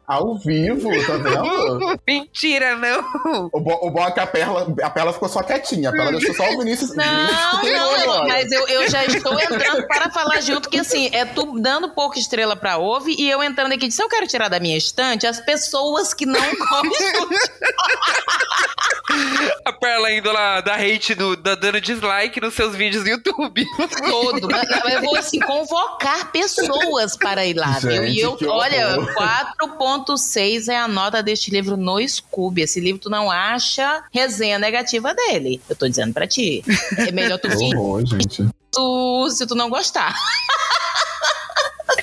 Ao 0.07 0.37
vivo, 0.39 0.89
tá 1.05 1.17
vendo? 1.17 1.99
Mentira, 2.07 2.77
não. 2.77 3.49
O 3.51 3.59
bom, 3.59 3.79
o 3.81 3.91
bom 3.91 4.07
é 4.07 4.11
que 4.11 4.19
a 4.19 4.27
Perla, 4.27 4.73
a 4.81 4.89
Perla 4.89 5.11
ficou 5.11 5.27
só 5.27 5.43
quietinha. 5.43 5.89
A 5.89 5.91
Perla 5.91 6.11
deixou 6.11 6.33
só 6.33 6.49
o 6.49 6.59
Vinícius. 6.59 6.95
Não, 6.95 7.61
Vinícius 7.61 7.77
não, 7.77 7.93
agora. 8.13 8.27
mas 8.27 8.51
eu, 8.51 8.67
eu 8.67 8.89
já 8.89 9.03
estou 9.05 9.39
entrando 9.39 9.85
para 9.87 10.09
falar 10.09 10.39
junto, 10.41 10.69
que 10.69 10.79
assim, 10.79 11.09
é 11.13 11.25
tu 11.25 11.59
dando 11.59 11.89
pouca 11.89 12.17
estrela 12.19 12.55
pra 12.55 12.77
Ove 12.77 13.15
e 13.17 13.29
eu 13.29 13.43
entrando 13.43 13.73
aqui. 13.73 13.91
Se 13.91 14.01
eu 14.01 14.07
quero 14.07 14.27
tirar 14.27 14.47
da 14.47 14.59
minha 14.59 14.77
estante 14.77 15.27
as 15.27 15.39
pessoas 15.41 16.13
que 16.13 16.25
não 16.25 16.39
gostam 16.39 17.29
A 19.65 19.71
Perla 19.73 20.11
indo 20.11 20.31
lá 20.31 20.59
dar 20.61 20.79
hate, 20.79 21.15
no, 21.15 21.35
da- 21.35 21.55
dando 21.55 21.79
dislike 21.79 22.41
nos 22.41 22.53
seus 22.53 22.75
vídeos 22.75 23.03
no 23.03 23.09
YouTube. 23.09 23.65
todo. 24.09 24.47
Eu 24.91 25.01
vou 25.01 25.15
assim, 25.15 25.39
convocar 25.39 26.31
pessoas 26.31 27.15
para 27.15 27.45
ir 27.45 27.53
lá, 27.55 27.79
viu? 27.79 28.03
E 28.05 28.13
Gente, 28.19 28.43
eu, 28.43 28.49
olha, 28.49 28.99
horror. 28.99 29.13
4.6 29.59 30.67
é 30.69 30.77
a 30.77 30.87
nota 30.87 31.21
deste 31.23 31.51
livro 31.51 31.77
no 31.77 32.05
Scooby. 32.07 32.61
Esse 32.63 32.79
livro 32.79 33.01
tu 33.01 33.09
não 33.09 33.29
acha 33.31 34.03
resenha 34.13 34.59
negativa 34.59 35.13
dele. 35.13 35.61
Eu 35.69 35.75
tô 35.75 35.87
dizendo 35.87 36.13
pra 36.13 36.27
ti. 36.27 36.63
É 36.97 37.11
melhor 37.11 37.37
tu 37.39 37.49
gente. 37.49 38.47
tu- 38.71 39.29
se 39.31 39.45
tu 39.47 39.55
não 39.55 39.69
gostar. 39.69 40.15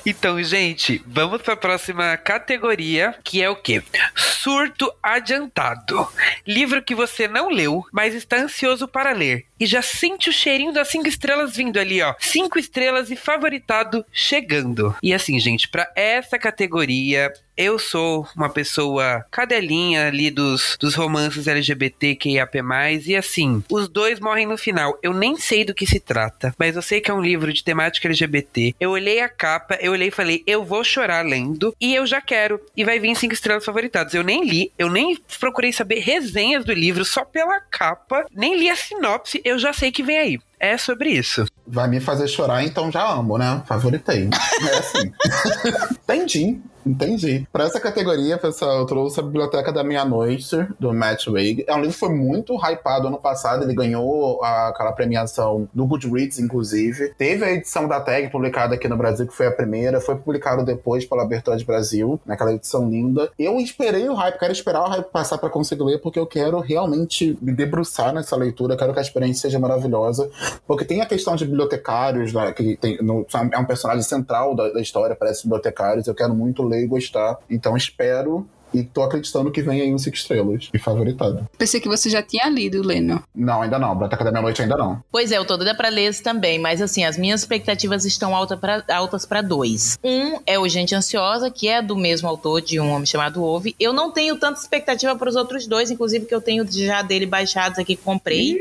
Então, 0.06 0.42
gente, 0.42 1.02
vamos 1.06 1.42
para 1.42 1.54
a 1.54 1.56
próxima 1.56 2.16
categoria, 2.16 3.14
que 3.24 3.42
é 3.42 3.48
o 3.48 3.56
quê? 3.56 3.82
Surto 4.14 4.92
adiantado. 5.02 6.06
Livro 6.46 6.82
que 6.82 6.94
você 6.94 7.26
não 7.26 7.48
leu, 7.48 7.84
mas 7.92 8.14
está 8.14 8.36
ansioso 8.36 8.86
para 8.86 9.12
ler. 9.12 9.46
E 9.58 9.66
já 9.66 9.82
sente 9.82 10.28
o 10.28 10.32
cheirinho 10.32 10.72
das 10.72 10.88
cinco 10.88 11.08
estrelas 11.08 11.56
vindo 11.56 11.78
ali, 11.78 12.02
ó. 12.02 12.14
Cinco 12.18 12.58
estrelas 12.58 13.10
e 13.10 13.16
favoritado 13.16 14.04
chegando. 14.12 14.94
E 15.02 15.14
assim, 15.14 15.38
gente, 15.38 15.68
para 15.68 15.90
essa 15.94 16.38
categoria, 16.38 17.32
eu 17.56 17.78
sou 17.78 18.26
uma 18.36 18.48
pessoa 18.48 19.24
cadelinha 19.30 20.08
ali 20.08 20.30
dos, 20.30 20.76
dos 20.80 20.94
romances 20.94 21.46
LGBTQIAP+, 21.46 22.58
e 23.06 23.16
assim, 23.16 23.62
os 23.70 23.88
dois 23.88 24.18
morrem 24.18 24.46
no 24.46 24.58
final. 24.58 24.98
Eu 25.02 25.14
nem 25.14 25.36
sei 25.36 25.64
do 25.64 25.74
que 25.74 25.86
se 25.86 26.00
trata, 26.00 26.54
mas 26.58 26.74
eu 26.74 26.82
sei 26.82 27.00
que 27.00 27.10
é 27.10 27.14
um 27.14 27.22
livro 27.22 27.52
de 27.52 27.62
temática 27.62 28.08
LGBT. 28.08 28.74
Eu 28.80 28.90
olhei 28.90 29.20
a 29.20 29.28
capa, 29.28 29.78
eu 29.80 29.92
olhei 29.92 30.08
e 30.08 30.12
falei, 30.12 30.42
eu 30.46 30.64
vou 30.64 30.82
chorar 30.82 31.24
lendo, 31.24 31.74
e 31.80 31.94
eu 31.94 32.06
já 32.06 32.20
quero. 32.20 32.60
E 32.76 32.84
vai 32.84 32.98
vir 32.98 33.14
cinco 33.14 33.34
estrelas 33.34 33.64
favoritadas. 33.64 34.14
Eu 34.14 34.24
nem 34.24 34.44
li, 34.44 34.72
eu 34.76 34.90
nem 34.90 35.16
procurei 35.38 35.72
saber 35.72 36.00
resenhas 36.00 36.64
do 36.64 36.72
livro 36.72 37.04
só 37.04 37.24
pela 37.24 37.60
capa, 37.60 38.26
nem 38.32 38.58
li 38.58 38.68
a 38.68 38.76
sinopse, 38.76 39.40
eu 39.44 39.58
já 39.58 39.72
sei 39.72 39.92
que 39.92 40.02
vem 40.02 40.18
aí. 40.18 40.38
É 40.58 40.78
sobre 40.78 41.10
isso. 41.10 41.44
Vai 41.66 41.86
me 41.88 42.00
fazer 42.00 42.26
chorar, 42.26 42.64
então 42.64 42.90
já 42.90 43.06
amo, 43.06 43.36
né? 43.36 43.62
Favoritei. 43.66 44.30
É 44.66 44.78
assim. 44.78 45.12
Entendi. 46.02 46.58
Entendi. 46.86 47.46
Pra 47.52 47.64
essa 47.64 47.80
categoria, 47.80 48.36
pessoal, 48.38 48.78
eu 48.78 48.86
trouxe 48.86 49.18
a 49.20 49.22
Biblioteca 49.22 49.72
da 49.72 49.82
Meia-Noite, 49.82 50.56
do 50.78 50.92
Matt 50.92 51.26
Wig. 51.28 51.64
É 51.66 51.72
um 51.74 51.78
livro 51.78 51.92
que 51.92 51.98
foi 51.98 52.10
muito 52.10 52.54
hypado 52.56 53.08
ano 53.08 53.18
passado. 53.18 53.62
Ele 53.64 53.74
ganhou 53.74 54.42
aquela 54.44 54.92
premiação 54.92 55.68
do 55.72 55.86
Goodreads, 55.86 56.38
inclusive. 56.38 57.14
Teve 57.16 57.44
a 57.44 57.52
edição 57.52 57.88
da 57.88 58.00
tag 58.00 58.28
publicada 58.30 58.74
aqui 58.74 58.86
no 58.88 58.96
Brasil, 58.96 59.26
que 59.26 59.32
foi 59.34 59.46
a 59.46 59.50
primeira. 59.52 60.00
Foi 60.00 60.14
publicado 60.16 60.64
depois 60.64 61.04
pela 61.06 61.24
Bertoldi 61.24 61.64
Brasil, 61.64 62.20
naquela 62.26 62.52
edição 62.52 62.88
linda. 62.88 63.30
Eu 63.38 63.58
esperei 63.58 64.08
o 64.08 64.14
hype, 64.14 64.38
quero 64.38 64.52
esperar 64.52 64.82
o 64.82 64.88
hype 64.88 65.06
passar 65.10 65.38
pra 65.38 65.48
conseguir 65.48 65.84
ler, 65.84 65.98
porque 66.00 66.18
eu 66.18 66.26
quero 66.26 66.58
realmente 66.60 67.38
me 67.40 67.52
debruçar 67.52 68.12
nessa 68.12 68.36
leitura. 68.36 68.76
Quero 68.76 68.92
que 68.92 68.98
a 68.98 69.02
experiência 69.02 69.42
seja 69.42 69.58
maravilhosa. 69.58 70.28
Porque 70.66 70.84
tem 70.84 71.00
a 71.00 71.06
questão 71.06 71.34
de 71.36 71.44
bibliotecários, 71.46 72.32
né, 72.32 72.52
que 72.52 72.76
tem, 72.76 72.98
no- 73.02 73.26
é 73.52 73.58
um 73.58 73.64
personagem 73.64 74.02
central 74.02 74.54
da, 74.54 74.68
da 74.70 74.80
história, 74.80 75.16
parece 75.16 75.42
bibliotecários. 75.44 76.06
Eu 76.06 76.14
quero 76.14 76.34
muito 76.34 76.62
ler 76.62 76.73
e 76.80 76.86
gostar. 76.86 77.38
Então 77.50 77.76
espero 77.76 78.46
e 78.72 78.82
tô 78.82 79.04
acreditando 79.04 79.52
que 79.52 79.62
vem 79.62 79.80
aí 79.82 79.94
um 79.94 79.98
cinco 79.98 80.16
estrelas. 80.16 80.68
E 80.74 80.78
favoritado. 80.80 81.48
Pensei 81.56 81.78
que 81.80 81.86
você 81.88 82.10
já 82.10 82.20
tinha 82.20 82.48
lido, 82.48 82.82
Leno. 82.84 83.22
Não, 83.32 83.62
ainda 83.62 83.78
não. 83.78 83.92
Biblioteca 83.92 84.24
da 84.24 84.32
Meia-Noite 84.32 84.62
ainda 84.62 84.76
não. 84.76 85.00
Pois 85.12 85.30
é, 85.30 85.38
eu 85.38 85.44
tô 85.44 85.56
doida 85.56 85.76
pra 85.76 85.88
ler 85.88 86.06
esse 86.06 86.20
também, 86.20 86.58
mas 86.58 86.82
assim, 86.82 87.04
as 87.04 87.16
minhas 87.16 87.42
expectativas 87.42 88.04
estão 88.04 88.34
alta 88.34 88.56
pra- 88.56 88.82
altas 88.92 89.24
para 89.24 89.42
dois. 89.42 89.96
Um 90.02 90.40
é 90.44 90.58
o 90.58 90.68
Gente 90.68 90.92
Ansiosa, 90.92 91.52
que 91.52 91.68
é 91.68 91.80
do 91.80 91.94
mesmo 91.96 92.26
autor 92.28 92.60
de 92.60 92.80
um 92.80 92.90
homem 92.90 93.06
chamado 93.06 93.44
Ove. 93.44 93.76
Eu 93.78 93.92
não 93.92 94.10
tenho 94.10 94.36
tanta 94.40 94.58
expectativa 94.60 95.14
para 95.14 95.28
os 95.28 95.36
outros 95.36 95.68
dois, 95.68 95.92
inclusive 95.92 96.26
que 96.26 96.34
eu 96.34 96.40
tenho 96.40 96.66
já 96.68 97.00
dele 97.00 97.26
baixados 97.26 97.78
aqui 97.78 97.94
que 97.94 98.02
comprei. 98.02 98.58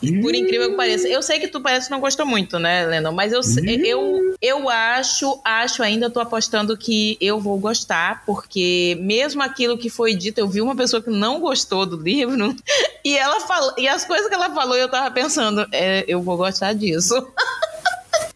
Por 0.00 0.34
incrível 0.34 0.70
que 0.70 0.76
pareça. 0.76 1.08
Eu 1.08 1.22
sei 1.22 1.40
que 1.40 1.48
tu 1.48 1.60
parece 1.60 1.86
que 1.86 1.92
não 1.92 2.00
gostou 2.00 2.24
muito, 2.24 2.58
né, 2.58 2.86
Lennon? 2.86 3.12
Mas 3.12 3.32
eu, 3.32 3.40
eu, 3.84 4.36
eu 4.40 4.68
acho, 4.68 5.40
acho 5.44 5.82
ainda, 5.82 6.08
tô 6.08 6.20
apostando 6.20 6.76
que 6.76 7.16
eu 7.20 7.40
vou 7.40 7.58
gostar, 7.58 8.22
porque 8.24 8.96
mesmo 9.00 9.42
aquilo 9.42 9.76
que 9.76 9.90
foi 9.90 10.14
dito, 10.14 10.38
eu 10.38 10.48
vi 10.48 10.60
uma 10.60 10.76
pessoa 10.76 11.02
que 11.02 11.10
não 11.10 11.40
gostou 11.40 11.84
do 11.84 11.96
livro, 11.96 12.54
e 13.04 13.16
ela 13.16 13.40
falou, 13.40 13.74
e 13.76 13.88
as 13.88 14.04
coisas 14.04 14.28
que 14.28 14.34
ela 14.34 14.50
falou, 14.54 14.76
eu 14.76 14.88
tava 14.88 15.10
pensando, 15.10 15.66
é, 15.72 16.04
eu 16.06 16.22
vou 16.22 16.36
gostar 16.36 16.72
disso. 16.72 17.14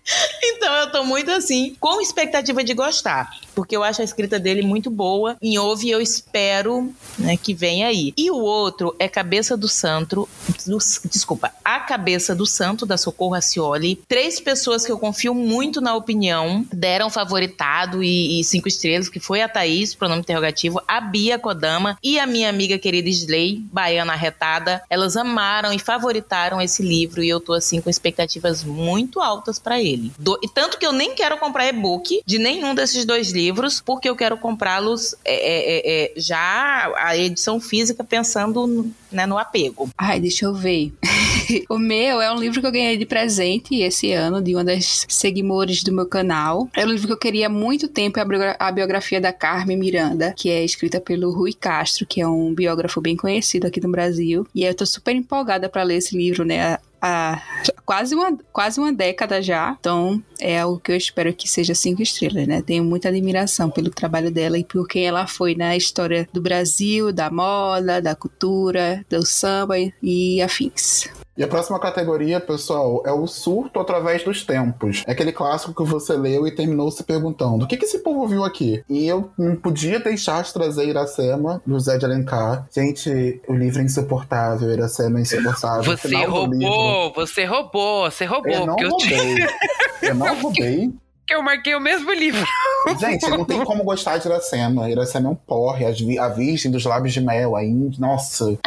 Então 0.45 0.75
eu 0.77 0.91
tô 0.93 1.05
muito 1.05 1.31
assim, 1.31 1.77
com 1.81 2.01
expectativa 2.01 2.63
de 2.63 2.75
gostar. 2.75 3.31
Porque 3.55 3.77
eu 3.77 3.83
acho 3.83 4.01
a 4.01 4.05
escrita 4.05 4.39
dele 4.39 4.63
muito 4.63 4.91
boa. 4.91 5.37
Em 5.43 5.59
Ouve 5.59 5.91
eu 5.91 6.01
espero 6.01 6.93
né, 7.19 7.37
que 7.37 7.53
venha 7.53 7.87
aí. 7.89 8.13
E 8.17 8.31
o 8.31 8.37
outro 8.37 8.95
é 8.99 9.09
Cabeça 9.09 9.57
do 9.57 9.69
Santo. 9.69 10.29
do- 10.67 10.79
desculpa, 11.11 11.53
A 11.65 11.81
Cabeça 11.81 12.35
do 12.35 12.47
Santo, 12.47 12.87
da 12.87 12.97
Socorro 12.97 13.35
Acioli. 13.35 13.97
Três 14.09 14.41
pessoas 14.41 14.87
que 14.87 14.91
eu 14.93 14.99
confio 14.99 15.35
muito 15.35 15.81
na 15.81 15.95
opinião 15.95 16.65
deram 16.73 17.11
favoritado 17.11 18.03
e, 18.03 18.41
e 18.41 18.45
cinco 18.45 18.69
estrelas, 18.69 19.09
que 19.09 19.21
foi 19.21 19.43
a 19.43 19.49
Thaís, 19.49 19.95
pronome 19.95 20.21
interrogativo, 20.21 20.81
a 20.89 21.01
Bia 21.01 21.39
Kodama 21.39 21.99
e 22.03 22.19
a 22.19 22.27
minha 22.27 22.49
amiga 22.49 22.79
querida 22.79 23.09
Slay, 23.09 23.59
baiana 23.73 24.13
arretada. 24.15 24.83
Elas 24.89 25.17
amaram 25.17 25.73
e 25.73 25.79
favoritaram 25.79 26.61
esse 26.61 26.83
livro 26.83 27.23
e 27.23 27.29
eu 27.29 27.41
tô 27.41 27.53
assim 27.53 27.81
com 27.81 27.91
expectativas 27.91 28.65
muito 28.65 29.21
altas 29.21 29.59
pra 29.59 29.81
ele. 29.81 29.92
Do- 30.19 30.39
e 30.43 30.49
tanto 30.49 30.79
que 30.79 30.87
eu 30.87 30.93
nem 30.93 31.15
quero 31.15 31.37
comprar 31.39 31.69
e-book 31.69 32.23
de 32.25 32.39
nenhum 32.39 32.75
desses 32.75 33.05
dois 33.05 33.31
livros, 33.33 33.81
porque 33.81 34.09
eu 34.09 34.17
quero 34.17 34.37
comprá-los 34.37 35.15
é, 35.25 35.35
é, 35.35 35.63
é, 35.77 36.05
é, 36.05 36.13
já 36.17 36.93
a 36.97 37.17
edição 37.17 37.61
física 37.61 38.03
pensando 38.05 38.67
no, 38.67 38.91
né, 39.11 39.27
no 39.27 39.39
apego. 39.39 39.89
Ai, 39.97 40.21
deixa 40.21 40.45
eu 40.45 40.55
ver. 40.55 40.93
o 41.69 41.79
meu 41.79 42.21
é 42.21 42.33
um 42.33 42.39
livro 42.39 42.61
que 42.61 42.67
eu 42.67 42.73
ganhei 42.73 42.97
de 42.97 43.07
presente 43.07 43.77
esse 43.77 44.13
ano 44.13 44.41
de 44.43 44.55
uma 44.55 44.65
das 44.65 45.07
seguidores 45.09 45.83
do 45.83 45.93
meu 45.93 46.07
canal. 46.07 46.69
É 46.75 46.85
um 46.85 46.91
livro 46.91 47.07
que 47.07 47.13
eu 47.13 47.19
queria 47.19 47.47
há 47.47 47.51
muito 47.51 47.89
tempo, 47.89 48.19
é 48.19 48.57
a 48.59 48.73
biografia 48.73 49.21
da 49.21 49.33
Carmen 49.33 49.77
Miranda, 49.77 50.35
que 50.37 50.51
é 50.51 50.65
escrita 50.65 51.01
pelo 51.01 51.31
Rui 51.31 51.53
Castro, 51.53 52.07
que 52.07 52.21
é 52.21 52.27
um 52.27 52.55
biógrafo 52.55 53.01
bem 53.01 53.17
conhecido 53.17 53.67
aqui 53.67 53.81
no 53.81 53.91
Brasil. 53.91 54.47
E 54.55 54.65
eu 54.65 54.75
tô 54.75 54.87
super 54.87 55.15
empolgada 55.15 55.69
para 55.69 55.83
ler 55.83 55.97
esse 55.97 56.17
livro, 56.17 56.45
né? 56.45 56.79
Há 57.03 57.43
quase 57.85 58.15
uma, 58.15 58.39
quase 58.53 58.79
uma 58.79 58.93
década 58.93 59.43
já. 59.43 59.77
Então, 59.81 60.23
é 60.43 60.61
algo 60.61 60.81
que 60.81 60.91
eu 60.91 60.97
espero 60.97 61.33
que 61.33 61.49
seja 61.49 61.75
cinco 61.75 62.03
estrelas, 62.03 62.47
né? 62.47 62.61
Tenho 62.63 62.85
muita 62.85 63.09
admiração 63.09 63.71
pelo 63.71 63.91
trabalho 63.91 64.31
dela 64.31 64.59
e 64.59 64.65
por 64.65 64.87
quem 64.89 65.07
ela 65.07 65.27
foi 65.27 65.55
na 65.55 65.77
história 65.77 66.29
do 66.33 66.43
Brasil, 66.43 67.13
da 67.13 67.31
moda, 67.31 68.03
da 68.03 68.15
cultura, 68.15 69.05
do 69.09 69.25
samba 69.25 69.75
e 70.03 70.43
afins. 70.43 71.09
E 71.35 71.43
a 71.43 71.49
próxima 71.49 71.81
categoria, 71.81 72.39
pessoal, 72.39 73.03
é 73.07 73.13
o 73.13 73.27
surto 73.27 73.81
através 73.81 74.23
dos 74.23 74.45
tempos. 74.45 75.03
É 75.07 75.13
aquele 75.13 75.33
clássico 75.33 75.73
que 75.73 75.91
você 75.91 76.13
leu 76.15 76.47
e 76.47 76.55
terminou 76.55 76.91
se 76.91 77.03
perguntando: 77.03 77.65
o 77.65 77.67
que, 77.67 77.79
que 77.79 77.87
esse 77.87 78.01
povo 78.01 78.29
viu 78.29 78.45
aqui? 78.45 78.85
E 78.87 79.07
eu 79.07 79.31
não 79.39 79.57
podia 79.57 79.99
deixar 79.99 80.43
de 80.43 80.53
trazer 80.53 80.87
Iracema, 80.87 81.63
do 81.67 81.81
Zé 81.81 81.97
de 81.97 82.05
Alencar. 82.05 82.67
Gente, 82.71 83.41
o 83.49 83.55
livro 83.55 83.81
é 83.81 83.85
insuportável, 83.85 84.71
Iracema 84.71 85.21
é 85.21 85.23
insuportável. 85.23 85.85
Você 85.97 86.15
roubou, 86.27 87.13
você 87.15 87.45
roubou, 87.45 88.11
você 88.11 88.25
roubou. 88.27 88.53
Eu 88.53 88.67
não 88.67 88.77
eu, 88.79 88.97
te- 88.99 89.15
roubei. 89.15 89.47
Eu 90.03 90.17
não 90.17 90.32
roubei. 90.37 90.91
que 91.27 91.35
eu 91.35 91.43
marquei 91.43 91.75
o 91.75 91.81
mesmo 91.81 92.13
livro. 92.13 92.47
Gente, 92.99 93.29
não 93.29 93.45
tem 93.45 93.65
como 93.65 93.85
gostar 93.85 94.19
de 94.19 94.27
Iracema. 94.29 94.91
Iracema 94.91 95.29
é 95.29 95.33
um 95.33 95.35
porre. 95.35 95.85
A 96.19 96.29
Virgem 96.29 96.71
dos 96.71 96.85
Lábios 96.85 97.13
de 97.13 97.21
Mel, 97.21 97.57
a 97.57 97.65
Índia. 97.65 98.01
Nossa. 98.01 98.59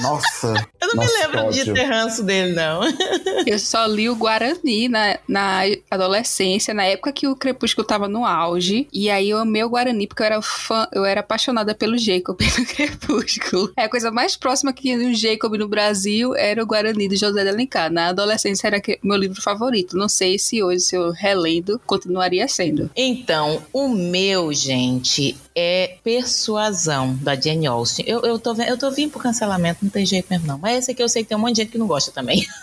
Nossa. 0.00 0.54
Eu 0.80 0.88
não 0.88 0.94
Nossa, 0.96 1.12
me 1.12 1.26
lembro 1.26 1.52
de 1.52 1.72
ter 1.72 1.84
ranço 1.84 2.22
dele, 2.22 2.54
não. 2.54 2.80
Eu 3.46 3.58
só 3.58 3.86
li 3.86 4.08
o 4.08 4.16
Guarani 4.16 4.88
na, 4.88 5.18
na 5.26 5.62
adolescência, 5.90 6.74
na 6.74 6.84
época 6.84 7.12
que 7.12 7.26
o 7.26 7.36
Crepúsculo 7.36 7.86
tava 7.86 8.08
no 8.08 8.24
auge. 8.24 8.88
E 8.92 9.10
aí 9.10 9.30
eu 9.30 9.38
amei 9.38 9.62
o 9.62 9.68
Guarani, 9.68 10.06
porque 10.06 10.22
eu 10.22 10.26
era 10.26 10.42
fã, 10.42 10.86
eu 10.92 11.04
era 11.04 11.20
apaixonada 11.20 11.74
pelo 11.74 11.96
Jacob 11.98 12.38
no 12.58 12.66
Crepúsculo. 12.66 13.72
É 13.76 13.84
a 13.84 13.88
coisa 13.88 14.10
mais 14.10 14.36
próxima 14.36 14.72
que 14.72 14.82
tinha 14.82 14.98
do 14.98 15.14
Jacob 15.14 15.54
no 15.54 15.68
Brasil 15.68 16.34
era 16.34 16.62
o 16.62 16.66
Guarani 16.66 17.08
do 17.08 17.16
José 17.16 17.42
de 17.42 17.48
Alencar. 17.48 17.90
Na 17.90 18.08
adolescência 18.08 18.66
era 18.66 18.82
meu 19.02 19.16
livro 19.16 19.40
favorito. 19.40 19.96
Não 19.96 20.08
sei 20.08 20.38
se 20.38 20.62
hoje, 20.62 20.80
se 20.80 20.96
eu 20.96 21.10
relendo, 21.10 21.80
continuaria 21.86 22.46
sendo. 22.48 22.90
Então, 22.96 23.62
o 23.72 23.88
meu, 23.88 24.52
gente, 24.52 25.36
é 25.60 25.96
Persuasão, 26.04 27.18
da 27.20 27.34
Jane 27.34 27.66
Austen. 27.66 28.04
Eu, 28.06 28.20
eu, 28.22 28.38
tô, 28.38 28.54
eu 28.62 28.78
tô 28.78 28.92
vindo 28.92 29.10
pro 29.10 29.18
cancelamento, 29.18 29.80
não 29.82 29.90
tem 29.90 30.06
jeito 30.06 30.28
mesmo, 30.30 30.46
não. 30.46 30.56
Mas 30.56 30.78
esse 30.78 30.92
aqui 30.92 31.02
eu 31.02 31.08
sei 31.08 31.24
que 31.24 31.30
tem 31.30 31.36
um 31.36 31.40
monte 31.40 31.56
de 31.56 31.62
gente 31.62 31.72
que 31.72 31.78
não 31.78 31.88
gosta 31.88 32.12
também. 32.12 32.46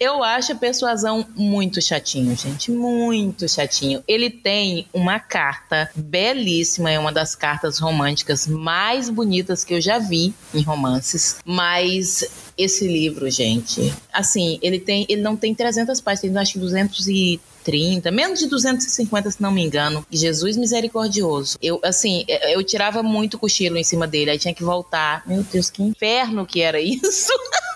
Eu 0.00 0.22
acho 0.22 0.54
persuasão 0.54 1.26
muito 1.34 1.82
chatinho, 1.82 2.36
gente. 2.36 2.70
Muito 2.70 3.48
chatinho. 3.48 4.00
Ele 4.06 4.30
tem 4.30 4.86
uma 4.92 5.18
carta 5.18 5.90
belíssima, 5.92 6.88
é 6.88 6.96
uma 7.00 7.10
das 7.10 7.34
cartas 7.34 7.80
românticas 7.80 8.46
mais 8.46 9.10
bonitas 9.10 9.64
que 9.64 9.74
eu 9.74 9.80
já 9.80 9.98
vi 9.98 10.32
em 10.54 10.62
romances. 10.62 11.38
Mas 11.44 12.47
esse 12.58 12.86
livro, 12.86 13.30
gente, 13.30 13.94
assim, 14.12 14.58
ele 14.60 14.80
tem, 14.80 15.06
ele 15.08 15.22
não 15.22 15.36
tem 15.36 15.54
300 15.54 16.00
páginas, 16.00 16.32
tem 16.32 16.42
acho 16.42 16.52
que 16.54 16.58
230, 16.58 18.10
menos 18.10 18.40
de 18.40 18.48
250, 18.48 19.30
se 19.30 19.40
não 19.40 19.52
me 19.52 19.62
engano. 19.64 20.04
Jesus 20.10 20.56
misericordioso. 20.56 21.56
Eu, 21.62 21.80
assim, 21.84 22.24
eu 22.26 22.62
tirava 22.64 23.02
muito 23.02 23.38
cochilo 23.38 23.76
em 23.76 23.84
cima 23.84 24.06
dele, 24.06 24.32
aí 24.32 24.38
tinha 24.38 24.54
que 24.54 24.64
voltar. 24.64 25.22
Meu 25.26 25.42
Deus, 25.44 25.70
que 25.70 25.82
inferno 25.82 26.44
que 26.44 26.60
era 26.60 26.80
isso. 26.80 27.32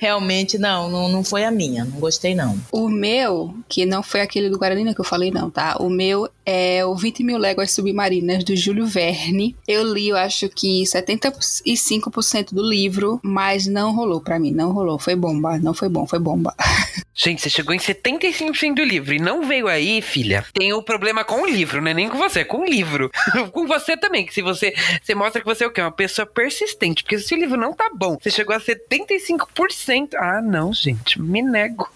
realmente 0.00 0.58
não, 0.58 0.90
não, 0.90 1.08
não 1.08 1.24
foi 1.24 1.44
a 1.44 1.50
minha, 1.50 1.84
não 1.84 1.98
gostei 1.98 2.34
não. 2.34 2.60
O 2.70 2.90
meu, 2.90 3.54
que 3.66 3.86
não 3.86 4.02
foi 4.02 4.20
aquele 4.20 4.50
do 4.50 4.58
Guarani 4.58 4.94
que 4.94 5.00
eu 5.00 5.04
falei 5.04 5.30
não, 5.30 5.48
tá? 5.50 5.76
O 5.80 5.88
meu 5.88 6.28
é 6.44 6.84
o 6.84 6.94
20 6.94 7.22
mil 7.22 7.38
léguas 7.38 7.72
submarinas 7.72 8.44
do 8.44 8.54
Júlio 8.56 8.86
Verne. 8.86 9.56
Eu 9.66 9.82
li, 9.82 10.08
eu 10.08 10.16
acho 10.16 10.48
que 10.48 10.82
75% 10.82 12.52
do 12.52 12.62
livro, 12.62 13.20
mas 13.22 13.66
não 13.66 13.94
rolou 13.94 14.20
para 14.20 14.38
mim, 14.38 14.50
não 14.50 14.72
rolou. 14.72 14.98
Foi 14.98 15.16
bomba, 15.16 15.58
não 15.58 15.74
foi 15.74 15.88
bom, 15.88 16.06
foi 16.06 16.18
bomba. 16.18 16.54
Gente, 17.16 17.42
você 17.42 17.48
chegou 17.48 17.72
em 17.72 17.78
75% 17.78 18.74
do 18.74 18.82
livro 18.82 19.14
e 19.14 19.20
não 19.20 19.46
veio 19.46 19.68
aí, 19.68 20.02
filha. 20.02 20.44
Tem 20.52 20.72
o 20.72 20.80
um 20.80 20.82
problema 20.82 21.22
com 21.22 21.42
o 21.42 21.46
livro, 21.46 21.80
não 21.80 21.92
é 21.92 21.94
nem 21.94 22.08
com 22.08 22.18
você, 22.18 22.40
é 22.40 22.44
com 22.44 22.62
o 22.62 22.64
livro. 22.64 23.08
com 23.52 23.68
você 23.68 23.96
também, 23.96 24.26
que 24.26 24.34
se 24.34 24.42
você, 24.42 24.74
você 25.00 25.14
mostra 25.14 25.40
que 25.40 25.46
você 25.46 25.62
é 25.62 25.66
o 25.68 25.70
quê? 25.70 25.80
Uma 25.80 25.92
pessoa 25.92 26.26
persistente, 26.26 27.04
porque 27.04 27.18
se 27.20 27.32
o 27.32 27.38
livro 27.38 27.56
não 27.56 27.72
tá 27.72 27.88
bom, 27.94 28.18
você 28.20 28.30
chegou 28.30 28.54
a 28.54 28.58
75%. 28.58 30.14
Ah, 30.16 30.42
não, 30.42 30.72
gente, 30.72 31.22
me 31.22 31.40
nego. 31.40 31.88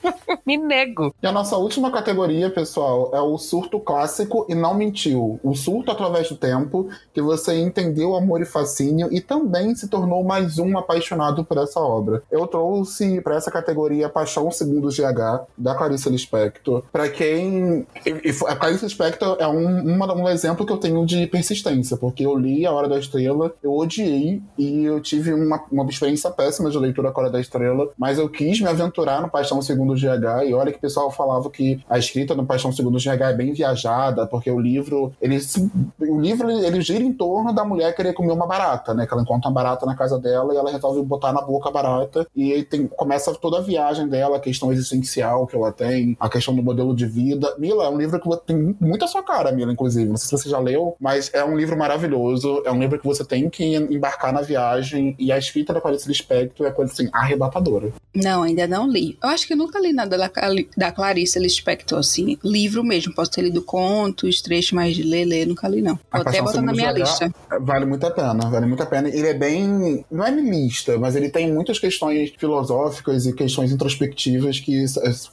me 0.44 0.58
nego. 0.58 1.14
E 1.22 1.26
a 1.26 1.32
nossa 1.32 1.56
última 1.56 1.90
categoria, 1.90 2.50
pessoal, 2.50 3.10
é 3.14 3.20
o 3.20 3.38
surto 3.38 3.80
clássico 3.96 4.46
e 4.48 4.54
não 4.54 4.74
mentiu. 4.74 5.40
O 5.42 5.54
surto 5.54 5.90
através 5.90 6.28
do 6.28 6.36
tempo, 6.36 6.88
que 7.14 7.22
você 7.22 7.58
entendeu 7.58 8.14
amor 8.14 8.42
e 8.42 8.44
fascínio 8.44 9.08
e 9.10 9.22
também 9.22 9.74
se 9.74 9.88
tornou 9.88 10.22
mais 10.22 10.58
um 10.58 10.76
apaixonado 10.76 11.42
por 11.44 11.56
essa 11.56 11.80
obra. 11.80 12.22
Eu 12.30 12.46
trouxe 12.46 13.22
para 13.22 13.36
essa 13.36 13.50
categoria 13.50 14.08
Paixão 14.08 14.50
Segundo 14.50 14.88
GH, 14.88 15.46
da 15.56 15.74
Clarice 15.74 16.10
Lispector. 16.10 16.82
Para 16.92 17.08
quem. 17.08 17.86
A 18.46 18.56
Clarice 18.56 18.84
Lispector 18.84 19.36
é 19.40 19.46
um, 19.46 19.94
uma, 19.94 20.14
um 20.14 20.28
exemplo 20.28 20.66
que 20.66 20.72
eu 20.72 20.76
tenho 20.76 21.04
de 21.06 21.26
persistência, 21.26 21.96
porque 21.96 22.26
eu 22.26 22.36
li 22.36 22.66
A 22.66 22.72
Hora 22.72 22.88
da 22.88 22.98
Estrela, 22.98 23.52
eu 23.62 23.72
odiei 23.72 24.42
e 24.58 24.84
eu 24.84 25.00
tive 25.00 25.32
uma, 25.32 25.64
uma 25.72 25.88
experiência 25.88 26.30
péssima 26.30 26.70
de 26.70 26.78
leitura 26.78 27.08
A 27.08 27.18
Hora 27.18 27.30
da 27.30 27.40
Estrela, 27.40 27.88
mas 27.96 28.18
eu 28.18 28.28
quis 28.28 28.60
me 28.60 28.68
aventurar 28.68 29.22
no 29.22 29.30
Paixão 29.30 29.62
Segundo 29.62 29.94
GH 29.94 30.46
e 30.46 30.54
olha 30.54 30.70
que 30.70 30.78
o 30.78 30.80
pessoal 30.80 31.10
falava 31.10 31.48
que 31.50 31.82
a 31.88 31.98
escrita 31.98 32.34
no 32.34 32.44
Paixão 32.44 32.70
Segundo 32.70 32.98
GH 32.98 33.22
é 33.22 33.32
bem 33.32 33.52
viajada, 33.52 33.85
porque 34.26 34.50
o 34.50 34.58
livro, 34.58 35.12
ele, 35.20 35.38
o 36.00 36.20
livro 36.20 36.50
ele 36.50 36.80
gira 36.80 37.02
em 37.02 37.12
torno 37.12 37.52
da 37.52 37.64
mulher 37.64 37.94
querer 37.94 38.12
comer 38.12 38.32
uma 38.32 38.46
barata, 38.46 38.94
né? 38.94 39.06
Que 39.06 39.12
ela 39.12 39.22
encontra 39.22 39.48
uma 39.48 39.54
barata 39.54 39.86
na 39.86 39.94
casa 39.94 40.18
dela 40.18 40.54
e 40.54 40.56
ela 40.56 40.70
resolve 40.70 41.02
botar 41.02 41.32
na 41.32 41.42
boca 41.42 41.68
a 41.68 41.72
barata 41.72 42.26
e 42.34 42.62
tem, 42.64 42.86
começa 42.86 43.34
toda 43.34 43.58
a 43.58 43.62
viagem 43.62 44.08
dela, 44.08 44.40
questão 44.40 44.72
existencial 44.72 45.46
que 45.46 45.56
ela 45.56 45.72
tem, 45.72 46.16
a 46.18 46.28
questão 46.28 46.54
do 46.54 46.62
modelo 46.62 46.94
de 46.94 47.06
vida. 47.06 47.54
Mila, 47.58 47.84
é 47.84 47.88
um 47.88 47.98
livro 47.98 48.20
que 48.20 48.46
tem 48.46 48.76
muito 48.80 49.04
a 49.04 49.08
sua 49.08 49.22
cara, 49.22 49.52
Mila, 49.52 49.72
inclusive. 49.72 50.08
Não 50.08 50.16
sei 50.16 50.28
se 50.28 50.44
você 50.44 50.48
já 50.48 50.58
leu, 50.58 50.96
mas 51.00 51.30
é 51.32 51.44
um 51.44 51.56
livro 51.56 51.76
maravilhoso. 51.76 52.62
É 52.64 52.72
um 52.72 52.78
livro 52.78 52.98
que 52.98 53.06
você 53.06 53.24
tem 53.24 53.48
que 53.48 53.74
embarcar 53.74 54.32
na 54.32 54.42
viagem. 54.42 55.14
E 55.18 55.32
a 55.32 55.38
escrita 55.38 55.72
da 55.72 55.80
Clarice 55.80 56.08
Lispector 56.08 56.66
é 56.66 56.70
coisa 56.70 56.92
assim, 56.92 57.08
arrebatadora. 57.12 57.92
Não, 58.14 58.42
ainda 58.42 58.66
não 58.66 58.88
li. 58.88 59.18
Eu 59.22 59.28
acho 59.28 59.46
que 59.46 59.52
eu 59.52 59.56
nunca 59.56 59.78
li 59.78 59.92
nada 59.92 60.16
da, 60.16 60.30
da 60.76 60.92
Clarice 60.92 61.38
Lispector, 61.38 61.98
assim. 61.98 62.38
Livro 62.42 62.82
mesmo. 62.82 63.14
Posso 63.14 63.30
ter 63.30 63.42
lido 63.42 63.62
contos, 63.76 64.40
trechos 64.40 64.72
mais 64.72 64.96
de 64.96 65.02
ler, 65.02 65.26
ler, 65.26 65.46
nunca 65.46 65.68
li, 65.68 65.82
não. 65.82 65.98
Vou 66.10 66.22
até 66.22 66.40
botar 66.40 66.62
na 66.62 66.72
minha 66.72 66.90
lista. 66.92 67.30
Vale 67.60 67.84
muito 67.84 68.06
a 68.06 68.10
pena, 68.10 68.48
vale 68.48 68.64
muito 68.64 68.82
a 68.82 68.86
pena. 68.86 69.06
Ele 69.06 69.26
é 69.26 69.34
bem. 69.34 70.02
Não 70.10 70.24
é 70.24 70.30
minista, 70.30 70.96
mas 70.98 71.14
ele 71.14 71.28
tem 71.28 71.52
muitas 71.52 71.78
questões 71.78 72.32
filosóficas 72.38 73.26
e 73.26 73.34
questões 73.34 73.70
introspectivas 73.70 74.58
que 74.60 74.82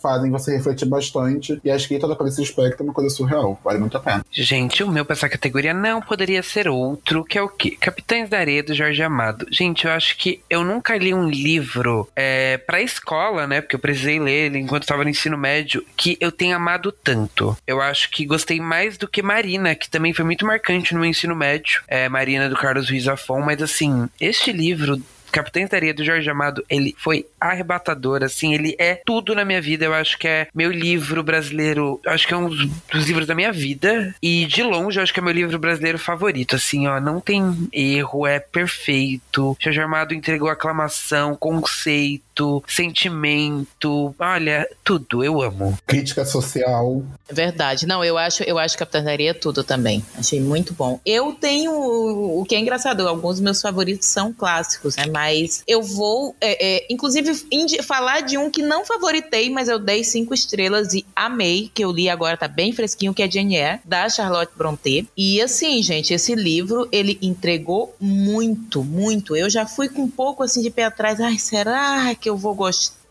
fazem 0.02 0.30
você 0.30 0.58
refletir 0.58 0.86
bastante. 0.90 1.58
E 1.64 1.72
a 1.72 1.76
escrita 1.78 2.06
da 2.06 2.18
Clarice 2.18 2.42
Lispector 2.42 2.82
é 2.82 2.84
uma 2.84 2.94
coisa 2.94 3.10
surreal. 3.10 3.58
Vale 3.64 3.80
muito 3.80 3.96
a 3.96 4.02
pena. 4.02 4.26
Gente, 4.30 4.84
o 4.84 4.92
meu 4.92 5.06
pra 5.06 5.14
essa 5.14 5.30
categoria 5.30 5.74
não 5.74 6.02
poderia 6.02 6.44
ser 6.44 6.68
outro, 6.68 7.24
que 7.24 7.38
é 7.38 7.42
o 7.42 7.48
quê? 7.48 7.78
Capitães 7.80 8.30
da 8.30 8.40
Areia, 8.40 8.62
do 8.62 8.74
Jorge 8.74 9.02
Amado. 9.02 9.46
Gente, 9.50 9.86
eu 9.86 9.92
acho 9.92 10.18
que 10.18 10.42
eu 10.50 10.66
nunca 10.66 10.98
li 10.98 11.14
um 11.14 11.30
livro 11.30 12.10
é, 12.14 12.58
pra 12.58 12.82
escola, 12.82 13.48
né? 13.48 13.62
Porque 13.62 13.78
eu 13.78 13.80
precisei 13.80 14.20
ler 14.20 14.48
ele 14.48 14.60
enquanto 14.60 14.84
estava 14.84 15.06
no 15.06 15.10
ensino 15.10 15.38
médio, 15.38 15.82
que 15.96 16.18
eu 16.20 16.30
tenha 16.30 16.58
amado 16.58 16.92
tanto. 16.92 17.56
Eu 17.66 17.80
acho 17.80 18.12
que 18.12 18.33
gostei 18.34 18.60
mais 18.60 18.98
do 18.98 19.08
que 19.08 19.22
Marina, 19.22 19.76
que 19.76 19.88
também 19.88 20.12
foi 20.12 20.26
muito 20.26 20.44
marcante 20.44 20.92
no 20.92 21.00
meu 21.00 21.10
ensino 21.10 21.36
médio. 21.36 21.84
É, 21.88 22.10
Marina 22.10 22.50
do 22.50 22.56
Carlos 22.56 22.90
Ruiz 22.90 23.08
Afon, 23.08 23.42
mas 23.42 23.62
assim, 23.62 24.10
este 24.20 24.52
livro 24.52 25.00
Areia 25.74 25.94
do 25.94 26.04
Jorge 26.04 26.30
Amado, 26.30 26.64
ele 26.70 26.96
foi 26.98 27.26
arrebatador, 27.40 28.24
assim, 28.24 28.54
ele 28.54 28.76
é 28.78 29.02
tudo 29.04 29.34
na 29.34 29.44
minha 29.44 29.62
vida. 29.62 29.86
Eu 29.86 29.94
acho 29.94 30.18
que 30.18 30.28
é 30.28 30.48
meu 30.54 30.72
livro 30.72 31.24
brasileiro, 31.24 32.00
acho 32.06 32.28
que 32.28 32.34
é 32.34 32.38
um 32.38 32.50
dos 32.50 33.08
livros 33.08 33.26
da 33.26 33.34
minha 33.34 33.52
vida. 33.52 34.14
E 34.22 34.46
de 34.46 34.62
longe, 34.62 35.00
eu 35.00 35.04
acho 35.04 35.14
que 35.14 35.20
é 35.20 35.24
meu 35.24 35.34
livro 35.34 35.58
brasileiro 35.58 35.98
favorito, 35.98 36.56
assim, 36.56 36.88
ó, 36.88 37.00
não 37.00 37.20
tem 37.20 37.68
erro, 37.72 38.28
é 38.28 38.40
perfeito. 38.40 39.58
Jorge 39.60 39.82
Amado 39.82 40.14
entregou 40.14 40.50
aclamação, 40.50 41.36
conceito, 41.36 42.24
sentimento, 42.68 44.16
olha, 44.18 44.68
tudo, 44.84 45.24
eu 45.24 45.42
amo. 45.42 45.78
Crítica 45.86 46.26
social. 46.26 47.04
Verdade. 47.32 47.86
Não, 47.86 48.04
eu 48.04 48.18
acho, 48.18 48.44
eu 48.44 48.58
acho 48.58 48.78
da 49.02 49.12
Areia 49.12 49.34
tudo 49.34 49.64
também. 49.64 50.04
Achei 50.18 50.40
muito 50.40 50.74
bom. 50.74 51.00
Eu 51.06 51.34
tenho 51.34 51.72
o 51.74 52.46
que 52.46 52.56
é 52.56 52.60
engraçado, 52.60 53.08
alguns 53.08 53.36
dos 53.36 53.42
meus 53.42 53.62
favoritos 53.62 54.08
são 54.08 54.34
clássicos, 54.34 54.96
né? 54.96 55.06
Mas 55.12 55.64
eu 55.68 55.82
vou, 55.82 56.36
é, 56.40 56.78
é, 56.78 56.88
inclusive, 56.90 57.34
falar 57.84 58.22
de 58.22 58.38
um 58.38 58.50
que 58.50 58.62
não 58.62 58.86
favoritei, 58.86 59.50
mas 59.50 59.68
eu 59.68 59.80
dei 59.80 60.04
cinco 60.04 60.34
estrelas 60.34 60.94
e 60.94 61.06
amei, 61.16 61.72
que 61.74 61.84
eu 61.84 61.92
li 61.92 62.10
agora, 62.10 62.38
tá 62.38 62.48
bem 62.48 62.72
fresquinho, 62.72 63.14
que 63.14 63.24
é 63.24 63.30
Jane 63.30 63.56
Eyre, 63.56 63.80
da 63.84 64.08
Charlotte 64.10 64.54
Brontë. 64.56 65.08
E 65.18 65.42
assim, 65.42 65.82
gente, 65.82 66.14
esse 66.14 66.36
livro, 66.36 66.88
ele 66.92 67.18
entregou 67.22 67.96
muito, 68.00 68.84
muito. 68.84 69.36
Eu 69.36 69.50
já 69.50 69.66
fui 69.66 69.90
com 69.90 70.04
um 70.04 70.10
pouco 70.10 70.44
assim 70.44 70.62
de 70.62 70.70
pé 70.70 70.86
atrás. 70.86 71.20
Ai, 71.20 71.38
será 71.38 72.14
que 72.24 72.30
eu 72.30 72.38
vou 72.38 72.56
gostar? 72.56 73.04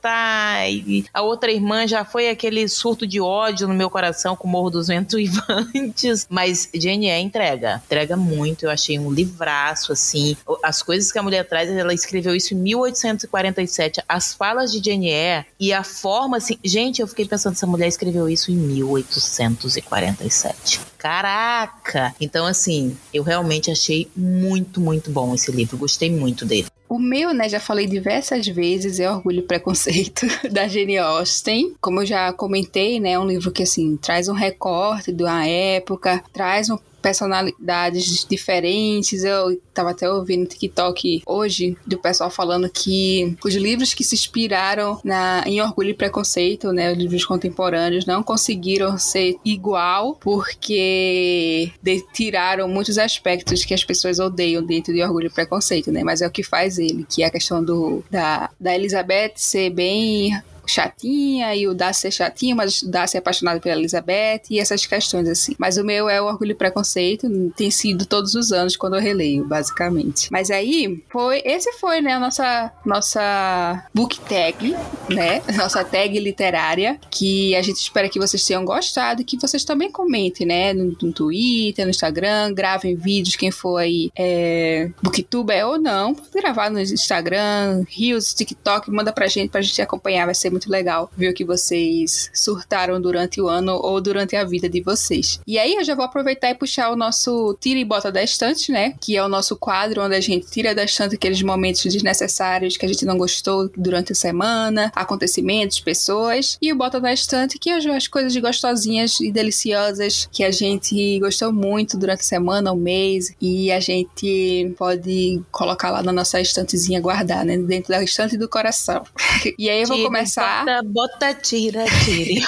E 0.68 1.04
a 1.14 1.22
outra 1.22 1.52
irmã 1.52 1.86
já 1.86 2.04
foi 2.04 2.28
aquele 2.28 2.66
surto 2.66 3.06
de 3.06 3.20
ódio 3.20 3.68
no 3.68 3.74
meu 3.74 3.88
coração 3.88 4.34
com 4.34 4.48
o 4.48 4.50
Morro 4.50 4.70
dos 4.70 4.88
Ventos 4.88 5.14
Vivantes. 5.14 6.26
Mas 6.28 6.68
Jane 6.74 7.06
é 7.06 7.20
entrega. 7.20 7.80
Entrega 7.84 8.16
muito. 8.16 8.64
Eu 8.64 8.70
achei 8.70 8.98
um 8.98 9.12
livraço, 9.12 9.92
assim. 9.92 10.36
As 10.62 10.82
coisas 10.82 11.12
que 11.12 11.18
a 11.18 11.22
mulher 11.22 11.46
traz, 11.46 11.70
ela 11.70 11.94
escreveu 11.94 12.34
isso 12.34 12.52
em 12.52 12.56
1847. 12.56 14.02
As 14.08 14.34
falas 14.34 14.72
de 14.72 14.84
Jane 14.84 15.10
Eyre 15.10 15.46
e 15.60 15.72
a 15.72 15.84
forma, 15.84 16.38
assim. 16.38 16.58
Gente, 16.64 17.00
eu 17.00 17.06
fiquei 17.06 17.26
pensando, 17.26 17.52
essa 17.52 17.66
mulher 17.66 17.86
escreveu 17.86 18.28
isso 18.28 18.50
em 18.50 18.56
1847. 18.56 20.80
Caraca! 20.98 22.12
Então, 22.20 22.44
assim, 22.46 22.96
eu 23.14 23.22
realmente 23.22 23.70
achei 23.70 24.10
muito, 24.16 24.80
muito 24.80 25.12
bom 25.12 25.32
esse 25.34 25.52
livro. 25.52 25.76
Gostei 25.76 26.10
muito 26.10 26.44
dele. 26.44 26.66
O 26.92 26.98
meu, 26.98 27.32
né, 27.32 27.48
já 27.48 27.58
falei 27.58 27.86
diversas 27.86 28.46
vezes, 28.46 29.00
é 29.00 29.10
Orgulho 29.10 29.38
e 29.38 29.42
Preconceito, 29.42 30.26
da 30.52 30.68
Jane 30.68 30.98
Austen. 30.98 31.74
Como 31.80 32.02
eu 32.02 32.04
já 32.04 32.30
comentei, 32.34 33.00
né, 33.00 33.12
é 33.12 33.18
um 33.18 33.26
livro 33.26 33.50
que, 33.50 33.62
assim, 33.62 33.96
traz 33.96 34.28
um 34.28 34.34
recorte 34.34 35.10
de 35.10 35.24
uma 35.24 35.46
época, 35.46 36.22
traz 36.34 36.68
um 36.68 36.76
personalidades 37.02 38.24
diferentes. 38.24 39.24
Eu 39.24 39.60
tava 39.74 39.90
até 39.90 40.08
ouvindo 40.08 40.46
TikTok 40.46 41.22
hoje 41.26 41.76
do 41.86 41.98
pessoal 41.98 42.30
falando 42.30 42.70
que 42.70 43.36
os 43.44 43.54
livros 43.54 43.92
que 43.92 44.04
se 44.04 44.14
inspiraram 44.14 45.00
na, 45.04 45.42
em 45.46 45.60
Orgulho 45.60 45.90
e 45.90 45.94
Preconceito, 45.94 46.72
né, 46.72 46.92
os 46.92 46.98
livros 46.98 47.24
contemporâneos, 47.24 48.06
não 48.06 48.22
conseguiram 48.22 48.96
ser 48.96 49.36
igual 49.44 50.14
porque 50.16 51.72
de, 51.82 52.04
tiraram 52.12 52.68
muitos 52.68 52.96
aspectos 52.98 53.64
que 53.64 53.74
as 53.74 53.84
pessoas 53.84 54.18
odeiam 54.18 54.64
dentro 54.64 54.92
de 54.92 55.02
Orgulho 55.02 55.26
e 55.26 55.30
Preconceito, 55.30 55.90
né? 55.90 56.04
Mas 56.04 56.22
é 56.22 56.26
o 56.26 56.30
que 56.30 56.42
faz 56.42 56.78
ele, 56.78 57.04
que 57.08 57.22
é 57.22 57.26
a 57.26 57.30
questão 57.30 57.64
do 57.64 58.04
da, 58.10 58.50
da 58.60 58.74
Elizabeth 58.74 59.32
ser 59.36 59.70
bem 59.70 60.40
chatinha 60.72 61.54
e 61.54 61.66
o 61.68 61.74
Darcy 61.74 62.02
ser 62.02 62.10
chatinho, 62.10 62.56
mas 62.56 62.82
o 62.82 62.90
Darcy 62.90 63.16
é 63.16 63.20
apaixonado 63.20 63.60
pela 63.60 63.78
Elizabeth 63.78 64.42
e 64.50 64.58
essas 64.58 64.84
questões 64.84 65.28
assim. 65.28 65.54
Mas 65.58 65.76
o 65.76 65.84
meu 65.84 66.08
é 66.08 66.20
o 66.20 66.26
Orgulho 66.26 66.52
e 66.52 66.54
Preconceito, 66.54 67.28
tem 67.56 67.70
sido 67.70 68.06
todos 68.06 68.34
os 68.34 68.52
anos 68.52 68.76
quando 68.76 68.96
eu 68.96 69.00
releio, 69.00 69.44
basicamente. 69.44 70.28
Mas 70.30 70.50
aí, 70.50 71.02
foi, 71.10 71.42
esse 71.44 71.72
foi, 71.74 72.00
né, 72.00 72.14
a 72.14 72.20
nossa, 72.20 72.72
nossa 72.84 73.86
book 73.94 74.18
tag, 74.20 74.74
né, 75.08 75.42
nossa 75.56 75.84
tag 75.84 76.18
literária, 76.18 76.98
que 77.10 77.54
a 77.54 77.62
gente 77.62 77.76
espera 77.76 78.08
que 78.08 78.18
vocês 78.18 78.44
tenham 78.44 78.64
gostado 78.64 79.22
e 79.22 79.24
que 79.24 79.38
vocês 79.38 79.64
também 79.64 79.90
comentem, 79.90 80.46
né, 80.46 80.72
no, 80.72 80.96
no 81.00 81.12
Twitter, 81.12 81.84
no 81.84 81.90
Instagram, 81.90 82.52
gravem 82.52 82.96
vídeos, 82.96 83.36
quem 83.36 83.50
for 83.50 83.78
aí 83.78 84.10
é, 84.16 84.90
booktuber 85.02 85.66
ou 85.66 85.78
não, 85.78 86.14
pode 86.14 86.30
gravar 86.32 86.70
no 86.70 86.80
Instagram, 86.80 87.84
Reels, 87.88 88.34
TikTok, 88.34 88.90
manda 88.90 89.12
pra 89.12 89.26
gente, 89.26 89.50
pra 89.50 89.60
gente 89.60 89.80
acompanhar, 89.80 90.26
vai 90.26 90.34
ser 90.34 90.50
muito 90.50 90.61
legal 90.70 91.10
ver 91.16 91.30
o 91.30 91.34
que 91.34 91.44
vocês 91.44 92.30
surtaram 92.32 93.00
durante 93.00 93.40
o 93.40 93.48
ano 93.48 93.74
ou 93.82 94.00
durante 94.00 94.36
a 94.36 94.44
vida 94.44 94.68
de 94.68 94.80
vocês. 94.80 95.40
E 95.46 95.58
aí 95.58 95.74
eu 95.74 95.84
já 95.84 95.94
vou 95.94 96.04
aproveitar 96.04 96.50
e 96.50 96.54
puxar 96.54 96.90
o 96.90 96.96
nosso 96.96 97.56
tira 97.60 97.78
e 97.78 97.84
bota 97.84 98.10
da 98.10 98.22
estante, 98.22 98.70
né, 98.70 98.94
que 99.00 99.16
é 99.16 99.24
o 99.24 99.28
nosso 99.28 99.56
quadro 99.56 100.02
onde 100.02 100.14
a 100.14 100.20
gente 100.20 100.46
tira 100.50 100.74
da 100.74 100.84
estante 100.84 101.14
aqueles 101.14 101.42
momentos 101.42 101.82
desnecessários 101.82 102.76
que 102.76 102.84
a 102.84 102.88
gente 102.88 103.04
não 103.04 103.16
gostou 103.16 103.70
durante 103.76 104.12
a 104.12 104.14
semana, 104.14 104.92
acontecimentos, 104.94 105.80
pessoas, 105.80 106.56
e 106.60 106.72
o 106.72 106.76
bota 106.76 107.00
da 107.00 107.12
estante 107.12 107.58
que 107.58 107.70
é 107.70 107.76
as 107.76 108.08
coisas 108.08 108.36
gostosinhas 108.36 109.20
e 109.20 109.30
deliciosas 109.30 110.28
que 110.30 110.44
a 110.44 110.50
gente 110.50 111.18
gostou 111.20 111.52
muito 111.52 111.96
durante 111.96 112.20
a 112.20 112.24
semana, 112.24 112.72
o 112.72 112.76
mês, 112.76 113.34
e 113.40 113.70
a 113.70 113.80
gente 113.80 114.74
pode 114.76 115.42
colocar 115.50 115.90
lá 115.90 116.02
na 116.02 116.12
nossa 116.12 116.40
estantezinha 116.40 117.00
guardar, 117.00 117.44
né? 117.44 117.56
Dentro 117.56 117.90
da 117.90 118.02
estante 118.02 118.36
do 118.36 118.48
coração. 118.48 119.04
e 119.58 119.68
aí 119.68 119.82
eu 119.82 119.88
vou 119.88 119.96
Tire, 119.96 120.10
começar. 120.42 120.82
Bota, 120.82 120.82
bota, 120.84 121.34
tira, 121.34 121.84
tire. 122.04 122.42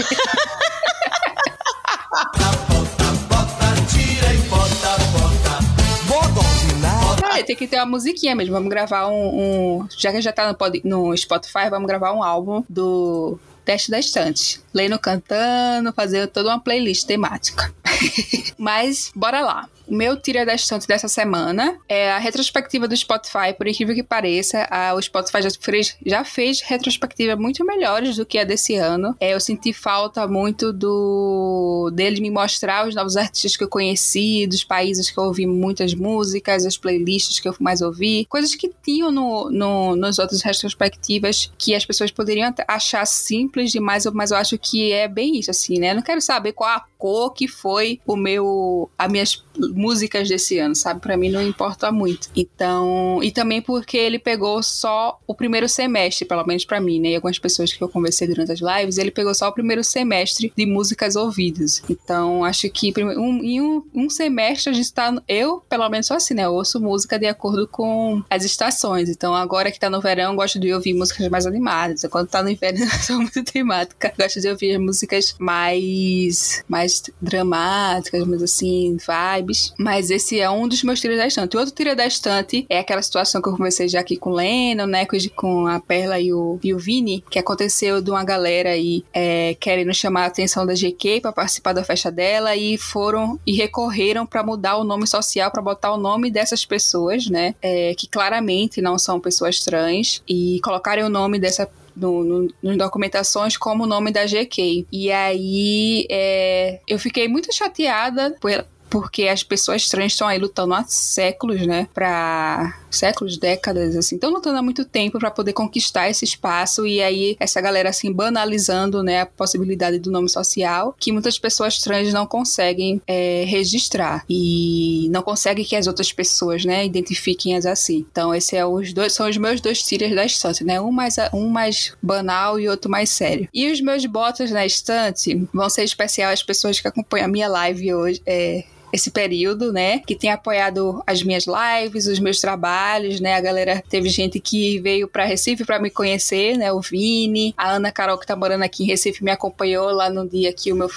Ah, 7.27 7.43
tem 7.45 7.57
que 7.57 7.67
ter 7.67 7.77
uma 7.77 7.87
musiquinha 7.87 8.35
mesmo. 8.35 8.53
Vamos 8.55 8.69
gravar 8.69 9.09
um. 9.09 9.81
um- 9.81 9.89
já 9.99 10.13
que 10.13 10.21
já 10.21 10.33
tá 10.33 10.47
no, 10.49 10.55
pod- 10.55 10.81
no 10.85 11.17
Spotify, 11.17 11.69
vamos 11.71 11.87
gravar 11.89 12.13
um 12.13 12.23
álbum 12.23 12.63
do 12.69 13.39
Teste 13.65 13.91
da 13.91 13.99
Estante. 13.99 14.61
Lendo 14.73 14.99
cantando, 14.99 15.93
fazendo 15.93 16.29
toda 16.29 16.51
uma 16.51 16.61
playlist 16.61 17.07
temática. 17.07 17.73
Mas, 18.57 19.11
bora 19.15 19.41
lá. 19.41 19.69
O 19.87 19.95
meu 19.95 20.17
tira 20.17 20.47
da 20.47 20.55
estante 20.55 20.87
dessa 20.87 21.09
semana 21.09 21.79
é 21.89 22.11
a 22.11 22.19
retrospectiva 22.19 22.89
do 22.89 22.97
Spotify, 22.97 23.53
por 23.57 23.67
incrível 23.69 23.95
que 23.95 24.03
pareça. 24.03 24.67
a- 24.71 24.95
o 24.95 25.03
Spotify 25.03 25.43
já 25.43 25.51
fez, 25.61 25.97
já 26.05 26.25
fez 26.25 26.61
retrospectiva 26.63 27.37
muito 27.37 27.65
melhores 27.67 28.17
do 28.17 28.25
que 28.25 28.39
a 28.39 28.45
desse 28.45 28.77
ano. 28.77 29.15
É, 29.21 29.35
eu 29.35 29.41
senti 29.41 29.73
falta 29.73 30.27
muito 30.27 30.73
do 30.73 31.91
dele 31.93 32.21
me 32.21 32.31
mostrar 32.31 32.87
os 32.89 32.95
novos 32.95 33.17
artistas 33.17 33.57
que 33.57 33.65
eu 33.65 33.69
conheci, 33.69 34.47
dos 34.47 34.65
países 34.65 35.11
que 35.11 35.19
eu 35.19 35.25
ouvi 35.25 35.47
muitas 35.47 35.93
músicas, 35.95 36.65
as 36.65 36.77
playlists 36.77 37.39
que 37.41 37.49
eu 37.49 37.55
mais 37.61 37.83
ouvi, 37.83 38.25
coisas 38.29 38.55
que 38.55 38.73
tinham 38.83 39.11
no, 39.13 39.51
no, 39.51 39.97
nos 39.97 40.19
outras 40.19 40.43
retrospectivas 40.43 41.53
que 41.59 41.75
as 41.75 41.85
pessoas 41.85 42.11
poderiam 42.11 42.53
achar 42.67 43.05
simples 43.07 43.71
demais, 43.71 44.05
mas 44.07 44.31
eu 44.31 44.37
acho 44.37 44.59
que 44.59 44.93
é 44.93 45.07
bem 45.09 45.39
isso, 45.39 45.51
assim, 45.51 45.79
né? 45.79 45.91
Eu 45.91 45.97
não 45.97 46.03
quero 46.03 46.21
saber 46.21 46.53
qual 46.53 46.71
a 46.71 46.85
cor 46.99 47.33
que 47.35 47.47
foi 47.47 48.01
o 48.07 48.17
meu, 48.17 48.91
as 48.99 49.11
minhas 49.13 49.45
músicas 49.75 50.29
desse 50.29 50.59
ano, 50.59 50.75
sabe? 50.75 51.01
Pra 51.01 51.17
mim 51.17 51.31
não 51.31 51.43
importa 51.43 51.91
muito. 51.93 52.29
Então, 52.35 53.21
e 53.23 53.31
também 53.31 53.61
porque 53.61 53.97
ele 53.97 54.19
pegou 54.19 54.63
só 54.63 55.19
o 55.27 55.35
primeiro 55.35 55.69
semestre, 55.69 56.25
pelo 56.25 56.45
menos 56.47 56.65
pra 56.65 56.81
mim, 56.81 57.01
né? 57.01 57.11
E 57.11 57.17
algumas 57.17 57.39
pessoas 57.39 57.73
que 57.73 57.83
eu 57.83 57.89
conversei 57.89 58.27
durante 58.29 58.53
as 58.53 58.61
lives, 58.61 58.99
ele 58.99 59.11
pegou 59.11 59.35
só 59.35 59.49
o 59.49 59.53
primeiro 59.53 59.83
semestre 59.85 60.53
de 60.57 60.67
músicas 60.67 61.17
ouvidas. 61.17 61.83
Então, 61.89 62.45
acho 62.45 62.69
que 62.71 62.93
um- 62.99 63.43
em 63.43 63.61
um, 63.61 63.83
um 63.95 64.11
semestre 64.11 64.71
a 64.71 64.73
gente 64.73 64.93
tá. 64.93 65.15
Eu, 65.29 65.63
pelo 65.69 65.89
menos, 65.89 66.07
sou 66.07 66.17
assim, 66.17 66.35
né? 66.35 66.45
Eu 66.45 66.55
ouço 66.55 66.81
música 66.81 67.19
de 67.19 67.27
acordo 67.27 67.67
com 67.69 68.23
as 68.31 68.45
estações. 68.45 69.09
Então, 69.09 69.35
agora 69.35 69.71
que 69.71 69.79
tá 69.81 69.91
no 69.91 70.01
verão, 70.01 70.31
eu 70.33 70.37
gosto 70.37 70.59
de 70.59 70.73
ouvir 70.73 70.95
músicas 70.95 71.29
mais 71.29 71.47
animadas. 71.47 72.03
Quando 72.11 72.29
tá 72.29 72.43
no 72.43 72.51
inverno, 72.51 72.79
eu 72.85 72.89
sou 73.01 73.17
muito 73.19 73.43
temática. 73.45 74.13
Gosto 74.19 74.41
de 74.41 74.49
ouvir 74.49 74.79
músicas 74.79 75.35
mais, 75.39 76.65
mais 76.69 77.03
dramáticas, 77.21 78.27
mas 78.27 78.43
assim, 78.43 78.97
vibes. 79.37 79.64
Mas 79.79 80.11
esse 80.11 80.41
é 80.41 80.51
um 80.51 80.69
dos 80.69 80.83
meus 80.83 81.01
tiras 81.01 81.17
da 81.17 81.27
estante. 81.27 81.57
O 81.57 81.61
outro 81.61 81.75
tira 81.75 81.95
da 81.95 82.07
estante 82.07 82.67
é 82.69 82.79
aquela 82.79 83.03
situação 83.03 83.41
que 83.41 83.49
eu 83.49 83.53
conversei 83.53 83.89
já 83.89 84.01
aqui 84.01 84.17
com 84.17 84.31
o 84.31 84.35
Lennon, 84.35 84.87
né? 84.87 85.07
Com, 85.07 85.17
com 85.35 85.67
a 85.67 85.81
Perla 85.81 86.19
e 86.19 86.33
o, 86.33 86.59
e 86.63 86.75
o 86.75 86.79
Vini, 86.79 87.25
que 87.31 87.39
aconteceu 87.39 88.01
de 88.01 88.11
uma 88.11 88.25
galera 88.25 88.71
aí 88.71 89.05
é, 89.13 89.55
querendo 89.61 89.93
chamar 89.95 90.25
a 90.25 90.27
atenção 90.27 90.67
da 90.67 90.75
GK 90.75 91.21
para 91.21 91.33
participar 91.33 91.73
da 91.73 91.85
festa 91.85 92.11
dela 92.11 92.57
e 92.57 92.77
foram 92.77 93.39
e 93.47 93.53
recorreram 93.53 94.27
para 94.27 94.43
mudar 94.43 94.77
o 94.77 94.85
nome 94.85 95.07
social, 95.07 95.51
para 95.51 95.63
botar 95.63 95.93
o 95.93 95.97
nome 95.97 96.31
dessas 96.31 96.65
pessoas, 96.65 97.29
né? 97.29 97.55
É, 97.63 97.95
que 97.95 98.07
claramente 98.07 98.81
não 98.81 98.99
são 98.99 99.21
pessoas 99.21 99.61
trans 99.61 100.23
e 100.29 100.61
colocarem 100.63 101.05
o 101.05 101.09
nome 101.09 101.39
dessa 101.39 101.69
no, 101.97 102.25
no, 102.25 102.55
nas 102.63 102.77
documentações 102.77 103.57
como 103.57 103.85
o 103.85 103.87
nome 103.87 104.11
da 104.11 104.27
GK. 104.27 104.87
E 104.91 105.11
aí 105.11 106.07
é, 106.11 106.81
eu 106.89 106.99
fiquei 106.99 107.29
muito 107.29 107.55
chateada 107.55 108.37
por, 108.41 108.51
porque 108.95 109.27
as 109.27 109.43
pessoas 109.43 109.89
trans 109.89 110.13
estão 110.13 110.29
aí 110.29 110.39
lutando 110.39 110.73
há 110.73 110.85
séculos, 110.85 111.67
né? 111.67 111.89
Pra. 111.93 112.79
séculos, 112.93 113.37
décadas, 113.37 113.97
assim. 113.97 114.15
Estão 114.15 114.31
lutando 114.31 114.57
há 114.57 114.63
muito 114.63 114.85
tempo 114.85 115.19
para 115.19 115.33
poder 115.33 115.53
conquistar 115.53 116.09
esse 116.09 116.25
espaço. 116.25 116.87
E 116.87 117.03
aí, 117.03 117.37
essa 117.41 117.61
galera, 117.61 117.89
assim, 117.89 118.13
banalizando, 118.13 119.03
né? 119.03 119.23
A 119.23 119.27
possibilidade 119.27 119.99
do 119.99 120.13
nome 120.13 120.29
social, 120.29 120.95
que 120.97 121.11
muitas 121.11 121.41
pessoas 121.41 121.79
trans 121.79 122.13
não 122.13 122.25
conseguem 122.25 123.03
é, 123.05 123.43
registrar. 123.49 124.25
E 124.31 125.09
não 125.11 125.23
conseguem 125.23 125.65
que 125.65 125.75
as 125.75 125.89
outras 125.89 126.13
pessoas, 126.13 126.65
né? 126.65 126.87
Identifiquem-as 126.87 127.67
assim. 127.67 128.07
Então, 128.09 128.33
esse 128.33 128.57
é 128.57 128.65
os 128.65 128.93
dois, 128.93 129.13
são 129.13 129.29
os 129.29 129.37
meus 129.37 129.61
dois 129.61 129.83
tiras 129.83 130.15
da 130.15 130.25
estante, 130.25 130.63
né? 130.63 130.81
Um 130.81 130.93
mais, 130.93 131.17
um 131.33 131.49
mais 131.49 131.97
banal 132.01 132.61
e 132.61 132.69
outro 132.69 132.89
mais 132.89 133.11
sério. 133.11 133.49
E 133.53 133.73
os 133.73 133.81
meus 133.81 134.07
botas 134.07 134.53
na 134.53 134.65
estante 134.65 135.49
vão 135.53 135.69
ser 135.69 135.83
especial 135.83 136.33
às 136.33 136.45
pessoas 136.45 136.79
que 136.79 136.87
acompanham 136.87 137.25
a 137.25 137.29
minha 137.29 137.49
live 137.49 137.93
hoje. 137.93 138.23
É, 138.25 138.63
esse 138.95 139.11
período, 139.11 139.73
né? 139.73 139.99
Que 139.99 140.15
tem 140.15 140.31
apoiado 140.31 141.03
as 141.05 141.21
minhas 141.21 141.47
lives, 141.47 142.07
os 142.07 142.21
meus 142.21 142.41
trabalhos, 142.41 143.19
né? 143.19 143.35
A 143.35 143.41
galera 143.41 143.83
teve 143.89 144.09
gente 144.09 144.39
que 144.39 144.79
veio 144.79 145.09
para 145.09 145.25
Recife 145.25 145.65
para 145.65 145.81
me 145.81 145.91
conhecer, 145.91 146.57
né? 146.57 146.73
O 146.73 146.81
Vini, 146.81 147.53
a 147.57 147.73
Ana 147.73 147.91
Carol 147.91 148.17
que 148.17 148.25
tá 148.25 148.37
morando 148.37 148.63
aqui 148.63 148.85
em 148.85 148.87
Recife 148.87 149.25
me 149.25 149.33
acompanhou 149.33 149.91
lá 149.91 150.09
no 150.09 150.29
dia 150.29 150.53
que 150.53 150.73
o 150.73 150.77
meu, 150.77 150.89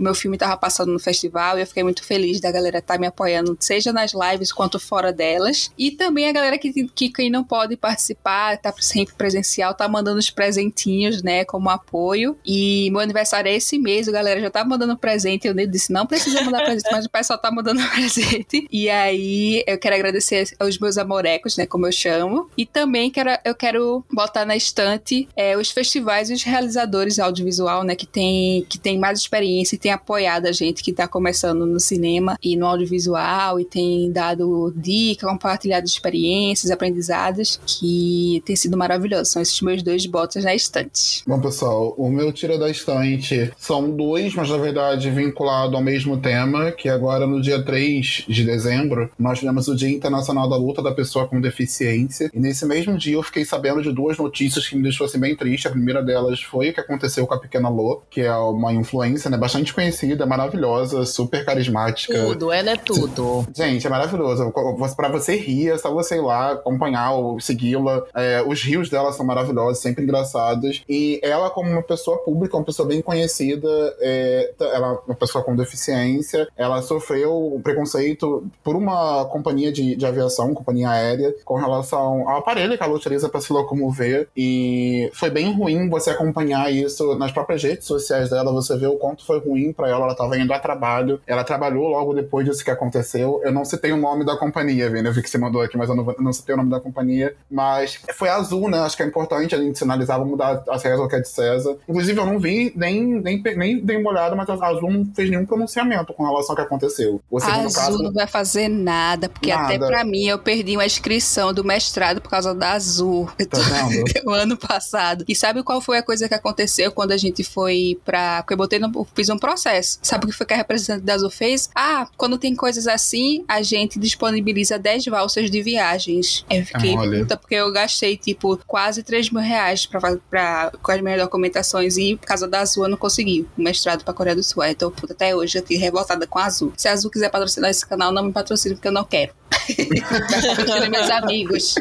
meu 0.00 0.14
filme 0.14 0.36
tava 0.36 0.56
passando 0.56 0.92
no 0.92 0.98
festival 0.98 1.56
e 1.56 1.62
eu 1.62 1.66
fiquei 1.66 1.84
muito 1.84 2.02
feliz 2.04 2.40
da 2.40 2.50
galera 2.50 2.78
estar 2.78 2.94
tá 2.94 3.00
me 3.00 3.06
apoiando, 3.06 3.56
seja 3.60 3.92
nas 3.92 4.12
lives 4.12 4.52
quanto 4.52 4.80
fora 4.80 5.12
delas. 5.12 5.70
E 5.78 5.92
também 5.92 6.28
a 6.28 6.32
galera 6.32 6.58
que, 6.58 6.88
que 6.88 7.08
quem 7.08 7.30
não 7.30 7.44
pode 7.44 7.76
participar, 7.76 8.58
tá 8.58 8.74
sempre 8.80 9.14
presencial, 9.14 9.74
tá 9.74 9.86
mandando 9.88 10.18
os 10.18 10.28
presentinhos, 10.28 11.22
né? 11.22 11.44
Como 11.44 11.70
apoio. 11.70 12.36
E 12.44 12.90
meu 12.90 13.00
aniversário 13.00 13.48
é 13.48 13.54
esse 13.54 13.78
mês, 13.78 14.08
a 14.08 14.12
galera 14.12 14.40
já 14.40 14.50
tá 14.50 14.64
mandando 14.64 14.96
presente. 14.96 15.46
Eu 15.46 15.54
disse, 15.54 15.92
não 15.92 16.04
precisa 16.04 16.42
mandar 16.42 16.64
presente, 16.64 16.90
mas 16.90 17.04
o 17.04 17.10
pessoal 17.10 17.43
tá 17.44 17.50
mandando 17.50 17.80
presente. 17.92 18.66
E 18.72 18.88
aí 18.88 19.62
eu 19.66 19.78
quero 19.78 19.94
agradecer 19.94 20.48
aos 20.58 20.78
meus 20.78 20.96
amorecos, 20.96 21.56
né? 21.56 21.66
Como 21.66 21.86
eu 21.86 21.92
chamo. 21.92 22.48
E 22.56 22.64
também 22.64 23.10
quero, 23.10 23.30
eu 23.44 23.54
quero 23.54 24.04
botar 24.10 24.46
na 24.46 24.56
estante 24.56 25.28
é, 25.36 25.56
os 25.56 25.70
festivais 25.70 26.30
e 26.30 26.34
os 26.34 26.42
realizadores 26.42 27.18
audiovisual, 27.18 27.82
né? 27.82 27.94
Que 27.94 28.06
tem, 28.06 28.64
que 28.68 28.78
tem 28.78 28.98
mais 28.98 29.18
experiência 29.18 29.76
e 29.76 29.78
tem 29.78 29.92
apoiado 29.92 30.46
a 30.46 30.52
gente 30.52 30.82
que 30.82 30.92
tá 30.92 31.06
começando 31.06 31.66
no 31.66 31.78
cinema 31.78 32.38
e 32.42 32.56
no 32.56 32.66
audiovisual 32.66 33.60
e 33.60 33.64
tem 33.64 34.10
dado 34.10 34.72
dica, 34.76 35.26
compartilhado 35.26 35.86
experiências, 35.86 36.70
aprendizados, 36.70 37.60
que 37.66 38.42
tem 38.46 38.56
sido 38.56 38.76
maravilhoso. 38.76 39.32
São 39.32 39.42
esses 39.42 39.60
meus 39.60 39.82
dois 39.82 40.06
botas 40.06 40.44
na 40.44 40.54
estante. 40.54 41.22
Bom, 41.26 41.40
pessoal, 41.40 41.94
o 41.98 42.08
meu 42.08 42.32
tira 42.32 42.58
da 42.58 42.70
estante 42.70 43.52
são 43.58 43.90
dois, 43.90 44.34
mas 44.34 44.48
na 44.48 44.56
verdade 44.56 45.10
vinculado 45.10 45.76
ao 45.76 45.82
mesmo 45.82 46.16
tema, 46.16 46.72
que 46.72 46.88
agora 46.88 47.26
no 47.26 47.33
dia 47.40 47.62
3 47.62 48.24
de 48.28 48.44
dezembro, 48.44 49.10
nós 49.18 49.38
tivemos 49.38 49.68
o 49.68 49.74
Dia 49.74 49.90
Internacional 49.90 50.48
da 50.48 50.56
Luta 50.56 50.82
da 50.82 50.92
Pessoa 50.92 51.26
com 51.26 51.40
Deficiência. 51.40 52.30
E 52.32 52.38
nesse 52.38 52.66
mesmo 52.66 52.96
dia 52.96 53.14
eu 53.14 53.22
fiquei 53.22 53.44
sabendo 53.44 53.82
de 53.82 53.92
duas 53.92 54.18
notícias 54.18 54.66
que 54.66 54.76
me 54.76 54.82
deixou 54.82 55.06
assim, 55.06 55.18
bem 55.18 55.36
triste. 55.36 55.68
A 55.68 55.70
primeira 55.70 56.02
delas 56.02 56.42
foi 56.42 56.70
o 56.70 56.74
que 56.74 56.80
aconteceu 56.80 57.26
com 57.26 57.34
a 57.34 57.40
Pequena 57.40 57.68
Lô, 57.68 58.02
que 58.10 58.20
é 58.20 58.34
uma 58.34 58.72
influência 58.72 59.30
né, 59.30 59.36
bastante 59.36 59.72
conhecida, 59.72 60.26
maravilhosa, 60.26 61.04
super 61.04 61.44
carismática. 61.44 62.14
Tudo, 62.14 62.52
ela 62.52 62.70
é 62.70 62.76
tudo. 62.76 63.46
Gente, 63.54 63.86
é 63.86 63.90
maravilhoso. 63.90 64.52
Pra 64.96 65.08
você 65.08 65.36
rir, 65.36 65.70
é 65.70 65.78
só 65.78 65.92
você 65.92 66.16
ir 66.16 66.20
lá 66.20 66.52
acompanhar 66.52 67.12
ou 67.12 67.40
segui-la. 67.40 68.04
É, 68.14 68.42
os 68.46 68.62
rios 68.62 68.88
dela 68.88 69.12
são 69.12 69.24
maravilhosos, 69.24 69.82
sempre 69.82 70.04
engraçados. 70.04 70.82
E 70.88 71.20
ela, 71.22 71.50
como 71.50 71.70
uma 71.70 71.82
pessoa 71.82 72.18
pública, 72.18 72.56
uma 72.56 72.64
pessoa 72.64 72.88
bem 72.88 73.00
conhecida, 73.02 73.68
é, 74.00 74.52
ela 74.60 74.88
é 74.88 75.10
uma 75.10 75.16
pessoa 75.16 75.42
com 75.42 75.56
deficiência, 75.56 76.48
ela 76.56 76.82
sofreu 76.82 77.13
sofreu 77.14 77.60
preconceito 77.62 78.44
por 78.62 78.74
uma 78.74 79.24
companhia 79.26 79.72
de, 79.72 79.94
de 79.94 80.06
aviação, 80.06 80.52
companhia 80.52 80.90
aérea, 80.90 81.34
com 81.44 81.54
relação 81.54 82.28
ao 82.28 82.38
aparelho 82.38 82.76
que 82.76 82.82
ela 82.82 82.94
utiliza 82.94 83.28
para 83.28 83.40
se 83.40 83.52
locomover. 83.52 84.28
E 84.36 85.10
foi 85.14 85.30
bem 85.30 85.52
ruim 85.52 85.88
você 85.88 86.10
acompanhar 86.10 86.72
isso 86.72 87.16
nas 87.16 87.32
próprias 87.32 87.62
redes 87.62 87.86
sociais 87.86 88.30
dela. 88.30 88.52
Você 88.52 88.76
vê 88.76 88.86
o 88.86 88.96
quanto 88.96 89.24
foi 89.24 89.38
ruim 89.38 89.72
para 89.72 89.88
ela. 89.88 90.04
Ela 90.04 90.12
estava 90.12 90.36
indo 90.36 90.52
a 90.52 90.58
trabalho. 90.58 91.20
Ela 91.26 91.44
trabalhou 91.44 91.88
logo 91.88 92.14
depois 92.14 92.46
disso 92.46 92.64
que 92.64 92.70
aconteceu. 92.70 93.40
Eu 93.44 93.52
não 93.52 93.64
citei 93.64 93.92
o 93.92 93.96
nome 93.96 94.24
da 94.24 94.36
companhia, 94.36 94.90
Vini. 94.90 95.06
Eu 95.06 95.12
vi 95.12 95.22
que 95.22 95.30
você 95.30 95.38
mandou 95.38 95.62
aqui, 95.62 95.76
mas 95.76 95.88
eu 95.88 95.94
não, 95.94 96.04
não 96.18 96.32
citei 96.32 96.54
o 96.54 96.58
nome 96.58 96.70
da 96.70 96.80
companhia. 96.80 97.34
Mas 97.50 98.00
foi 98.14 98.28
azul, 98.28 98.68
né? 98.68 98.80
Acho 98.80 98.96
que 98.96 99.02
é 99.02 99.06
importante 99.06 99.54
a 99.54 99.58
gente 99.58 99.78
sinalizar, 99.78 100.18
vamos 100.18 100.32
mudar 100.32 100.62
a 100.68 100.78
César 100.78 101.08
que 101.08 101.16
é 101.16 101.20
de 101.20 101.28
César. 101.28 101.76
Inclusive, 101.88 102.18
eu 102.18 102.26
não 102.26 102.38
vi 102.38 102.72
nem, 102.74 103.20
nem, 103.20 103.42
nem 103.56 103.84
dei 103.84 103.96
uma 103.96 104.10
olhada, 104.10 104.34
mas 104.34 104.48
a 104.48 104.66
Azul 104.66 104.90
não 104.90 105.04
fez 105.14 105.30
nenhum 105.30 105.46
pronunciamento 105.46 106.12
com 106.12 106.24
relação 106.24 106.52
ao 106.52 106.56
que 106.56 106.62
aconteceu. 106.62 107.03
O 107.30 107.40
segundo 107.40 107.66
Azul 107.66 107.72
caso, 107.72 108.02
não 108.02 108.12
vai 108.12 108.26
fazer 108.26 108.68
nada, 108.68 109.28
porque 109.28 109.50
nada. 109.50 109.64
até 109.64 109.78
pra 109.78 110.04
mim 110.04 110.26
eu 110.26 110.38
perdi 110.38 110.76
uma 110.76 110.86
inscrição 110.86 111.52
do 111.52 111.64
mestrado 111.64 112.20
por 112.20 112.30
causa 112.30 112.54
da 112.54 112.72
Azul. 112.72 113.28
Tá 113.48 113.58
vendo? 113.58 114.04
o 114.26 114.30
ano 114.30 114.56
passado. 114.56 115.24
E 115.28 115.34
sabe 115.34 115.62
qual 115.62 115.80
foi 115.80 115.98
a 115.98 116.02
coisa 116.02 116.28
que 116.28 116.34
aconteceu 116.34 116.90
quando 116.92 117.12
a 117.12 117.16
gente 117.16 117.44
foi 117.44 117.98
pra. 118.04 118.42
Porque 118.42 118.54
eu 118.54 118.58
botei 118.58 118.78
no, 118.78 119.06
fiz 119.14 119.28
um 119.28 119.38
processo. 119.38 119.98
Sabe 120.02 120.24
o 120.24 120.28
que 120.28 120.34
foi 120.34 120.46
que 120.46 120.54
a 120.54 120.56
representante 120.56 121.04
da 121.04 121.14
Azul 121.14 121.30
fez? 121.30 121.68
Ah, 121.74 122.08
quando 122.16 122.38
tem 122.38 122.54
coisas 122.54 122.86
assim, 122.86 123.44
a 123.48 123.62
gente 123.62 123.98
disponibiliza 123.98 124.78
10 124.78 125.06
valsas 125.06 125.50
de 125.50 125.62
viagens. 125.62 126.44
Eu 126.50 126.64
fiquei 126.64 126.96
Olha. 126.96 127.20
puta, 127.20 127.36
porque 127.36 127.54
eu 127.54 127.70
gastei, 127.72 128.16
tipo, 128.16 128.58
quase 128.66 129.02
3 129.02 129.30
mil 129.30 129.42
reais 129.42 129.86
pra, 129.86 130.16
pra, 130.30 130.72
com 130.82 130.92
as 130.92 131.00
minhas 131.00 131.20
documentações 131.20 131.96
e 131.96 132.16
por 132.16 132.26
causa 132.26 132.48
da 132.48 132.60
Azul 132.60 132.84
eu 132.84 132.90
não 132.90 132.96
consegui 132.96 133.46
o 133.56 133.62
mestrado 133.62 134.04
pra 134.04 134.14
Coreia 134.14 134.36
do 134.36 134.42
Sul. 134.42 134.64
Então, 134.64 134.90
puta, 134.90 135.12
até 135.12 135.34
hoje 135.34 135.58
eu 135.58 135.62
fiquei 135.62 135.76
revoltada 135.76 136.26
com 136.26 136.38
a 136.38 136.44
Azul. 136.44 136.72
Se 136.76 136.88
a 136.88 136.92
Azul 136.94 137.10
quiser 137.10 137.30
patrocinar 137.30 137.70
esse 137.70 137.86
canal, 137.86 138.12
não 138.12 138.24
me 138.24 138.32
patrocine 138.32 138.74
porque 138.74 138.88
eu 138.88 138.92
não 138.92 139.04
quero. 139.04 139.32
Meus 140.90 141.10
amigos. 141.10 141.74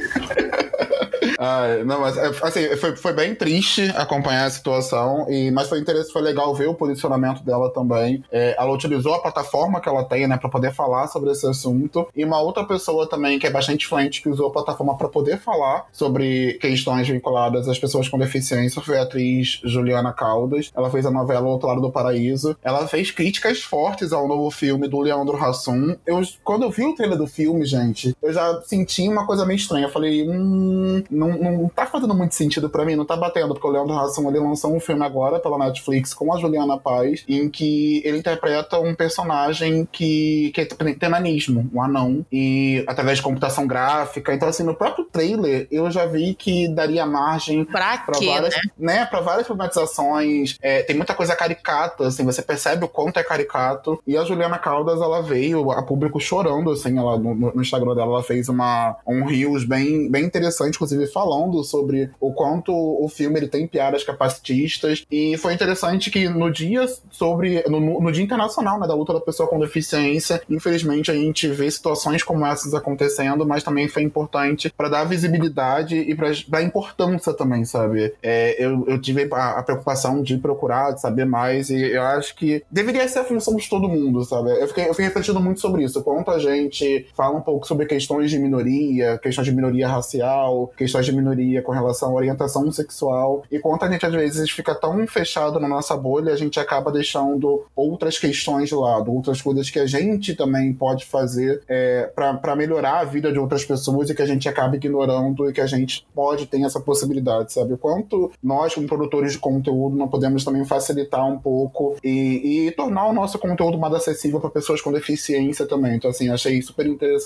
Ah, 1.39 1.83
não, 1.85 2.01
mas 2.01 2.17
assim, 2.17 2.75
foi, 2.77 2.95
foi 2.95 3.13
bem 3.13 3.35
triste 3.35 3.91
acompanhar 3.95 4.45
a 4.45 4.49
situação, 4.49 5.25
e, 5.29 5.51
mas 5.51 5.67
foi 5.67 5.79
interessante, 5.79 6.13
foi 6.13 6.21
legal 6.21 6.53
ver 6.53 6.67
o 6.67 6.73
posicionamento 6.73 7.43
dela 7.43 7.71
também. 7.71 8.23
É, 8.31 8.55
ela 8.57 8.71
utilizou 8.71 9.13
a 9.13 9.21
plataforma 9.21 9.79
que 9.81 9.89
ela 9.89 10.03
tem, 10.03 10.27
né, 10.27 10.37
para 10.37 10.49
poder 10.49 10.73
falar 10.73 11.07
sobre 11.07 11.31
esse 11.31 11.45
assunto. 11.47 12.07
E 12.15 12.23
uma 12.23 12.39
outra 12.39 12.63
pessoa 12.63 13.07
também 13.07 13.39
que 13.39 13.47
é 13.47 13.49
bastante 13.49 13.85
influente 13.85 14.21
que 14.21 14.29
usou 14.29 14.47
a 14.47 14.51
plataforma 14.51 14.97
para 14.97 15.07
poder 15.07 15.39
falar 15.39 15.85
sobre 15.91 16.53
questões 16.61 17.07
vinculadas 17.07 17.67
às 17.67 17.79
pessoas 17.79 18.07
com 18.07 18.17
deficiência 18.17 18.81
foi 18.81 18.97
a 18.97 19.03
atriz 19.03 19.61
Juliana 19.63 20.13
Caldas. 20.13 20.71
Ela 20.75 20.89
fez 20.89 21.05
a 21.05 21.11
novela 21.11 21.47
Outro 21.47 21.67
Lado 21.67 21.81
do 21.81 21.91
Paraíso. 21.91 22.55
Ela 22.63 22.87
fez 22.87 23.11
críticas 23.11 23.61
fortes 23.61 24.11
ao 24.11 24.27
novo 24.27 24.49
filme 24.51 24.87
do 24.87 24.99
Leandro 24.99 25.37
Hassum. 25.37 25.95
Eu, 26.05 26.21
quando 26.43 26.63
eu 26.63 26.71
vi 26.71 26.85
o 26.85 26.95
trailer 26.95 27.17
do 27.17 27.27
filme, 27.27 27.62
gente, 27.65 28.15
eu 28.21 28.33
já 28.33 28.61
senti 28.61 29.07
uma 29.07 29.25
coisa 29.25 29.45
meio 29.45 29.57
estranha. 29.57 29.85
Eu 29.85 29.91
falei, 29.91 30.27
hum, 30.27 31.03
não, 31.09 31.29
não 31.37 31.69
tá 31.69 31.85
fazendo 31.85 32.13
muito 32.13 32.35
sentido 32.35 32.69
para 32.69 32.85
mim, 32.85 32.95
não 32.95 33.05
tá 33.05 33.15
batendo, 33.15 33.53
porque 33.53 33.67
o 33.67 33.71
Leandro 33.71 33.97
Hassum 33.97 34.29
ele 34.29 34.39
lançou 34.39 34.75
um 34.75 34.79
filme 34.79 35.05
agora 35.05 35.39
pela 35.39 35.57
Netflix 35.57 36.13
com 36.13 36.33
a 36.33 36.39
Juliana 36.39 36.77
Paz, 36.77 37.23
em 37.27 37.49
que 37.49 38.01
ele 38.05 38.17
interpreta 38.17 38.79
um 38.79 38.95
personagem 38.95 39.87
que, 39.91 40.51
que 40.53 40.65
tem 40.65 41.09
nanismo, 41.09 41.69
um 41.73 41.81
anão, 41.81 42.25
e 42.31 42.83
através 42.87 43.17
de 43.17 43.23
computação 43.23 43.67
gráfica. 43.67 44.33
Então, 44.33 44.47
assim, 44.47 44.63
no 44.63 44.75
próprio 44.75 45.05
trailer 45.05 45.67
eu 45.71 45.89
já 45.91 46.05
vi 46.05 46.33
que 46.33 46.67
daria 46.67 47.05
margem 47.05 47.63
pra, 47.65 47.97
pra 47.97 48.19
quê, 48.19 48.27
várias, 48.27 48.55
né? 48.55 48.61
né? 48.77 49.05
Pra 49.05 49.21
várias 49.21 49.45
problematizações. 49.45 50.57
É, 50.61 50.83
tem 50.83 50.95
muita 50.95 51.13
coisa 51.13 51.35
caricata, 51.35 52.07
assim, 52.07 52.23
você 52.23 52.41
percebe 52.41 52.85
o 52.85 52.87
quanto 52.87 53.19
é 53.19 53.23
caricato. 53.23 54.01
E 54.05 54.17
a 54.17 54.23
Juliana 54.23 54.57
Caldas, 54.57 55.01
ela 55.01 55.21
veio 55.21 55.71
a 55.71 55.83
público 55.83 56.19
chorando, 56.19 56.71
assim, 56.71 56.97
ela, 56.97 57.17
no, 57.17 57.33
no 57.35 57.52
Instagram 57.61 57.95
dela, 57.95 58.13
ela 58.13 58.23
fez 58.23 58.49
uma, 58.49 58.95
um 59.05 59.23
Reels 59.23 59.65
bem, 59.65 60.09
bem 60.09 60.25
interessante, 60.25 60.75
inclusive 60.75 61.07
falando 61.07 61.63
sobre 61.63 62.09
o 62.19 62.31
quanto 62.33 62.73
o 62.73 63.07
filme 63.07 63.39
ele 63.39 63.47
tem 63.47 63.67
piadas 63.67 64.03
capacitistas. 64.03 65.05
E 65.11 65.37
foi 65.37 65.53
interessante 65.53 66.09
que 66.09 66.27
no 66.29 66.51
dia 66.51 66.85
sobre. 67.11 67.63
No, 67.67 68.01
no 68.01 68.11
dia 68.11 68.23
internacional 68.23 68.79
né, 68.79 68.87
da 68.87 68.95
luta 68.95 69.13
da 69.13 69.21
pessoa 69.21 69.47
com 69.47 69.59
deficiência, 69.59 70.41
infelizmente 70.49 71.11
a 71.11 71.13
gente 71.13 71.47
vê 71.47 71.69
situações 71.69 72.23
como 72.23 72.45
essas 72.45 72.73
acontecendo, 72.73 73.45
mas 73.45 73.63
também 73.63 73.87
foi 73.87 74.03
importante 74.03 74.71
para 74.75 74.89
dar 74.89 75.03
visibilidade 75.03 75.95
e 75.95 76.15
para 76.15 76.31
dar 76.47 76.61
importância 76.61 77.33
também, 77.33 77.65
sabe? 77.65 78.13
É, 78.21 78.63
eu, 78.63 78.85
eu 78.87 78.99
tive 78.99 79.27
a, 79.31 79.59
a, 79.59 79.63
preocupação 79.63 80.21
de 80.21 80.37
procurar, 80.37 80.91
de 80.91 81.01
saber 81.01 81.25
mais, 81.25 81.69
e 81.69 81.81
eu 81.81 82.01
acho 82.01 82.35
que 82.35 82.63
deveria 82.69 83.07
ser 83.07 83.19
a 83.19 83.23
função 83.23 83.55
de 83.55 83.69
todo 83.69 83.89
mundo, 83.89 84.23
sabe? 84.23 84.51
Eu 84.51 84.67
fiquei, 84.67 84.85
eu 84.85 84.89
fiquei 84.89 85.05
refletindo 85.05 85.39
muito 85.39 85.59
sobre 85.59 85.83
isso. 85.83 86.03
Quanto 86.03 86.31
a 86.31 86.39
gente 86.39 87.07
fala 87.15 87.32
um 87.33 87.41
pouco 87.41 87.67
sobre 87.67 87.85
questões 87.85 88.29
de 88.29 88.39
minoria, 88.39 89.17
questões 89.17 89.45
de 89.45 89.53
minoria 89.53 89.87
racial, 89.87 90.71
questões 90.77 91.05
de 91.05 91.11
minoria 91.11 91.61
com 91.61 91.71
relação 91.71 92.09
à 92.09 92.13
orientação 92.13 92.71
sexual. 92.71 93.43
E 93.51 93.59
quanto 93.59 93.85
a 93.85 93.91
gente 93.91 94.05
às 94.05 94.13
vezes 94.13 94.49
fica 94.51 94.73
tão 94.75 95.05
fechado 95.07 95.59
na 95.59 95.67
nossa 95.67 95.95
bolha, 95.95 96.33
a 96.33 96.37
gente 96.37 96.59
acaba 96.59 96.91
deixando 96.91 97.65
outras 97.75 98.17
questões 98.17 98.69
de 98.69 98.75
lado, 98.75 99.11
outras 99.11 99.41
coisas 99.41 99.69
que 99.69 99.79
a 99.79 99.85
gente 99.85 100.35
também 100.35 100.73
pode 100.73 101.05
fazer 101.05 101.61
é, 101.67 102.11
para 102.15 102.55
melhorar 102.55 102.99
a 102.99 103.03
vida 103.03 103.31
de 103.31 103.39
outras 103.39 103.65
pessoas 103.65 104.09
e 104.09 104.15
que 104.15 104.21
a 104.21 104.25
gente 104.25 104.47
acaba 104.47 104.75
ignorando 104.75 105.49
e 105.49 105.53
que 105.53 105.61
a 105.61 105.67
gente 105.67 106.05
pode 106.13 106.45
ter 106.45 106.61
essa 106.61 106.79
possibilidade, 106.79 107.53
sabe? 107.53 107.73
O 107.73 107.77
quanto 107.77 108.31
nós, 108.41 108.73
como 108.73 108.87
produtores 108.87 109.33
de 109.33 109.39
conteúdo, 109.39 109.95
não 109.95 110.07
podemos 110.07 110.43
também 110.43 110.65
facilitar 110.65 111.25
um 111.27 111.37
pouco 111.37 111.97
e, 112.03 112.67
e 112.67 112.71
tornar 112.71 113.07
o 113.07 113.13
nosso 113.13 113.37
conteúdo 113.39 113.77
mais 113.77 113.93
acessível 113.93 114.39
para 114.39 114.49
pessoas 114.49 114.81
com 114.81 114.91
deficiência 114.91 115.65
também. 115.65 115.95
Então, 115.95 116.09
assim, 116.09 116.29
achei 116.29 116.61
super 116.61 116.85
interessante. 116.85 117.22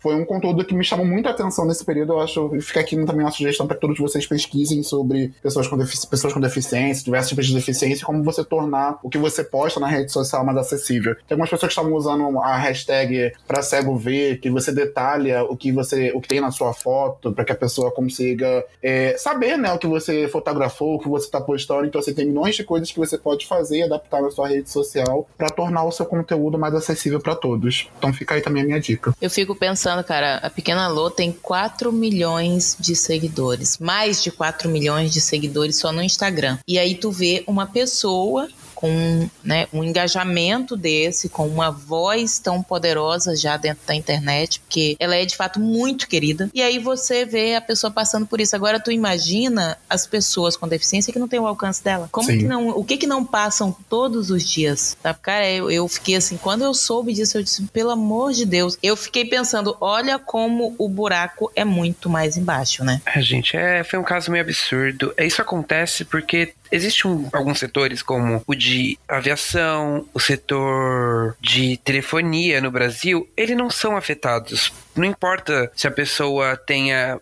Foi 0.00 0.14
um 0.14 0.24
conteúdo 0.24 0.64
que 0.64 0.74
me 0.74 0.84
chamou 0.84 1.06
muita 1.06 1.30
atenção 1.30 1.64
nesse 1.66 1.84
período. 1.84 2.14
Eu 2.14 2.20
acho, 2.20 2.50
fica 2.60 2.80
aqui 2.80 2.96
também 3.04 3.24
uma 3.24 3.30
sugestão 3.30 3.66
para 3.66 3.76
que 3.76 3.80
todos 3.80 3.98
vocês 3.98 4.26
pesquisem 4.26 4.82
sobre 4.82 5.32
pessoas 5.42 5.66
com, 5.66 5.76
pessoas 5.76 6.32
com 6.32 6.40
deficiência, 6.40 7.04
diversos 7.04 7.30
tipos 7.30 7.46
de 7.46 7.54
deficiência, 7.54 8.06
como 8.06 8.22
você 8.22 8.44
tornar 8.44 8.98
o 9.02 9.08
que 9.08 9.18
você 9.18 9.44
posta 9.44 9.80
na 9.80 9.86
rede 9.86 10.12
social 10.12 10.44
mais 10.44 10.58
acessível. 10.58 11.14
Tem 11.14 11.34
algumas 11.34 11.50
pessoas 11.50 11.72
que 11.72 11.80
estavam 11.80 11.96
usando 11.96 12.38
a 12.40 12.56
hashtag 12.56 13.32
para 13.46 13.62
cego 13.62 13.96
ver, 13.96 14.40
que 14.40 14.50
você 14.50 14.72
detalha 14.72 15.44
o 15.44 15.56
que 15.56 15.72
você, 15.72 16.12
o 16.14 16.20
que 16.20 16.28
tem 16.28 16.40
na 16.40 16.50
sua 16.50 16.72
foto, 16.72 17.32
para 17.32 17.44
que 17.44 17.52
a 17.52 17.56
pessoa 17.56 17.90
consiga 17.90 18.64
é, 18.82 19.16
saber, 19.16 19.56
né, 19.56 19.72
o 19.72 19.78
que 19.78 19.86
você 19.86 20.28
fotografou, 20.28 20.96
o 20.96 20.98
que 20.98 21.08
você 21.08 21.26
está 21.26 21.40
postando. 21.40 21.86
Então, 21.86 22.00
você 22.00 22.10
assim, 22.10 22.16
tem 22.16 22.26
milhões 22.26 22.56
de 22.56 22.64
coisas 22.64 22.90
que 22.90 22.98
você 22.98 23.16
pode 23.16 23.46
fazer 23.46 23.78
e 23.78 23.82
adaptar 23.82 24.22
na 24.22 24.30
sua 24.30 24.48
rede 24.48 24.70
social 24.70 25.28
para 25.36 25.50
tornar 25.50 25.84
o 25.84 25.92
seu 25.92 26.06
conteúdo 26.06 26.58
mais 26.58 26.74
acessível 26.74 27.20
para 27.20 27.34
todos. 27.34 27.90
Então, 27.98 28.12
fica 28.12 28.34
aí 28.34 28.40
também 28.40 28.62
a 28.62 28.66
minha 28.66 28.80
dica. 28.80 29.14
Eu 29.20 29.30
fico 29.38 29.54
pensando, 29.54 30.02
cara, 30.02 30.38
a 30.38 30.50
Pequena 30.50 30.88
Lô 30.88 31.08
tem 31.10 31.30
4 31.30 31.92
milhões 31.92 32.76
de 32.80 32.96
seguidores 32.96 33.78
mais 33.78 34.20
de 34.20 34.32
4 34.32 34.68
milhões 34.68 35.12
de 35.12 35.20
seguidores 35.20 35.76
só 35.76 35.92
no 35.92 36.02
Instagram. 36.02 36.58
E 36.66 36.76
aí 36.76 36.96
tu 36.96 37.12
vê 37.12 37.44
uma 37.46 37.64
pessoa 37.64 38.48
com 38.78 39.28
né, 39.42 39.66
um 39.72 39.82
engajamento 39.82 40.76
desse, 40.76 41.28
com 41.28 41.48
uma 41.48 41.68
voz 41.68 42.38
tão 42.38 42.62
poderosa 42.62 43.34
já 43.34 43.56
dentro 43.56 43.84
da 43.84 43.92
internet, 43.92 44.60
porque 44.60 44.96
ela 45.00 45.16
é 45.16 45.24
de 45.24 45.34
fato 45.34 45.58
muito 45.58 46.06
querida. 46.06 46.48
E 46.54 46.62
aí 46.62 46.78
você 46.78 47.24
vê 47.24 47.56
a 47.56 47.60
pessoa 47.60 47.90
passando 47.90 48.24
por 48.24 48.40
isso. 48.40 48.54
Agora 48.54 48.78
tu 48.78 48.92
imagina 48.92 49.76
as 49.90 50.06
pessoas 50.06 50.56
com 50.56 50.68
deficiência 50.68 51.12
que 51.12 51.18
não 51.18 51.26
tem 51.26 51.40
o 51.40 51.46
alcance 51.48 51.82
dela. 51.82 52.08
Como 52.12 52.28
Sim. 52.28 52.38
que 52.38 52.44
não, 52.44 52.68
o 52.68 52.84
que 52.84 52.96
que 52.96 53.06
não 53.08 53.24
passam 53.24 53.76
todos 53.88 54.30
os 54.30 54.48
dias? 54.48 54.96
Tá? 55.02 55.12
Cara, 55.12 55.50
eu, 55.50 55.68
eu 55.68 55.88
fiquei 55.88 56.14
assim, 56.14 56.36
quando 56.36 56.62
eu 56.62 56.72
soube 56.72 57.12
disso, 57.12 57.36
eu 57.36 57.42
disse, 57.42 57.66
pelo 57.72 57.90
amor 57.90 58.32
de 58.32 58.46
Deus, 58.46 58.78
eu 58.80 58.96
fiquei 58.96 59.24
pensando, 59.24 59.76
olha 59.80 60.20
como 60.20 60.76
o 60.78 60.88
buraco 60.88 61.50
é 61.56 61.64
muito 61.64 62.08
mais 62.08 62.36
embaixo, 62.36 62.84
né? 62.84 63.02
É, 63.04 63.20
gente, 63.20 63.56
é, 63.56 63.82
foi 63.82 63.98
um 63.98 64.04
caso 64.04 64.30
meio 64.30 64.44
absurdo. 64.44 65.12
Isso 65.18 65.42
acontece 65.42 66.04
porque 66.04 66.54
Existem 66.70 67.28
alguns 67.32 67.58
setores, 67.58 68.02
como 68.02 68.42
o 68.46 68.54
de 68.54 68.98
aviação, 69.08 70.06
o 70.12 70.20
setor 70.20 71.36
de 71.40 71.76
telefonia 71.78 72.60
no 72.60 72.70
Brasil, 72.70 73.28
eles 73.36 73.56
não 73.56 73.70
são 73.70 73.96
afetados. 73.96 74.72
Não 74.94 75.04
importa 75.04 75.70
se 75.74 75.86
a 75.86 75.90
pessoa 75.90 76.56
tenha 76.56 77.20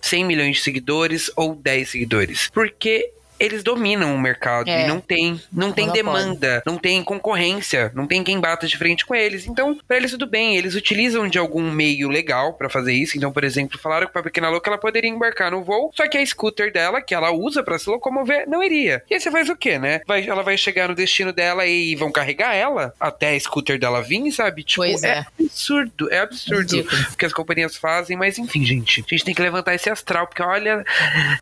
100 0.00 0.24
milhões 0.24 0.56
de 0.56 0.62
seguidores 0.62 1.30
ou 1.34 1.54
10 1.54 1.90
seguidores. 1.90 2.50
Porque 2.52 3.10
eles 3.38 3.62
dominam 3.62 4.14
o 4.14 4.20
mercado 4.20 4.68
é. 4.68 4.84
e 4.84 4.88
não 4.88 5.00
tem, 5.00 5.40
não 5.52 5.72
tem 5.72 5.90
demanda, 5.90 6.62
não 6.66 6.78
tem 6.78 7.02
concorrência, 7.02 7.90
não 7.94 8.06
tem 8.06 8.22
quem 8.22 8.40
bata 8.40 8.66
de 8.66 8.76
frente 8.76 9.04
com 9.04 9.14
eles. 9.14 9.46
Então, 9.46 9.78
para 9.86 9.96
eles 9.96 10.12
tudo 10.12 10.26
bem, 10.26 10.56
eles 10.56 10.74
utilizam 10.74 11.28
de 11.28 11.38
algum 11.38 11.70
meio 11.70 12.08
legal 12.08 12.54
para 12.54 12.68
fazer 12.68 12.92
isso. 12.92 13.16
Então, 13.16 13.32
por 13.32 13.44
exemplo, 13.44 13.78
falaram 13.78 14.06
com 14.06 14.18
a 14.18 14.22
pequena 14.22 14.48
louca 14.48 14.70
ela 14.70 14.78
poderia 14.78 15.10
embarcar 15.10 15.50
no 15.50 15.64
voo, 15.64 15.90
só 15.94 16.06
que 16.08 16.16
a 16.16 16.24
scooter 16.24 16.72
dela, 16.72 17.02
que 17.02 17.14
ela 17.14 17.30
usa 17.32 17.62
para 17.62 17.78
se 17.78 17.88
locomover, 17.88 18.48
não 18.48 18.62
iria. 18.62 19.02
E 19.10 19.14
aí 19.14 19.20
você 19.20 19.30
faz 19.30 19.48
o 19.48 19.56
quê, 19.56 19.78
né? 19.78 20.00
Vai, 20.06 20.26
ela 20.26 20.42
vai 20.42 20.56
chegar 20.56 20.88
no 20.88 20.94
destino 20.94 21.32
dela 21.32 21.66
e 21.66 21.94
vão 21.96 22.12
carregar 22.12 22.54
ela 22.54 22.94
até 22.98 23.34
a 23.34 23.40
scooter 23.40 23.78
dela 23.78 24.02
vir, 24.02 24.30
sabe? 24.30 24.62
Tipo, 24.62 24.84
é. 24.84 24.94
é 25.02 25.24
absurdo, 25.38 26.12
é 26.12 26.18
absurdo 26.20 26.80
o 27.12 27.16
que 27.16 27.26
as 27.26 27.32
companhias 27.32 27.76
fazem, 27.76 28.16
mas 28.16 28.38
enfim, 28.38 28.64
gente, 28.64 29.00
a 29.00 29.14
gente 29.14 29.24
tem 29.24 29.34
que 29.34 29.42
levantar 29.42 29.74
esse 29.74 29.90
astral, 29.90 30.26
porque 30.26 30.42
olha, 30.42 30.84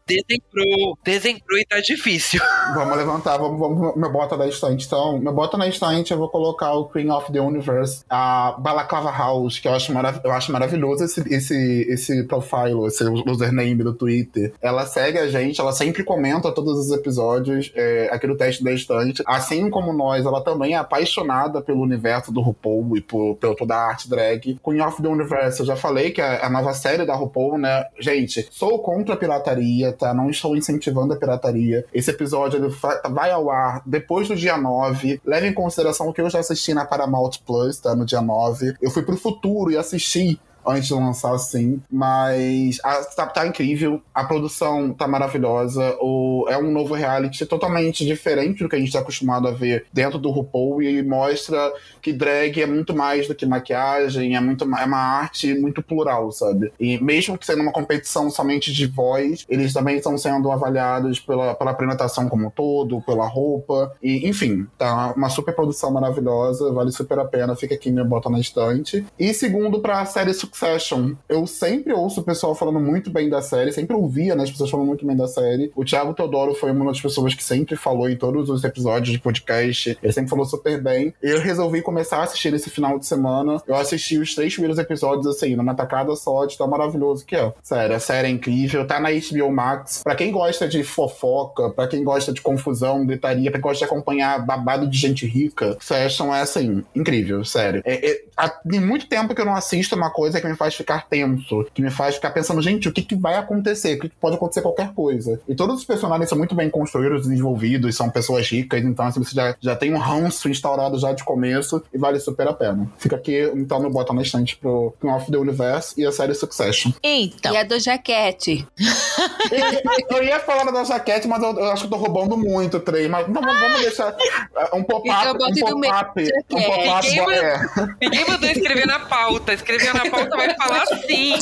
desemprou, 0.07 0.99
desemprou 1.05 1.59
e 1.59 1.65
tá 1.67 1.82
difícil. 1.83 2.41
Vamos 2.75 2.97
levantar, 2.97 3.37
vamos, 3.37 3.59
vamos 3.59 3.97
meu 3.97 4.11
bota 4.11 4.37
da 4.37 4.47
estante. 4.47 4.87
Então, 4.87 5.19
meu 5.19 5.33
bota 5.33 5.59
na 5.59 5.67
estante, 5.67 6.13
eu 6.13 6.19
vou 6.19 6.29
colocar 6.29 6.73
o 6.73 6.87
Queen 6.87 7.11
of 7.11 7.31
the 7.31 7.41
Universe, 7.41 8.03
a 8.09 8.57
Balaclava 8.59 9.11
House, 9.11 9.59
que 9.59 9.69
eu 9.69 9.75
acho, 9.75 9.93
marav 9.93 10.21
eu 10.25 10.33
acho 10.33 10.51
maravilhoso 10.51 11.05
esse, 11.05 11.23
esse, 11.33 11.87
esse 11.89 12.25
profile, 12.25 12.87
esse 12.87 13.05
username 13.05 13.83
do 13.83 13.93
Twitter. 13.93 14.55
Ela 14.63 14.87
segue 14.87 15.19
a 15.19 15.29
gente, 15.29 15.61
ela 15.61 15.73
sempre 15.73 16.03
comenta 16.03 16.53
todos 16.53 16.79
os 16.79 16.93
episódios 16.93 17.73
é, 17.75 18.09
aqui 18.11 18.27
no 18.27 18.37
teste 18.37 18.65
da 18.65 18.73
estante. 18.73 19.23
Assim 19.27 19.69
como 19.69 19.93
nós, 19.93 20.25
ela 20.25 20.43
também 20.43 20.75
é 20.75 20.77
apaixonada 20.77 21.61
pelo 21.61 21.83
universo 21.83 22.33
do 22.33 22.41
RuPaul 22.41 22.97
e 22.97 23.01
por, 23.01 23.37
por 23.37 23.55
toda 23.55 23.75
a 23.75 23.89
arte 23.89 24.09
drag. 24.09 24.59
Queen 24.65 24.81
of 24.81 25.03
the 25.03 25.09
Universe, 25.09 25.61
eu 25.61 25.67
já 25.67 25.77
falei 25.77 26.11
que 26.11 26.21
é 26.21 26.45
a 26.45 26.49
nova 26.49 26.73
série 26.73 27.05
da 27.05 27.15
RuPaul, 27.15 27.59
né? 27.59 27.85
Gente, 27.99 28.47
sou 28.51 28.79
contra 28.81 29.15
a 29.15 29.17
pirataria, 29.17 29.93
tá? 29.93 30.15
Não 30.15 30.31
estou 30.31 30.57
incentivando 30.57 31.13
a 31.13 31.17
pirataria. 31.17 31.72
Esse 31.93 32.11
episódio 32.11 32.59
ele 32.59 32.75
vai 33.11 33.31
ao 33.31 33.51
ar 33.51 33.83
depois 33.85 34.29
do 34.29 34.37
dia 34.37 34.57
9. 34.57 35.21
Leve 35.25 35.49
em 35.49 35.55
consideração 35.55 36.13
que 36.13 36.21
eu 36.21 36.31
já 36.31 36.41
assisti 36.41 36.75
na 36.75 36.85
Paramount 36.85 37.33
Plus, 37.47 37.79
tá? 37.79 37.95
No 37.95 38.05
dia 38.05 38.21
9. 38.21 38.75
Eu 38.81 38.91
fui 38.91 39.03
pro 39.03 39.17
futuro 39.17 39.71
e 39.71 39.77
assisti 39.77 40.41
antes 40.67 40.89
de 40.89 40.95
lançar, 40.95 41.35
assim. 41.35 41.81
Mas 41.91 42.79
a, 42.85 43.05
tá, 43.05 43.27
tá, 43.27 43.47
incrível, 43.47 44.01
a 44.15 44.25
produção 44.25 44.93
tá 44.93 45.07
maravilhosa. 45.07 45.97
O, 46.01 46.47
é 46.49 46.57
um 46.59 46.71
novo 46.71 46.95
reality 46.95 47.45
totalmente 47.47 48.05
diferente 48.05 48.63
do 48.63 48.69
que 48.69 48.77
a 48.77 48.79
gente 48.79 48.93
tá 48.93 49.01
acostumado 49.01 49.49
a 49.49 49.53
ver 49.53 49.87
dentro 49.93 50.19
do 50.19 50.31
RuPaul 50.31 50.83
e 50.83 51.03
mostra 51.03 51.73
que 52.01 52.13
drag 52.13 52.61
é 52.61 52.67
muito 52.67 52.95
mais 52.95 53.29
do 53.29 53.35
que 53.35 53.47
maquiagem, 53.47 54.37
é, 54.37 54.41
muito, 54.41 54.65
é 54.65 54.85
uma 54.85 54.99
arte 54.99 55.55
muito 55.55 55.83
plural, 55.83 56.31
sabe? 56.33 56.73
E 56.79 57.03
mesmo 57.03 57.39
que 57.39 57.47
sendo 57.47 57.63
uma 57.63 57.73
competição 57.73 58.31
somente 58.31 58.73
de 58.73 58.87
voz, 58.87 59.45
eles 59.49 59.73
também 59.73 59.97
estão 59.97 60.17
sendo 60.19 60.51
avaliados 60.51 61.21
pela, 61.21 61.55
pela 61.55 61.71
apresentação 61.71 62.29
como 62.29 62.47
um 62.47 62.51
todo, 62.51 63.01
pela 63.03 63.27
roupa. 63.27 63.93
E, 64.03 64.29
enfim, 64.29 64.67
tá 64.79 65.13
uma 65.17 65.29
super 65.29 65.55
produção 65.55 65.91
maravilhosa, 65.91 66.73
vale 66.73 66.93
super 66.93 67.19
a 67.19 67.25
pena. 67.25 67.57
Fica 67.57 67.75
aqui 67.75 67.91
minha 67.91 68.05
bota 68.05 68.29
na 68.29 68.41
estante. 68.41 69.05
E 69.19 69.33
segundo, 69.33 69.81
pra 69.81 70.05
série 70.05 70.35
Succession. 70.53 71.15
Eu 71.29 71.47
sempre 71.47 71.93
ouço 71.93 72.21
o 72.21 72.25
pessoal 72.25 72.55
falando 72.55 72.79
muito 72.79 73.11
bem 73.11 73.29
da 73.29 73.41
série, 73.41 73.73
sempre 73.73 73.97
ouvia 73.97 74.35
né, 74.35 74.45
as 74.45 74.51
pessoas 74.51 74.71
falando 74.71 74.87
muito 74.87 75.07
bem 75.07 75.17
da 75.17 75.27
série. 75.27 75.73
O 75.75 75.85
Thiago 75.85 76.15
Teodoro 76.15 76.55
foi 76.55 76.71
uma 76.71 76.85
das 76.87 77.01
pessoas 77.01 77.35
que 77.35 77.43
sempre 77.43 77.77
falou 77.77 78.09
em 78.09 78.17
todos 78.17 78.51
os 78.51 78.63
episódios 78.65 79.13
de 79.13 79.19
podcast. 79.19 79.99
Ele 80.03 80.13
sempre 80.13 80.31
falou 80.31 80.45
super 80.45 80.81
bem. 80.83 81.15
Eu 81.23 81.41
resolvi 81.41 81.83
começar 81.83 82.19
a 82.19 82.23
assistir 82.25 82.53
nesse 82.53 82.71
final 82.71 82.99
de 82.99 83.07
semana. 83.07 83.63
Eu 83.67 83.77
assisti 83.77 84.19
os 84.19 84.35
três 84.35 84.53
primeiros 84.53 84.79
episódios, 84.79 85.27
assim, 85.27 85.57
numa 85.57 85.75
tacada 85.75 86.15
só, 86.17 86.45
de 86.45 86.57
tão 86.57 86.69
maravilhoso 86.69 87.25
que 87.25 87.37
é. 87.37 87.53
Sério, 87.63 87.97
a 87.97 88.01
série 88.01 88.29
é 88.29 88.31
incrível. 88.31 88.87
Tá 88.87 89.01
na 89.01 89.11
HBO 89.11 89.51
Max. 89.51 90.03
Pra 90.03 90.15
quem 90.15 90.31
gosta 90.31 90.69
de 90.69 90.83
fofoca, 90.85 91.71
pra 91.71 91.87
quem 91.87 92.05
gosta 92.05 92.33
de 92.33 92.41
confusão, 92.41 93.07
gritaria, 93.07 93.51
pra 93.51 93.61
quem 93.61 93.63
gosta 93.63 93.79
de 93.79 93.85
acompanhar 93.85 94.45
babado 94.45 94.89
de 94.89 94.99
gente 94.99 95.27
rica, 95.27 95.73
Succession 95.73 96.35
é, 96.35 96.41
assim, 96.41 96.85
incrível, 96.95 97.45
sério. 97.45 97.83
É, 97.85 98.11
é, 98.11 98.25
há, 98.37 98.61
muito 98.65 99.09
tempo 99.09 99.35
que 99.35 99.41
eu 99.41 99.45
não 99.45 99.55
assisto 99.55 99.95
uma 99.95 100.11
coisa 100.11 100.41
que 100.43 100.49
me 100.49 100.57
faz 100.57 100.75
ficar 100.75 101.07
tenso, 101.09 101.67
que 101.73 101.81
me 101.81 101.91
faz 101.91 102.17
ficar 102.17 102.31
pensando, 102.31 102.61
gente, 102.61 102.89
o 102.89 102.93
que, 102.93 103.03
que 103.03 103.15
vai 103.15 103.37
acontecer? 103.37 103.95
O 103.97 104.01
que, 104.01 104.09
que 104.09 104.17
pode 104.17 104.37
acontecer 104.37 104.63
qualquer 104.63 104.93
coisa? 104.93 105.41
E 105.49 105.55
todos 105.55 105.77
os 105.77 105.85
personagens 105.85 106.29
são 106.29 106.37
muito 106.37 106.55
bem 106.55 106.69
construídos, 106.69 107.27
desenvolvidos, 107.27 107.97
são 107.97 108.11
pessoas 108.11 108.49
ricas, 108.49 108.83
então 108.85 109.07
assim, 109.07 109.23
você 109.23 109.35
já, 109.35 109.57
já 109.61 109.77
tem 109.77 109.95
um 109.95 109.99
ranço 109.99 110.49
instaurado 110.49 110.99
já 110.99 111.13
de 111.13 111.25
começo 111.25 111.83
e 111.93 111.99
vale 111.99 112.21
super 112.21 112.47
a 112.49 112.53
pena. 112.53 112.91
Fica 112.99 113.17
aqui, 113.17 113.51
então, 113.55 113.81
meu 113.81 113.91
bota 113.91 114.13
na 114.13 114.23
estante 114.23 114.57
pro 114.57 114.95
King 115.01 115.15
of 115.15 115.31
the 115.31 115.39
Universe 115.39 115.95
e 115.97 116.07
a 116.07 116.13
série 116.13 116.35
Succession. 116.35 116.93
Então. 117.03 117.53
E 117.53 117.57
a 117.57 117.65
do 117.65 117.79
Jaquete. 117.79 118.67
eu 120.11 120.23
ia 120.23 120.41
falar 120.41 120.71
da 120.71 120.85
jaquete, 120.85 121.29
mas 121.29 121.43
eu, 121.43 121.57
eu, 121.59 121.73
acho 121.73 121.85
que 121.85 121.91
tô 121.91 121.97
roubando 121.97 122.37
muito 122.37 122.79
o 122.79 122.81
trem. 122.81 123.09
Mas 123.09 123.29
não, 123.29 123.41
vamos 123.41 123.81
deixar 123.81 124.13
uh, 124.13 124.77
um 124.77 124.83
pop-up. 124.83 125.09
Então, 125.09 125.77
um 125.77 125.81
pop-up. 125.81 126.23
Um 126.51 126.63
pop-up. 126.63 127.09
Ninguém, 127.09 127.35
é. 127.35 127.61
ninguém 128.01 128.29
mandou 128.29 128.51
escrever 128.51 128.87
na 128.87 128.99
pauta. 129.01 129.53
Escreveu 129.53 129.95
na 129.95 130.11
pauta, 130.11 130.32
vai 130.37 130.55
falar 130.55 130.87
sim. 131.07 131.35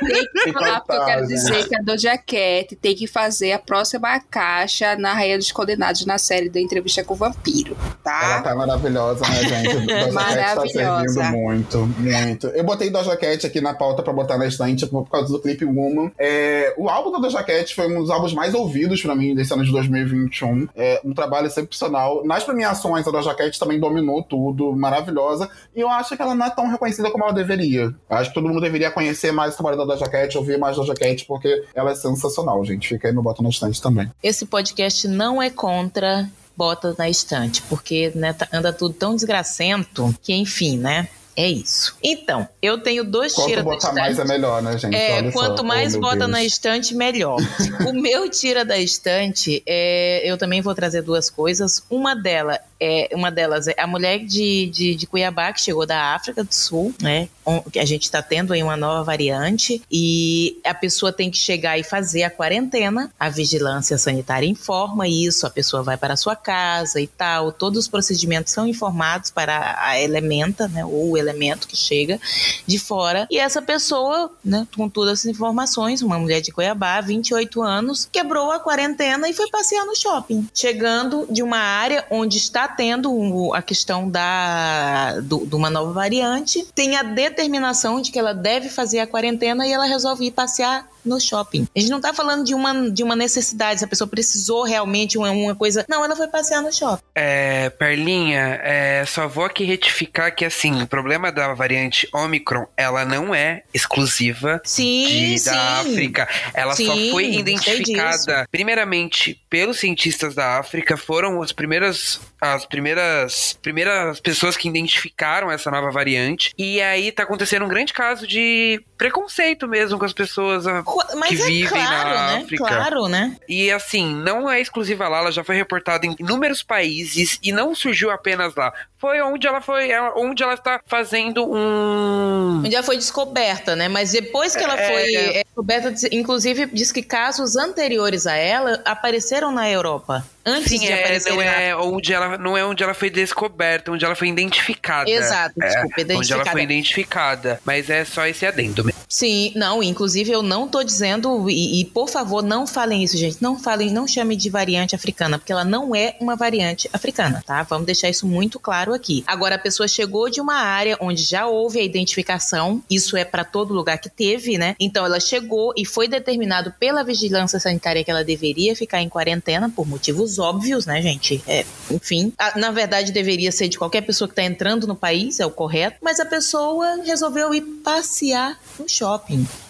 Tem 0.00 0.26
que 0.32 0.52
falar, 0.52 0.80
porque 0.80 1.00
eu 1.00 1.04
quero 1.04 1.26
dizer 1.26 1.68
que 1.68 1.76
a 1.76 1.82
Doja 1.82 2.18
Cat 2.18 2.76
tem 2.80 2.94
que 2.94 3.06
fazer 3.06 3.52
a 3.52 3.58
próxima 3.58 4.20
caixa 4.20 4.96
na 4.96 5.14
Rainha 5.14 5.38
dos 5.38 5.52
Condenados 5.52 6.04
na 6.06 6.18
série 6.18 6.48
da 6.48 6.60
entrevista 6.60 7.04
com 7.04 7.14
o 7.14 7.16
vampiro, 7.16 7.76
tá? 8.02 8.20
Ela 8.24 8.42
tá 8.42 8.54
maravilhosa, 8.54 9.24
né, 9.28 9.42
gente? 9.44 9.86
Doja 9.86 10.12
Cat 10.12 10.54
tá 10.54 10.66
servindo 10.66 11.22
muito, 11.30 11.78
muito. 11.98 12.46
Eu 12.48 12.64
botei 12.64 12.90
Doja 12.90 13.16
Cat 13.16 13.46
aqui 13.46 13.60
na 13.60 13.74
pauta 13.74 14.02
pra 14.02 14.12
botar 14.12 14.38
na 14.38 14.46
estante 14.46 14.86
por 14.86 15.08
causa 15.08 15.32
do 15.32 15.40
clipe 15.40 15.64
Woman. 15.64 16.10
É, 16.18 16.74
o 16.76 16.88
álbum 16.88 17.10
da 17.12 17.18
Doja 17.18 17.42
Cat 17.42 17.74
foi 17.74 17.86
um 17.86 18.00
dos 18.00 18.10
álbuns 18.10 18.34
mais 18.34 18.54
ouvidos 18.54 19.00
pra 19.02 19.14
mim 19.14 19.34
desse 19.34 19.52
ano 19.52 19.64
de 19.64 19.72
2021. 19.72 20.68
É 20.74 21.00
um 21.04 21.12
trabalho 21.12 21.46
excepcional. 21.46 22.24
Nas 22.24 22.44
premiações, 22.44 23.06
a 23.06 23.10
Doja 23.10 23.34
Cat 23.34 23.58
também 23.58 23.78
dominou 23.78 24.22
tudo, 24.22 24.74
maravilhosa. 24.74 25.48
E 25.74 25.80
eu 25.80 25.88
acho 25.88 26.16
que 26.16 26.22
ela 26.22 26.34
não 26.34 26.46
é 26.46 26.50
tão 26.50 26.68
reconhecida 26.68 27.10
como 27.10 27.24
ela 27.24 27.32
deveria. 27.32 27.91
Acho 28.08 28.30
que 28.30 28.34
todo 28.34 28.48
mundo 28.48 28.60
deveria 28.60 28.90
conhecer 28.90 29.32
mais 29.32 29.54
o 29.54 29.56
trabalho 29.56 29.86
da 29.86 30.08
Cat, 30.08 30.36
ouvir 30.36 30.58
mais 30.58 30.76
Doja 30.76 30.94
Cat, 30.94 31.24
porque 31.26 31.64
ela 31.74 31.90
é 31.90 31.94
sensacional, 31.94 32.64
gente. 32.64 32.88
Fica 32.88 33.08
aí 33.08 33.14
no 33.14 33.22
Bota 33.22 33.42
na 33.42 33.48
Estante 33.48 33.80
também. 33.80 34.10
Esse 34.22 34.46
podcast 34.46 35.06
não 35.08 35.40
é 35.42 35.50
contra 35.50 36.28
Bota 36.56 36.94
na 36.98 37.08
Estante, 37.08 37.62
porque 37.62 38.12
né, 38.14 38.32
tá, 38.32 38.48
anda 38.52 38.72
tudo 38.72 38.94
tão 38.94 39.14
desgracento 39.14 40.14
que, 40.22 40.34
enfim, 40.34 40.78
né? 40.78 41.08
É 41.34 41.48
isso. 41.48 41.96
Então, 42.02 42.46
eu 42.60 42.76
tenho 42.78 43.04
dois 43.04 43.32
Quanto 43.32 43.48
tira 43.48 43.62
da 43.62 43.70
botar 43.70 43.88
estante. 43.88 44.00
mais 44.00 44.18
é 44.18 44.24
melhor, 44.26 44.62
né, 44.62 44.76
gente? 44.76 44.94
É, 44.94 45.16
Olha 45.16 45.32
quanto 45.32 45.58
só. 45.58 45.62
mais 45.64 45.94
Oh, 45.94 46.00
bota 46.00 46.18
Deus. 46.18 46.30
na 46.30 46.44
estante, 46.44 46.94
melhor. 46.94 47.38
o 47.88 47.92
meu 47.94 48.28
tira 48.28 48.66
da 48.66 48.76
estante, 48.78 49.62
é, 49.66 50.20
eu 50.30 50.36
também 50.36 50.60
vou 50.60 50.74
trazer 50.74 51.00
duas 51.00 51.30
coisas. 51.30 51.82
Uma 51.88 52.14
delas 52.14 52.58
é, 52.84 53.08
uma 53.12 53.30
delas 53.30 53.68
é 53.68 53.76
a 53.78 53.86
mulher 53.86 54.18
de, 54.18 54.66
de, 54.66 54.96
de 54.96 55.06
Cuiabá, 55.06 55.52
que 55.52 55.60
chegou 55.60 55.86
da 55.86 56.16
África 56.16 56.42
do 56.42 56.52
Sul, 56.52 56.92
né? 57.00 57.28
Que 57.70 57.78
a 57.78 57.84
gente 57.84 58.02
está 58.02 58.20
tendo 58.20 58.52
aí 58.52 58.60
uma 58.60 58.76
nova 58.76 59.04
variante. 59.04 59.80
E 59.88 60.58
a 60.64 60.74
pessoa 60.74 61.12
tem 61.12 61.30
que 61.30 61.38
chegar 61.38 61.78
e 61.78 61.84
fazer 61.84 62.24
a 62.24 62.30
quarentena. 62.30 63.12
A 63.20 63.28
vigilância 63.28 63.96
sanitária 63.96 64.48
informa 64.48 65.06
isso, 65.06 65.46
a 65.46 65.50
pessoa 65.50 65.84
vai 65.84 65.96
para 65.96 66.14
a 66.14 66.16
sua 66.16 66.34
casa 66.34 67.00
e 67.00 67.06
tal. 67.06 67.52
Todos 67.52 67.78
os 67.78 67.88
procedimentos 67.88 68.52
são 68.52 68.66
informados 68.66 69.30
para 69.30 69.76
a 69.78 70.00
elementa, 70.00 70.66
né? 70.66 70.84
Ou 70.84 71.12
o 71.12 71.16
elemento 71.16 71.68
que 71.68 71.76
chega 71.76 72.18
de 72.66 72.80
fora. 72.80 73.28
E 73.30 73.38
essa 73.38 73.62
pessoa, 73.62 74.32
né, 74.44 74.66
com 74.74 74.88
todas 74.88 75.20
as 75.20 75.26
informações, 75.26 76.02
uma 76.02 76.18
mulher 76.18 76.40
de 76.40 76.50
Cuiabá, 76.50 77.00
28 77.00 77.62
anos, 77.62 78.08
quebrou 78.10 78.50
a 78.50 78.58
quarentena 78.58 79.28
e 79.28 79.32
foi 79.32 79.48
passear 79.50 79.84
no 79.86 79.94
shopping. 79.94 80.48
Chegando 80.52 81.28
de 81.30 81.44
uma 81.44 81.58
área 81.58 82.04
onde 82.10 82.38
está 82.38 82.71
tendo 82.76 83.52
a 83.54 83.62
questão 83.62 84.08
da, 84.08 85.20
do- 85.20 85.46
de 85.46 85.54
uma 85.54 85.70
nova 85.70 85.92
variante, 85.92 86.66
tem 86.74 86.96
a 86.96 87.02
determinação 87.02 88.00
de 88.00 88.10
que 88.10 88.18
ela 88.18 88.32
deve 88.32 88.68
fazer 88.68 89.00
a 89.00 89.06
quarentena 89.06 89.66
e 89.66 89.72
ela 89.72 89.84
resolve 89.86 90.26
ir 90.26 90.30
passear 90.30 90.86
no 91.04 91.20
shopping. 91.20 91.66
A 91.74 91.80
gente 91.80 91.90
não 91.90 92.00
tá 92.00 92.12
falando 92.12 92.44
de 92.44 92.54
uma, 92.54 92.90
de 92.90 93.02
uma 93.02 93.16
necessidade, 93.16 93.80
se 93.80 93.84
a 93.84 93.88
pessoa 93.88 94.08
precisou 94.08 94.64
realmente 94.64 95.18
uma, 95.18 95.30
uma 95.30 95.54
coisa. 95.54 95.84
Não, 95.88 96.04
ela 96.04 96.16
foi 96.16 96.28
passear 96.28 96.62
no 96.62 96.72
shopping. 96.72 97.02
É, 97.14 97.70
Perlinha, 97.70 98.60
é, 98.62 99.04
só 99.06 99.28
vou 99.28 99.44
aqui 99.44 99.64
retificar 99.64 100.34
que, 100.34 100.44
assim, 100.44 100.82
o 100.82 100.86
problema 100.86 101.30
da 101.32 101.52
variante 101.54 102.08
Omicron, 102.12 102.66
ela 102.76 103.04
não 103.04 103.34
é 103.34 103.62
exclusiva 103.72 104.60
Sim, 104.64 105.06
de- 105.06 105.38
sim. 105.38 105.50
da 105.50 105.80
África. 105.80 106.28
Ela 106.54 106.74
Sim, 106.74 106.86
só 106.86 107.10
foi 107.12 107.34
identificada, 107.34 108.46
primeiramente, 108.50 109.40
pelos 109.48 109.78
cientistas 109.78 110.34
da 110.34 110.58
África, 110.58 110.96
foram 110.96 111.42
as 111.42 111.52
primeiras, 111.52 112.20
as 112.40 112.64
primeiras, 112.64 113.58
primeiras 113.60 114.20
pessoas 114.20 114.56
que 114.56 114.68
identificaram 114.68 115.50
essa 115.50 115.70
nova 115.70 115.90
variante. 115.90 116.52
E 116.56 116.80
aí 116.80 117.10
tá 117.12 117.22
acontecendo 117.22 117.64
um 117.64 117.68
grande 117.68 117.92
caso 117.92 118.26
de 118.26 118.82
preconceito 119.02 119.66
mesmo 119.66 119.98
com 119.98 120.04
as 120.04 120.12
pessoas 120.12 120.64
ah, 120.64 120.84
Mas 121.16 121.30
que 121.30 121.42
é 121.42 121.46
vivem 121.46 121.68
claro, 121.68 122.10
na 122.10 122.26
né? 122.26 122.42
África. 122.42 122.64
Claro, 122.64 123.08
né? 123.08 123.36
E 123.48 123.68
assim, 123.72 124.14
não 124.14 124.48
é 124.48 124.60
exclusiva 124.60 125.08
lá, 125.08 125.18
ela 125.18 125.32
já 125.32 125.42
foi 125.42 125.56
reportada 125.56 126.06
em 126.06 126.14
inúmeros 126.20 126.62
países 126.62 127.36
e 127.42 127.50
não 127.50 127.74
surgiu 127.74 128.12
apenas 128.12 128.54
lá. 128.54 128.72
Foi 129.02 129.20
onde 129.20 129.48
ela 129.48 129.60
foi, 129.60 129.90
é 129.90 130.00
onde 130.14 130.44
ela 130.44 130.54
está 130.54 130.80
fazendo 130.86 131.44
um. 131.52 132.62
Já 132.70 132.84
foi 132.84 132.96
descoberta, 132.96 133.74
né? 133.74 133.88
Mas 133.88 134.12
depois 134.12 134.54
que 134.54 134.62
ela 134.62 134.78
É. 134.78 134.88
foi 134.92 135.14
é, 135.16 135.42
descoberta, 135.44 135.90
diz- 135.90 136.08
inclusive 136.12 136.66
diz 136.66 136.92
que 136.92 137.02
casos 137.02 137.56
anteriores 137.56 138.28
a 138.28 138.36
ela 138.36 138.80
apareceram 138.84 139.50
na 139.50 139.68
Europa. 139.68 140.24
Antes 140.46 140.68
Sim, 140.70 140.78
de 140.86 140.92
é, 140.92 141.00
aparecer 141.00 141.30
não 141.30 141.36
na 141.38 141.44
é 141.44 141.74
onde 141.74 142.12
ela 142.14 142.38
não 142.38 142.56
é 142.56 142.64
onde 142.64 142.84
ela 142.84 142.94
foi 142.94 143.10
descoberta, 143.10 143.90
onde 143.90 144.04
ela 144.04 144.14
foi 144.14 144.28
identificada. 144.28 145.10
Exato, 145.10 145.54
É, 145.60 145.66
desculpa, 145.66 145.86
Onde 145.88 146.02
ela 146.02 146.12
identificada. 146.14 146.50
foi 146.52 146.62
identificada. 146.62 147.60
Mas 147.64 147.90
é 147.90 148.04
só 148.04 148.24
esse 148.26 148.46
adendo 148.46 148.84
mesmo. 148.84 149.00
Sim, 149.12 149.52
não, 149.54 149.82
inclusive 149.82 150.32
eu 150.32 150.42
não 150.42 150.66
tô 150.66 150.82
dizendo, 150.82 151.50
e, 151.50 151.82
e, 151.82 151.84
por 151.84 152.08
favor, 152.08 152.42
não 152.42 152.66
falem 152.66 153.04
isso, 153.04 153.14
gente. 153.14 153.42
Não 153.42 153.58
falem, 153.58 153.90
não 153.90 154.08
chamem 154.08 154.38
de 154.38 154.48
variante 154.48 154.94
africana, 154.94 155.38
porque 155.38 155.52
ela 155.52 155.66
não 155.66 155.94
é 155.94 156.16
uma 156.18 156.34
variante 156.34 156.88
africana, 156.94 157.44
tá? 157.46 157.62
Vamos 157.64 157.84
deixar 157.84 158.08
isso 158.08 158.26
muito 158.26 158.58
claro 158.58 158.94
aqui. 158.94 159.22
Agora, 159.26 159.56
a 159.56 159.58
pessoa 159.58 159.86
chegou 159.86 160.30
de 160.30 160.40
uma 160.40 160.54
área 160.54 160.96
onde 160.98 161.22
já 161.24 161.46
houve 161.46 161.78
a 161.78 161.82
identificação, 161.82 162.82
isso 162.88 163.14
é 163.14 163.22
para 163.22 163.44
todo 163.44 163.74
lugar 163.74 163.98
que 163.98 164.08
teve, 164.08 164.56
né? 164.56 164.74
Então, 164.80 165.04
ela 165.04 165.20
chegou 165.20 165.74
e 165.76 165.84
foi 165.84 166.08
determinado 166.08 166.72
pela 166.80 167.04
vigilância 167.04 167.60
sanitária 167.60 168.02
que 168.02 168.10
ela 168.10 168.24
deveria 168.24 168.74
ficar 168.74 169.02
em 169.02 169.10
quarentena, 169.10 169.68
por 169.68 169.86
motivos 169.86 170.38
óbvios, 170.38 170.86
né, 170.86 171.02
gente? 171.02 171.44
É, 171.46 171.66
enfim, 171.90 172.32
a, 172.38 172.58
na 172.58 172.70
verdade, 172.70 173.12
deveria 173.12 173.52
ser 173.52 173.68
de 173.68 173.76
qualquer 173.76 174.00
pessoa 174.00 174.26
que 174.26 174.34
tá 174.34 174.42
entrando 174.42 174.86
no 174.86 174.96
país, 174.96 175.38
é 175.38 175.44
o 175.44 175.50
correto, 175.50 175.98
mas 176.00 176.18
a 176.18 176.24
pessoa 176.24 177.02
resolveu 177.04 177.52
ir 177.52 177.60
passear 177.84 178.58
no. 178.78 179.01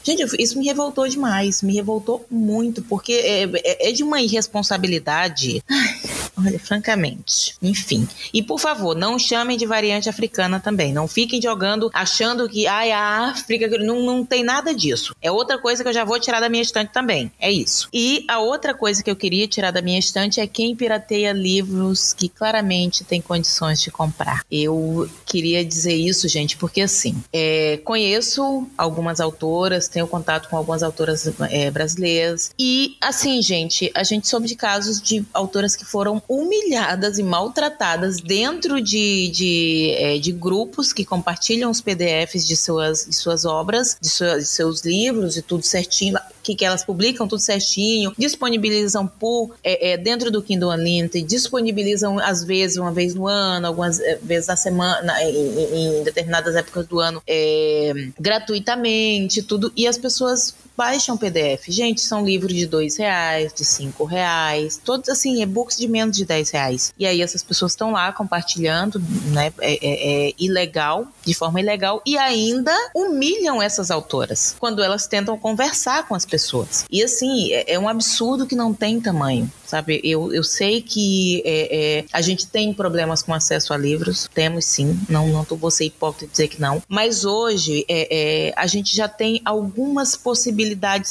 Gente, 0.03 0.25
isso 0.41 0.59
me 0.59 0.65
revoltou 0.65 1.07
demais, 1.07 1.63
me 1.63 1.75
revoltou 1.75 2.27
muito, 2.31 2.83
porque 2.83 3.13
é, 3.13 3.45
é, 3.65 3.91
é 3.91 3.93
de 3.93 4.03
uma 4.03 4.21
irresponsabilidade. 4.21 5.63
Ai, 5.71 6.01
olha, 6.37 6.59
francamente. 6.59 7.55
Enfim. 7.63 8.09
E 8.33 8.43
por 8.43 8.59
favor, 8.59 8.97
não 8.97 9.19
chamem 9.19 9.57
de 9.57 9.67
variante 9.67 10.09
africana 10.09 10.59
também. 10.59 10.93
Não 10.93 11.07
fiquem 11.07 11.41
jogando 11.41 11.91
achando 11.95 12.49
que 12.49 12.67
ai, 12.67 12.91
a 12.91 13.31
África 13.31 13.69
não, 13.79 14.03
não 14.03 14.25
tem 14.25 14.43
nada 14.43 14.75
disso. 14.75 15.15
É 15.23 15.31
outra 15.31 15.59
coisa 15.59 15.83
que 15.83 15.89
eu 15.89 15.93
já 15.93 16.05
vou 16.05 16.19
tirar 16.19 16.41
da 16.41 16.49
minha 16.49 16.63
estante 16.63 16.93
também. 16.93 17.31
É 17.39 17.51
isso. 17.51 17.89
E 17.93 18.25
a 18.29 18.39
outra 18.39 18.75
coisa 18.75 19.03
que 19.03 19.11
eu 19.11 19.17
queria 19.17 19.47
tirar 19.47 19.71
da 19.71 19.83
minha 19.83 19.99
estante 19.99 20.41
é 20.41 20.47
quem 20.47 20.75
pirateia 20.75 21.33
livros 21.33 22.13
que 22.13 22.29
claramente 22.29 23.05
tem 23.05 23.21
condições 23.21 23.81
de 23.81 23.91
comprar. 23.91 24.45
Eu 24.51 25.09
queria 25.25 25.65
dizer 25.65 25.95
isso, 25.95 26.29
gente, 26.29 26.57
porque 26.57 26.81
assim, 26.81 27.23
é, 27.33 27.81
conheço 27.85 28.67
algumas 28.77 29.21
autoras 29.23 29.89
tenho 29.89 30.07
contato 30.07 30.49
com 30.49 30.57
algumas 30.57 30.83
autoras 30.83 31.33
é, 31.51 31.71
brasileiras. 31.71 32.51
E, 32.59 32.97
assim, 33.01 33.41
gente, 33.41 33.91
a 33.95 34.03
gente 34.03 34.29
soube 34.29 34.47
de 34.47 34.57
casos 34.57 35.01
de 35.01 35.25
autoras 35.33 35.75
que 35.75 35.85
foram 35.85 36.23
humilhadas 36.29 37.19
e 37.19 37.23
maltratadas 37.23 38.21
dentro 38.21 38.81
de, 38.81 39.31
de, 39.31 39.95
é, 39.97 40.19
de 40.19 40.33
grupos 40.33 40.93
que 40.93 41.05
compartilham 41.05 41.71
os 41.71 41.81
PDFs 41.81 42.47
de 42.47 42.57
suas, 42.57 43.07
de 43.07 43.15
suas 43.15 43.45
obras, 43.45 43.97
de, 44.01 44.11
sua, 44.11 44.39
de 44.39 44.45
seus 44.45 44.83
livros 44.83 45.37
e 45.37 45.43
tudo 45.43 45.63
certinho 45.63 46.19
que, 46.43 46.55
que 46.55 46.65
elas 46.65 46.85
publicam 46.85 47.29
tudo 47.29 47.41
certinho, 47.41 48.13
disponibilizam 48.19 49.07
por 49.07 49.55
é, 49.63 49.93
é, 49.93 49.97
dentro 49.97 50.31
do 50.31 50.43
Kindle 50.43 50.71
Unlimited, 50.71 51.27
disponibilizam 51.27 52.19
às 52.19 52.43
vezes 52.45 52.77
uma 52.77 52.93
vez 52.93 53.15
no 53.15 53.29
ano, 53.29 53.67
algumas 53.67 54.01
é, 54.01 54.19
vezes 54.23 54.49
na 54.49 54.57
semana, 54.57 55.23
em, 55.23 56.01
em 56.01 56.03
determinadas 56.03 56.57
épocas 56.57 56.87
do 56.87 57.01
ano, 57.01 57.23
é, 57.27 57.93
gratuitamente, 58.19 59.43
tudo. 59.43 59.73
E 59.77 59.87
as 59.87 59.99
pessoas 59.99 60.55
baixam 60.77 61.17
PDF. 61.17 61.69
Gente, 61.69 62.01
são 62.01 62.25
livros 62.25 62.55
de 62.55 62.67
dois 62.67 62.97
reais, 62.97 63.53
de 63.53 63.65
cinco 63.65 64.05
reais, 64.05 64.81
todos 64.83 65.09
assim, 65.09 65.43
e-books 65.43 65.77
de 65.77 65.89
menos 65.89 66.17
de 66.17 66.25
dez 66.25 66.51
reais. 66.51 66.93
E 66.99 67.07
aí 67.07 67.23
essas 67.23 67.43
pessoas 67.43 67.73
estão 67.73 67.93
lá 67.93 68.13
compartilhando, 68.13 69.01
né? 69.33 69.53
É, 69.61 69.73
é, 69.73 70.29
é, 70.29 70.35
ilegal, 70.39 71.07
de 71.25 71.35
forma 71.35 71.61
ilegal, 71.61 72.03
e 72.07 72.17
ainda 72.17 72.75
humilham 72.95 73.63
essas 73.63 73.91
autoras 73.91 74.57
quando 74.59 74.83
elas 74.83 75.07
tentam 75.07 75.39
conversar 75.39 76.07
com 76.07 76.15
as 76.15 76.25
pessoas. 76.25 76.85
E 76.91 77.03
assim, 77.03 77.53
é, 77.53 77.75
é 77.75 77.79
um 77.79 77.89
absurdo 77.89 78.47
que 78.47 78.55
não 78.55 78.73
tem 78.73 79.01
tamanho 79.01 79.51
sabe? 79.73 80.03
Eu, 80.05 80.35
eu 80.35 80.45
sei 80.45 80.83
que 80.83 81.43
é, 81.47 82.01
é, 82.01 82.05
a 82.13 82.21
gente 82.21 82.47
tem 82.47 82.75
problemas 82.75 83.23
com 83.23 83.33
acesso 83.33 83.73
a 83.73 83.77
livros, 83.79 84.29
temos 84.35 84.67
sim, 84.67 85.01
não, 85.09 85.29
não 85.29 85.45
vou 85.57 85.71
ser 85.71 85.87
hipócrita 85.87 86.31
dizer 86.31 86.49
que 86.49 86.61
não, 86.61 86.83
mas 86.87 87.25
hoje 87.25 87.83
é, 87.89 88.49
é, 88.49 88.53
a 88.55 88.67
gente 88.67 88.95
já 88.95 89.09
tem 89.09 89.41
algumas 89.47 90.15
possibilidades 90.15 90.62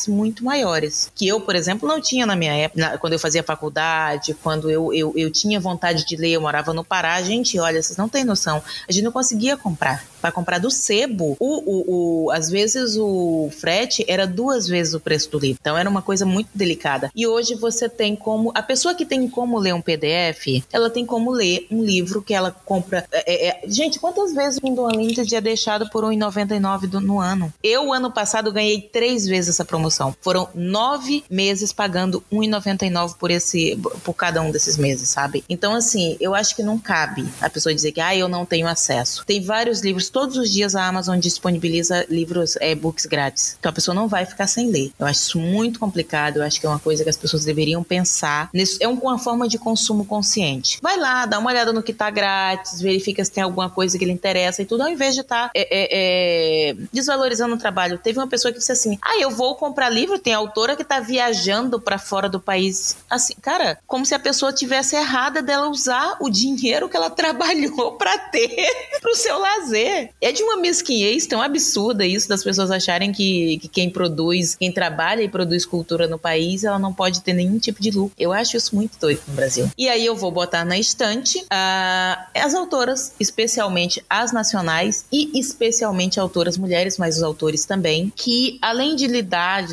muito 0.08 0.44
maiores, 0.44 1.12
que 1.16 1.28
eu, 1.28 1.42
por 1.42 1.56
exemplo, 1.56 1.88
não 1.88 2.02
tinha 2.02 2.26
na 2.26 2.36
minha 2.36 2.54
época, 2.54 2.82
na, 2.82 2.98
quando 2.98 3.14
eu 3.14 3.20
fazia 3.20 3.44
faculdade, 3.44 4.34
quando 4.42 4.70
eu, 4.70 4.94
eu, 4.94 5.14
eu 5.16 5.32
tinha 5.32 5.60
vontade 5.60 6.06
de 6.06 6.16
ler, 6.16 6.32
eu 6.32 6.42
morava 6.42 6.74
no 6.74 6.84
Pará, 6.84 7.22
gente, 7.22 7.60
olha, 7.60 7.82
vocês 7.82 7.98
não 7.98 8.10
têm 8.10 8.24
noção, 8.24 8.62
a 8.88 8.92
gente 8.92 9.04
não 9.04 9.12
conseguia 9.12 9.58
comprar 9.58 10.04
para 10.22 10.32
comprar 10.32 10.60
do 10.60 10.70
sebo, 10.70 11.36
o, 11.40 11.46
o, 11.50 12.26
o, 12.26 12.32
às 12.32 12.50
vezes 12.50 12.96
o 12.96 13.50
frete 13.60 14.06
era 14.08 14.28
duas 14.28 14.68
vezes 14.68 14.94
o 14.94 15.00
preço 15.00 15.32
do 15.32 15.40
livro. 15.40 15.58
Então 15.60 15.78
era 15.78 15.90
uma 15.90 16.02
coisa 16.02 16.26
muito 16.26 16.50
delicada. 16.54 17.12
E 17.16 17.26
hoje 17.26 17.56
você 17.56 17.90
tem 17.90 18.16
como. 18.16 18.52
A 18.54 18.62
pessoa 18.62 18.94
que 18.94 19.06
tem 19.06 19.28
como 19.28 19.58
ler 19.58 19.74
um 19.74 19.82
PDF, 19.82 20.64
ela 20.72 20.90
tem 20.90 21.06
como 21.06 21.32
ler 21.32 21.66
um 21.72 21.84
livro 21.84 22.22
que 22.22 22.34
ela 22.34 22.52
compra. 22.52 23.06
É, 23.12 23.48
é, 23.48 23.48
é 23.48 23.62
gente, 23.68 24.00
quantas 24.00 24.34
vezes 24.34 24.58
o 24.58 24.62
Kindle 24.62 24.86
Unlimited 24.86 25.36
é 25.36 25.42
deixado 25.42 25.90
por 25.90 26.04
R$1,99 26.04 27.00
no 27.02 27.20
ano? 27.20 27.52
Eu, 27.64 27.92
ano 27.92 28.12
passado, 28.12 28.52
ganhei 28.52 28.82
três 28.82 29.26
vezes 29.26 29.41
essa 29.48 29.66
promoção. 29.66 30.16
Foram 30.22 30.50
nove 30.54 31.24
meses 31.30 31.72
pagando 31.74 32.24
R$1,99 32.32 33.16
por 33.18 33.32
esse 33.32 33.80
por 34.04 34.14
cada 34.14 34.42
um 34.42 34.52
desses 34.52 34.78
meses, 34.78 35.10
sabe? 35.10 35.44
Então, 35.50 35.74
assim, 35.74 36.18
eu 36.20 36.34
acho 36.34 36.56
que 36.56 36.64
não 36.64 36.78
cabe 36.78 37.28
a 37.40 37.50
pessoa 37.50 37.74
dizer 37.74 37.92
que 37.92 38.02
ah, 38.02 38.16
eu 38.16 38.28
não 38.28 38.46
tenho 38.46 38.68
acesso. 38.68 39.24
Tem 39.26 39.42
vários 39.42 39.82
livros 39.82 40.10
todos 40.10 40.38
os 40.38 40.52
dias 40.52 40.76
a 40.76 40.86
Amazon 40.88 41.20
disponibiliza 41.20 42.06
livros, 42.10 42.56
e-books 42.58 43.06
grátis. 43.06 43.56
Então 43.60 43.70
a 43.70 43.74
pessoa 43.74 43.96
não 43.96 44.08
vai 44.08 44.26
ficar 44.26 44.48
sem 44.48 44.70
ler. 44.70 44.92
Eu 45.00 45.06
acho 45.06 45.22
isso 45.22 45.40
muito 45.40 45.80
complicado, 45.80 46.38
eu 46.38 46.44
acho 46.44 46.60
que 46.60 46.66
é 46.66 46.70
uma 46.70 46.80
coisa 46.80 47.04
que 47.04 47.10
as 47.10 47.18
pessoas 47.18 47.46
deveriam 47.46 47.84
pensar. 47.84 48.50
Nisso. 48.54 48.78
É 48.80 48.88
uma 48.88 49.18
forma 49.18 49.48
de 49.48 49.58
consumo 49.58 50.06
consciente. 50.06 50.80
Vai 50.82 50.98
lá, 50.98 51.26
dá 51.26 51.40
uma 51.40 51.50
olhada 51.50 51.74
no 51.74 51.84
que 51.84 51.94
tá 51.94 52.10
grátis, 52.10 52.82
verifica 52.82 53.24
se 53.24 53.32
tem 53.32 53.44
alguma 53.44 53.70
coisa 53.70 53.98
que 53.98 54.06
lhe 54.06 54.12
interessa 54.12 54.62
e 54.62 54.66
tudo, 54.66 54.84
ao 54.84 54.90
invés 54.90 55.16
de 55.16 55.22
estar 55.22 55.48
tá, 55.48 55.52
é, 55.56 56.70
é, 56.70 56.76
desvalorizando 56.92 57.56
o 57.56 57.58
trabalho. 57.58 57.98
Teve 57.98 58.20
uma 58.20 58.28
pessoa 58.28 58.52
que 58.52 58.60
disse 58.60 58.72
assim: 58.72 58.98
Ah, 59.02 59.20
eu 59.20 59.31
vou 59.32 59.56
comprar 59.56 59.90
livro, 59.90 60.20
tem 60.20 60.34
autora 60.34 60.76
que 60.76 60.84
tá 60.84 61.00
viajando 61.00 61.80
para 61.80 61.98
fora 61.98 62.30
do 62.30 62.40
país. 62.40 62.98
Assim, 63.10 63.34
cara, 63.42 63.80
como 63.88 64.06
se 64.06 64.14
a 64.14 64.20
pessoa 64.20 64.54
tivesse 64.54 64.96
errada 64.96 65.42
dela 65.42 65.70
usar 65.70 66.18
o 66.20 66.30
dinheiro 66.30 66.90
que 66.90 66.98
ela 66.98 67.10
trabalhou 67.22 67.94
para 67.94 68.18
ter 68.18 68.68
pro 69.02 69.16
seu 69.16 69.40
lazer. 69.40 70.10
É 70.22 70.32
de 70.32 70.44
uma 70.44 70.58
mesquinhez 70.58 71.26
tão 71.26 71.42
absurda 71.42 72.06
isso 72.06 72.28
das 72.28 72.44
pessoas 72.44 72.72
acharem 72.72 73.12
que, 73.12 73.58
que 73.60 73.68
quem 73.68 73.90
produz, 73.90 74.56
quem 74.56 74.72
trabalha 74.72 75.22
e 75.22 75.30
produz 75.30 75.66
cultura 75.66 76.08
no 76.08 76.20
país, 76.20 76.64
ela 76.64 76.78
não 76.78 76.94
pode 76.94 77.22
ter 77.22 77.34
nenhum 77.34 77.58
tipo 77.58 77.82
de 77.82 77.92
lucro. 77.92 78.14
Eu 78.18 78.32
acho 78.32 78.58
isso 78.58 78.76
muito 78.76 78.98
doido 79.00 79.22
no 79.28 79.34
Brasil. 79.34 79.70
E 79.78 79.90
aí 79.90 80.06
eu 80.06 80.16
vou 80.16 80.32
botar 80.32 80.66
na 80.66 80.78
estante 80.78 81.40
uh, 81.40 82.26
as 82.36 82.54
autoras, 82.54 83.14
especialmente 83.20 84.04
as 84.10 84.32
nacionais 84.32 85.06
e 85.12 85.40
especialmente 85.40 86.20
autoras 86.20 86.58
mulheres, 86.58 86.98
mas 86.98 87.18
os 87.18 87.24
autores 87.24 87.66
também, 87.66 88.12
que 88.16 88.60
além 88.62 88.96
de 88.96 89.08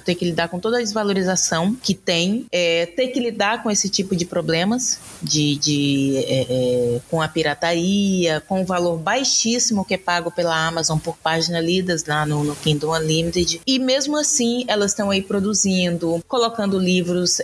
ter 0.04 0.14
que 0.14 0.24
lidar 0.24 0.48
com 0.48 0.58
toda 0.58 0.78
a 0.78 0.80
desvalorização 0.80 1.74
que 1.74 1.94
tem, 1.94 2.46
é, 2.52 2.86
ter 2.86 3.08
que 3.08 3.20
lidar 3.20 3.62
com 3.62 3.70
esse 3.70 3.88
tipo 3.88 4.14
de 4.14 4.24
problemas, 4.24 4.98
de, 5.22 5.56
de 5.56 6.16
é, 6.26 6.46
é, 6.48 7.00
com 7.10 7.20
a 7.20 7.28
pirataria, 7.28 8.40
com 8.46 8.62
o 8.62 8.64
valor 8.64 8.98
baixíssimo 8.98 9.84
que 9.84 9.94
é 9.94 9.98
pago 9.98 10.30
pela 10.30 10.66
Amazon 10.66 10.98
por 10.98 11.16
páginas 11.16 11.64
lidas 11.64 12.04
lá 12.04 12.24
no, 12.26 12.44
no 12.44 12.56
Kindle 12.56 12.92
Unlimited. 12.92 13.60
E 13.66 13.78
mesmo 13.78 14.16
assim, 14.16 14.64
elas 14.68 14.92
estão 14.92 15.10
aí 15.10 15.22
produzindo, 15.22 16.22
colocando 16.28 16.78
livros. 16.78 17.40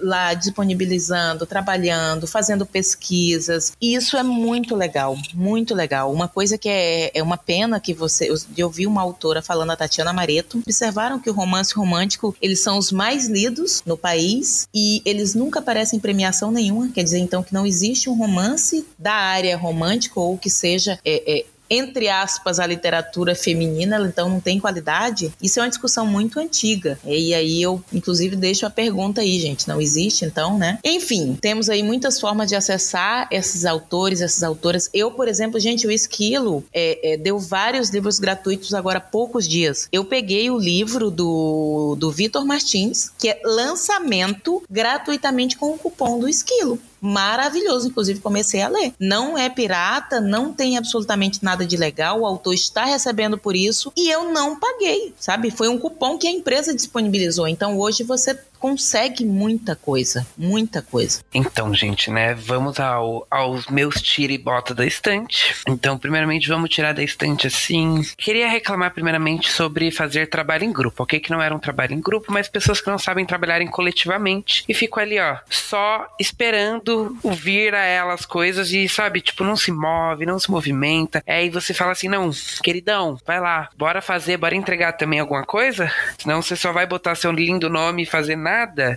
Lá 0.00 0.34
disponibilizando, 0.34 1.46
trabalhando, 1.46 2.26
fazendo 2.26 2.66
pesquisas. 2.66 3.72
E 3.80 3.94
isso 3.94 4.16
é 4.16 4.22
muito 4.22 4.74
legal, 4.74 5.16
muito 5.34 5.74
legal. 5.74 6.12
Uma 6.12 6.28
coisa 6.28 6.56
que 6.56 6.68
é, 6.68 7.10
é 7.14 7.22
uma 7.22 7.36
pena 7.36 7.80
que 7.80 7.92
você. 7.92 8.30
Eu 8.56 8.70
vi 8.70 8.86
uma 8.86 9.02
autora 9.02 9.42
falando, 9.42 9.70
a 9.70 9.76
Tatiana 9.76 10.12
Mareto, 10.12 10.58
observaram 10.58 11.18
que 11.18 11.30
o 11.30 11.32
romance 11.32 11.74
romântico, 11.74 12.34
eles 12.40 12.60
são 12.60 12.78
os 12.78 12.92
mais 12.92 13.26
lidos 13.28 13.82
no 13.84 13.96
país 13.96 14.68
e 14.74 15.02
eles 15.04 15.34
nunca 15.34 15.60
aparecem 15.60 15.98
em 15.98 16.00
premiação 16.00 16.50
nenhuma. 16.50 16.88
Quer 16.88 17.04
dizer, 17.04 17.18
então, 17.18 17.42
que 17.42 17.54
não 17.54 17.66
existe 17.66 18.08
um 18.08 18.16
romance 18.16 18.86
da 18.98 19.12
área 19.12 19.56
romântica 19.56 20.18
ou 20.18 20.36
que 20.38 20.50
seja. 20.50 20.98
É, 21.04 21.38
é, 21.40 21.44
entre 21.70 22.08
aspas, 22.08 22.58
a 22.58 22.66
literatura 22.66 23.34
feminina, 23.34 24.00
então 24.00 24.28
não 24.28 24.40
tem 24.40 24.58
qualidade, 24.58 25.32
isso 25.40 25.60
é 25.60 25.62
uma 25.62 25.68
discussão 25.68 26.04
muito 26.04 26.40
antiga. 26.40 26.98
E 27.04 27.32
aí 27.32 27.62
eu, 27.62 27.82
inclusive, 27.92 28.34
deixo 28.34 28.66
a 28.66 28.70
pergunta 28.70 29.20
aí, 29.20 29.38
gente. 29.38 29.68
Não 29.68 29.80
existe, 29.80 30.24
então, 30.24 30.58
né? 30.58 30.78
Enfim, 30.84 31.38
temos 31.40 31.68
aí 31.70 31.82
muitas 31.82 32.20
formas 32.20 32.48
de 32.48 32.56
acessar 32.56 33.28
esses 33.30 33.64
autores, 33.64 34.20
essas 34.20 34.42
autoras. 34.42 34.90
Eu, 34.92 35.12
por 35.12 35.28
exemplo, 35.28 35.60
gente, 35.60 35.86
o 35.86 35.90
Esquilo 35.90 36.64
é, 36.72 37.12
é, 37.12 37.16
deu 37.16 37.38
vários 37.38 37.90
livros 37.90 38.18
gratuitos 38.18 38.74
agora 38.74 38.98
há 38.98 39.02
poucos 39.02 39.46
dias. 39.46 39.88
Eu 39.92 40.04
peguei 40.04 40.50
o 40.50 40.58
livro 40.58 41.10
do, 41.10 41.96
do 41.98 42.10
Vitor 42.10 42.44
Martins, 42.44 43.10
que 43.18 43.28
é 43.28 43.40
lançamento 43.44 44.62
gratuitamente 44.68 45.56
com 45.56 45.74
o 45.74 45.78
cupom 45.78 46.18
do 46.18 46.28
Esquilo 46.28 46.78
maravilhoso. 47.00 47.88
Inclusive, 47.88 48.20
comecei 48.20 48.62
a 48.62 48.68
ler. 48.68 48.92
Não 48.98 49.36
é 49.36 49.48
pirata, 49.48 50.20
não 50.20 50.52
tem 50.52 50.76
absolutamente 50.76 51.42
nada 51.42 51.64
de 51.64 51.76
legal, 51.76 52.20
o 52.20 52.26
autor 52.26 52.54
está 52.54 52.84
recebendo 52.84 53.38
por 53.38 53.56
isso 53.56 53.92
e 53.96 54.10
eu 54.10 54.32
não 54.32 54.58
paguei, 54.58 55.14
sabe? 55.18 55.50
Foi 55.50 55.68
um 55.68 55.78
cupom 55.78 56.18
que 56.18 56.26
a 56.26 56.30
empresa 56.30 56.74
disponibilizou. 56.74 57.48
Então, 57.48 57.78
hoje 57.78 58.02
você 58.02 58.38
consegue 58.60 59.24
muita 59.24 59.74
coisa, 59.74 60.26
muita 60.36 60.82
coisa. 60.82 61.22
Então, 61.32 61.74
gente, 61.74 62.10
né? 62.10 62.34
Vamos 62.34 62.78
ao, 62.78 63.26
aos 63.30 63.66
meus 63.68 64.02
tira 64.02 64.32
e 64.32 64.38
bota 64.38 64.74
da 64.74 64.84
estante. 64.84 65.54
Então, 65.66 65.98
primeiramente, 65.98 66.46
vamos 66.46 66.68
tirar 66.68 66.92
da 66.92 67.02
estante 67.02 67.46
assim. 67.46 68.02
Queria 68.18 68.48
reclamar 68.48 68.92
primeiramente 68.92 69.50
sobre 69.50 69.90
fazer 69.90 70.26
trabalho 70.26 70.64
em 70.64 70.72
grupo, 70.72 71.02
ok? 71.02 71.18
Que 71.18 71.30
não 71.30 71.40
era 71.40 71.54
um 71.54 71.58
trabalho 71.58 71.94
em 71.94 72.00
grupo, 72.00 72.30
mas 72.30 72.48
pessoas 72.48 72.82
que 72.82 72.90
não 72.90 72.98
sabem 72.98 73.24
trabalharem 73.24 73.66
coletivamente 73.66 74.62
e 74.68 74.74
ficam 74.74 75.02
ali, 75.02 75.18
ó, 75.18 75.38
só 75.48 76.06
esperando 76.20 77.16
vir 77.24 77.74
a 77.74 77.84
elas 77.84 78.26
coisas 78.26 78.70
e, 78.72 78.86
sabe, 78.88 79.22
tipo, 79.22 79.42
não 79.42 79.56
se 79.56 79.72
move, 79.72 80.26
não 80.26 80.38
se 80.38 80.50
movimenta. 80.50 81.22
Aí 81.26 81.48
você 81.48 81.72
fala 81.72 81.92
assim: 81.92 82.08
não, 82.08 82.30
queridão, 82.62 83.18
vai 83.26 83.40
lá, 83.40 83.70
bora 83.76 84.02
fazer, 84.02 84.36
bora 84.36 84.54
entregar 84.54 84.92
também 84.92 85.18
alguma 85.18 85.44
coisa? 85.44 85.90
Senão 86.18 86.42
você 86.42 86.54
só 86.54 86.72
vai 86.72 86.86
botar 86.86 87.14
seu 87.14 87.32
lindo 87.32 87.70
nome 87.70 88.02
e 88.02 88.06
fazer 88.06 88.36
nada. 88.36 88.49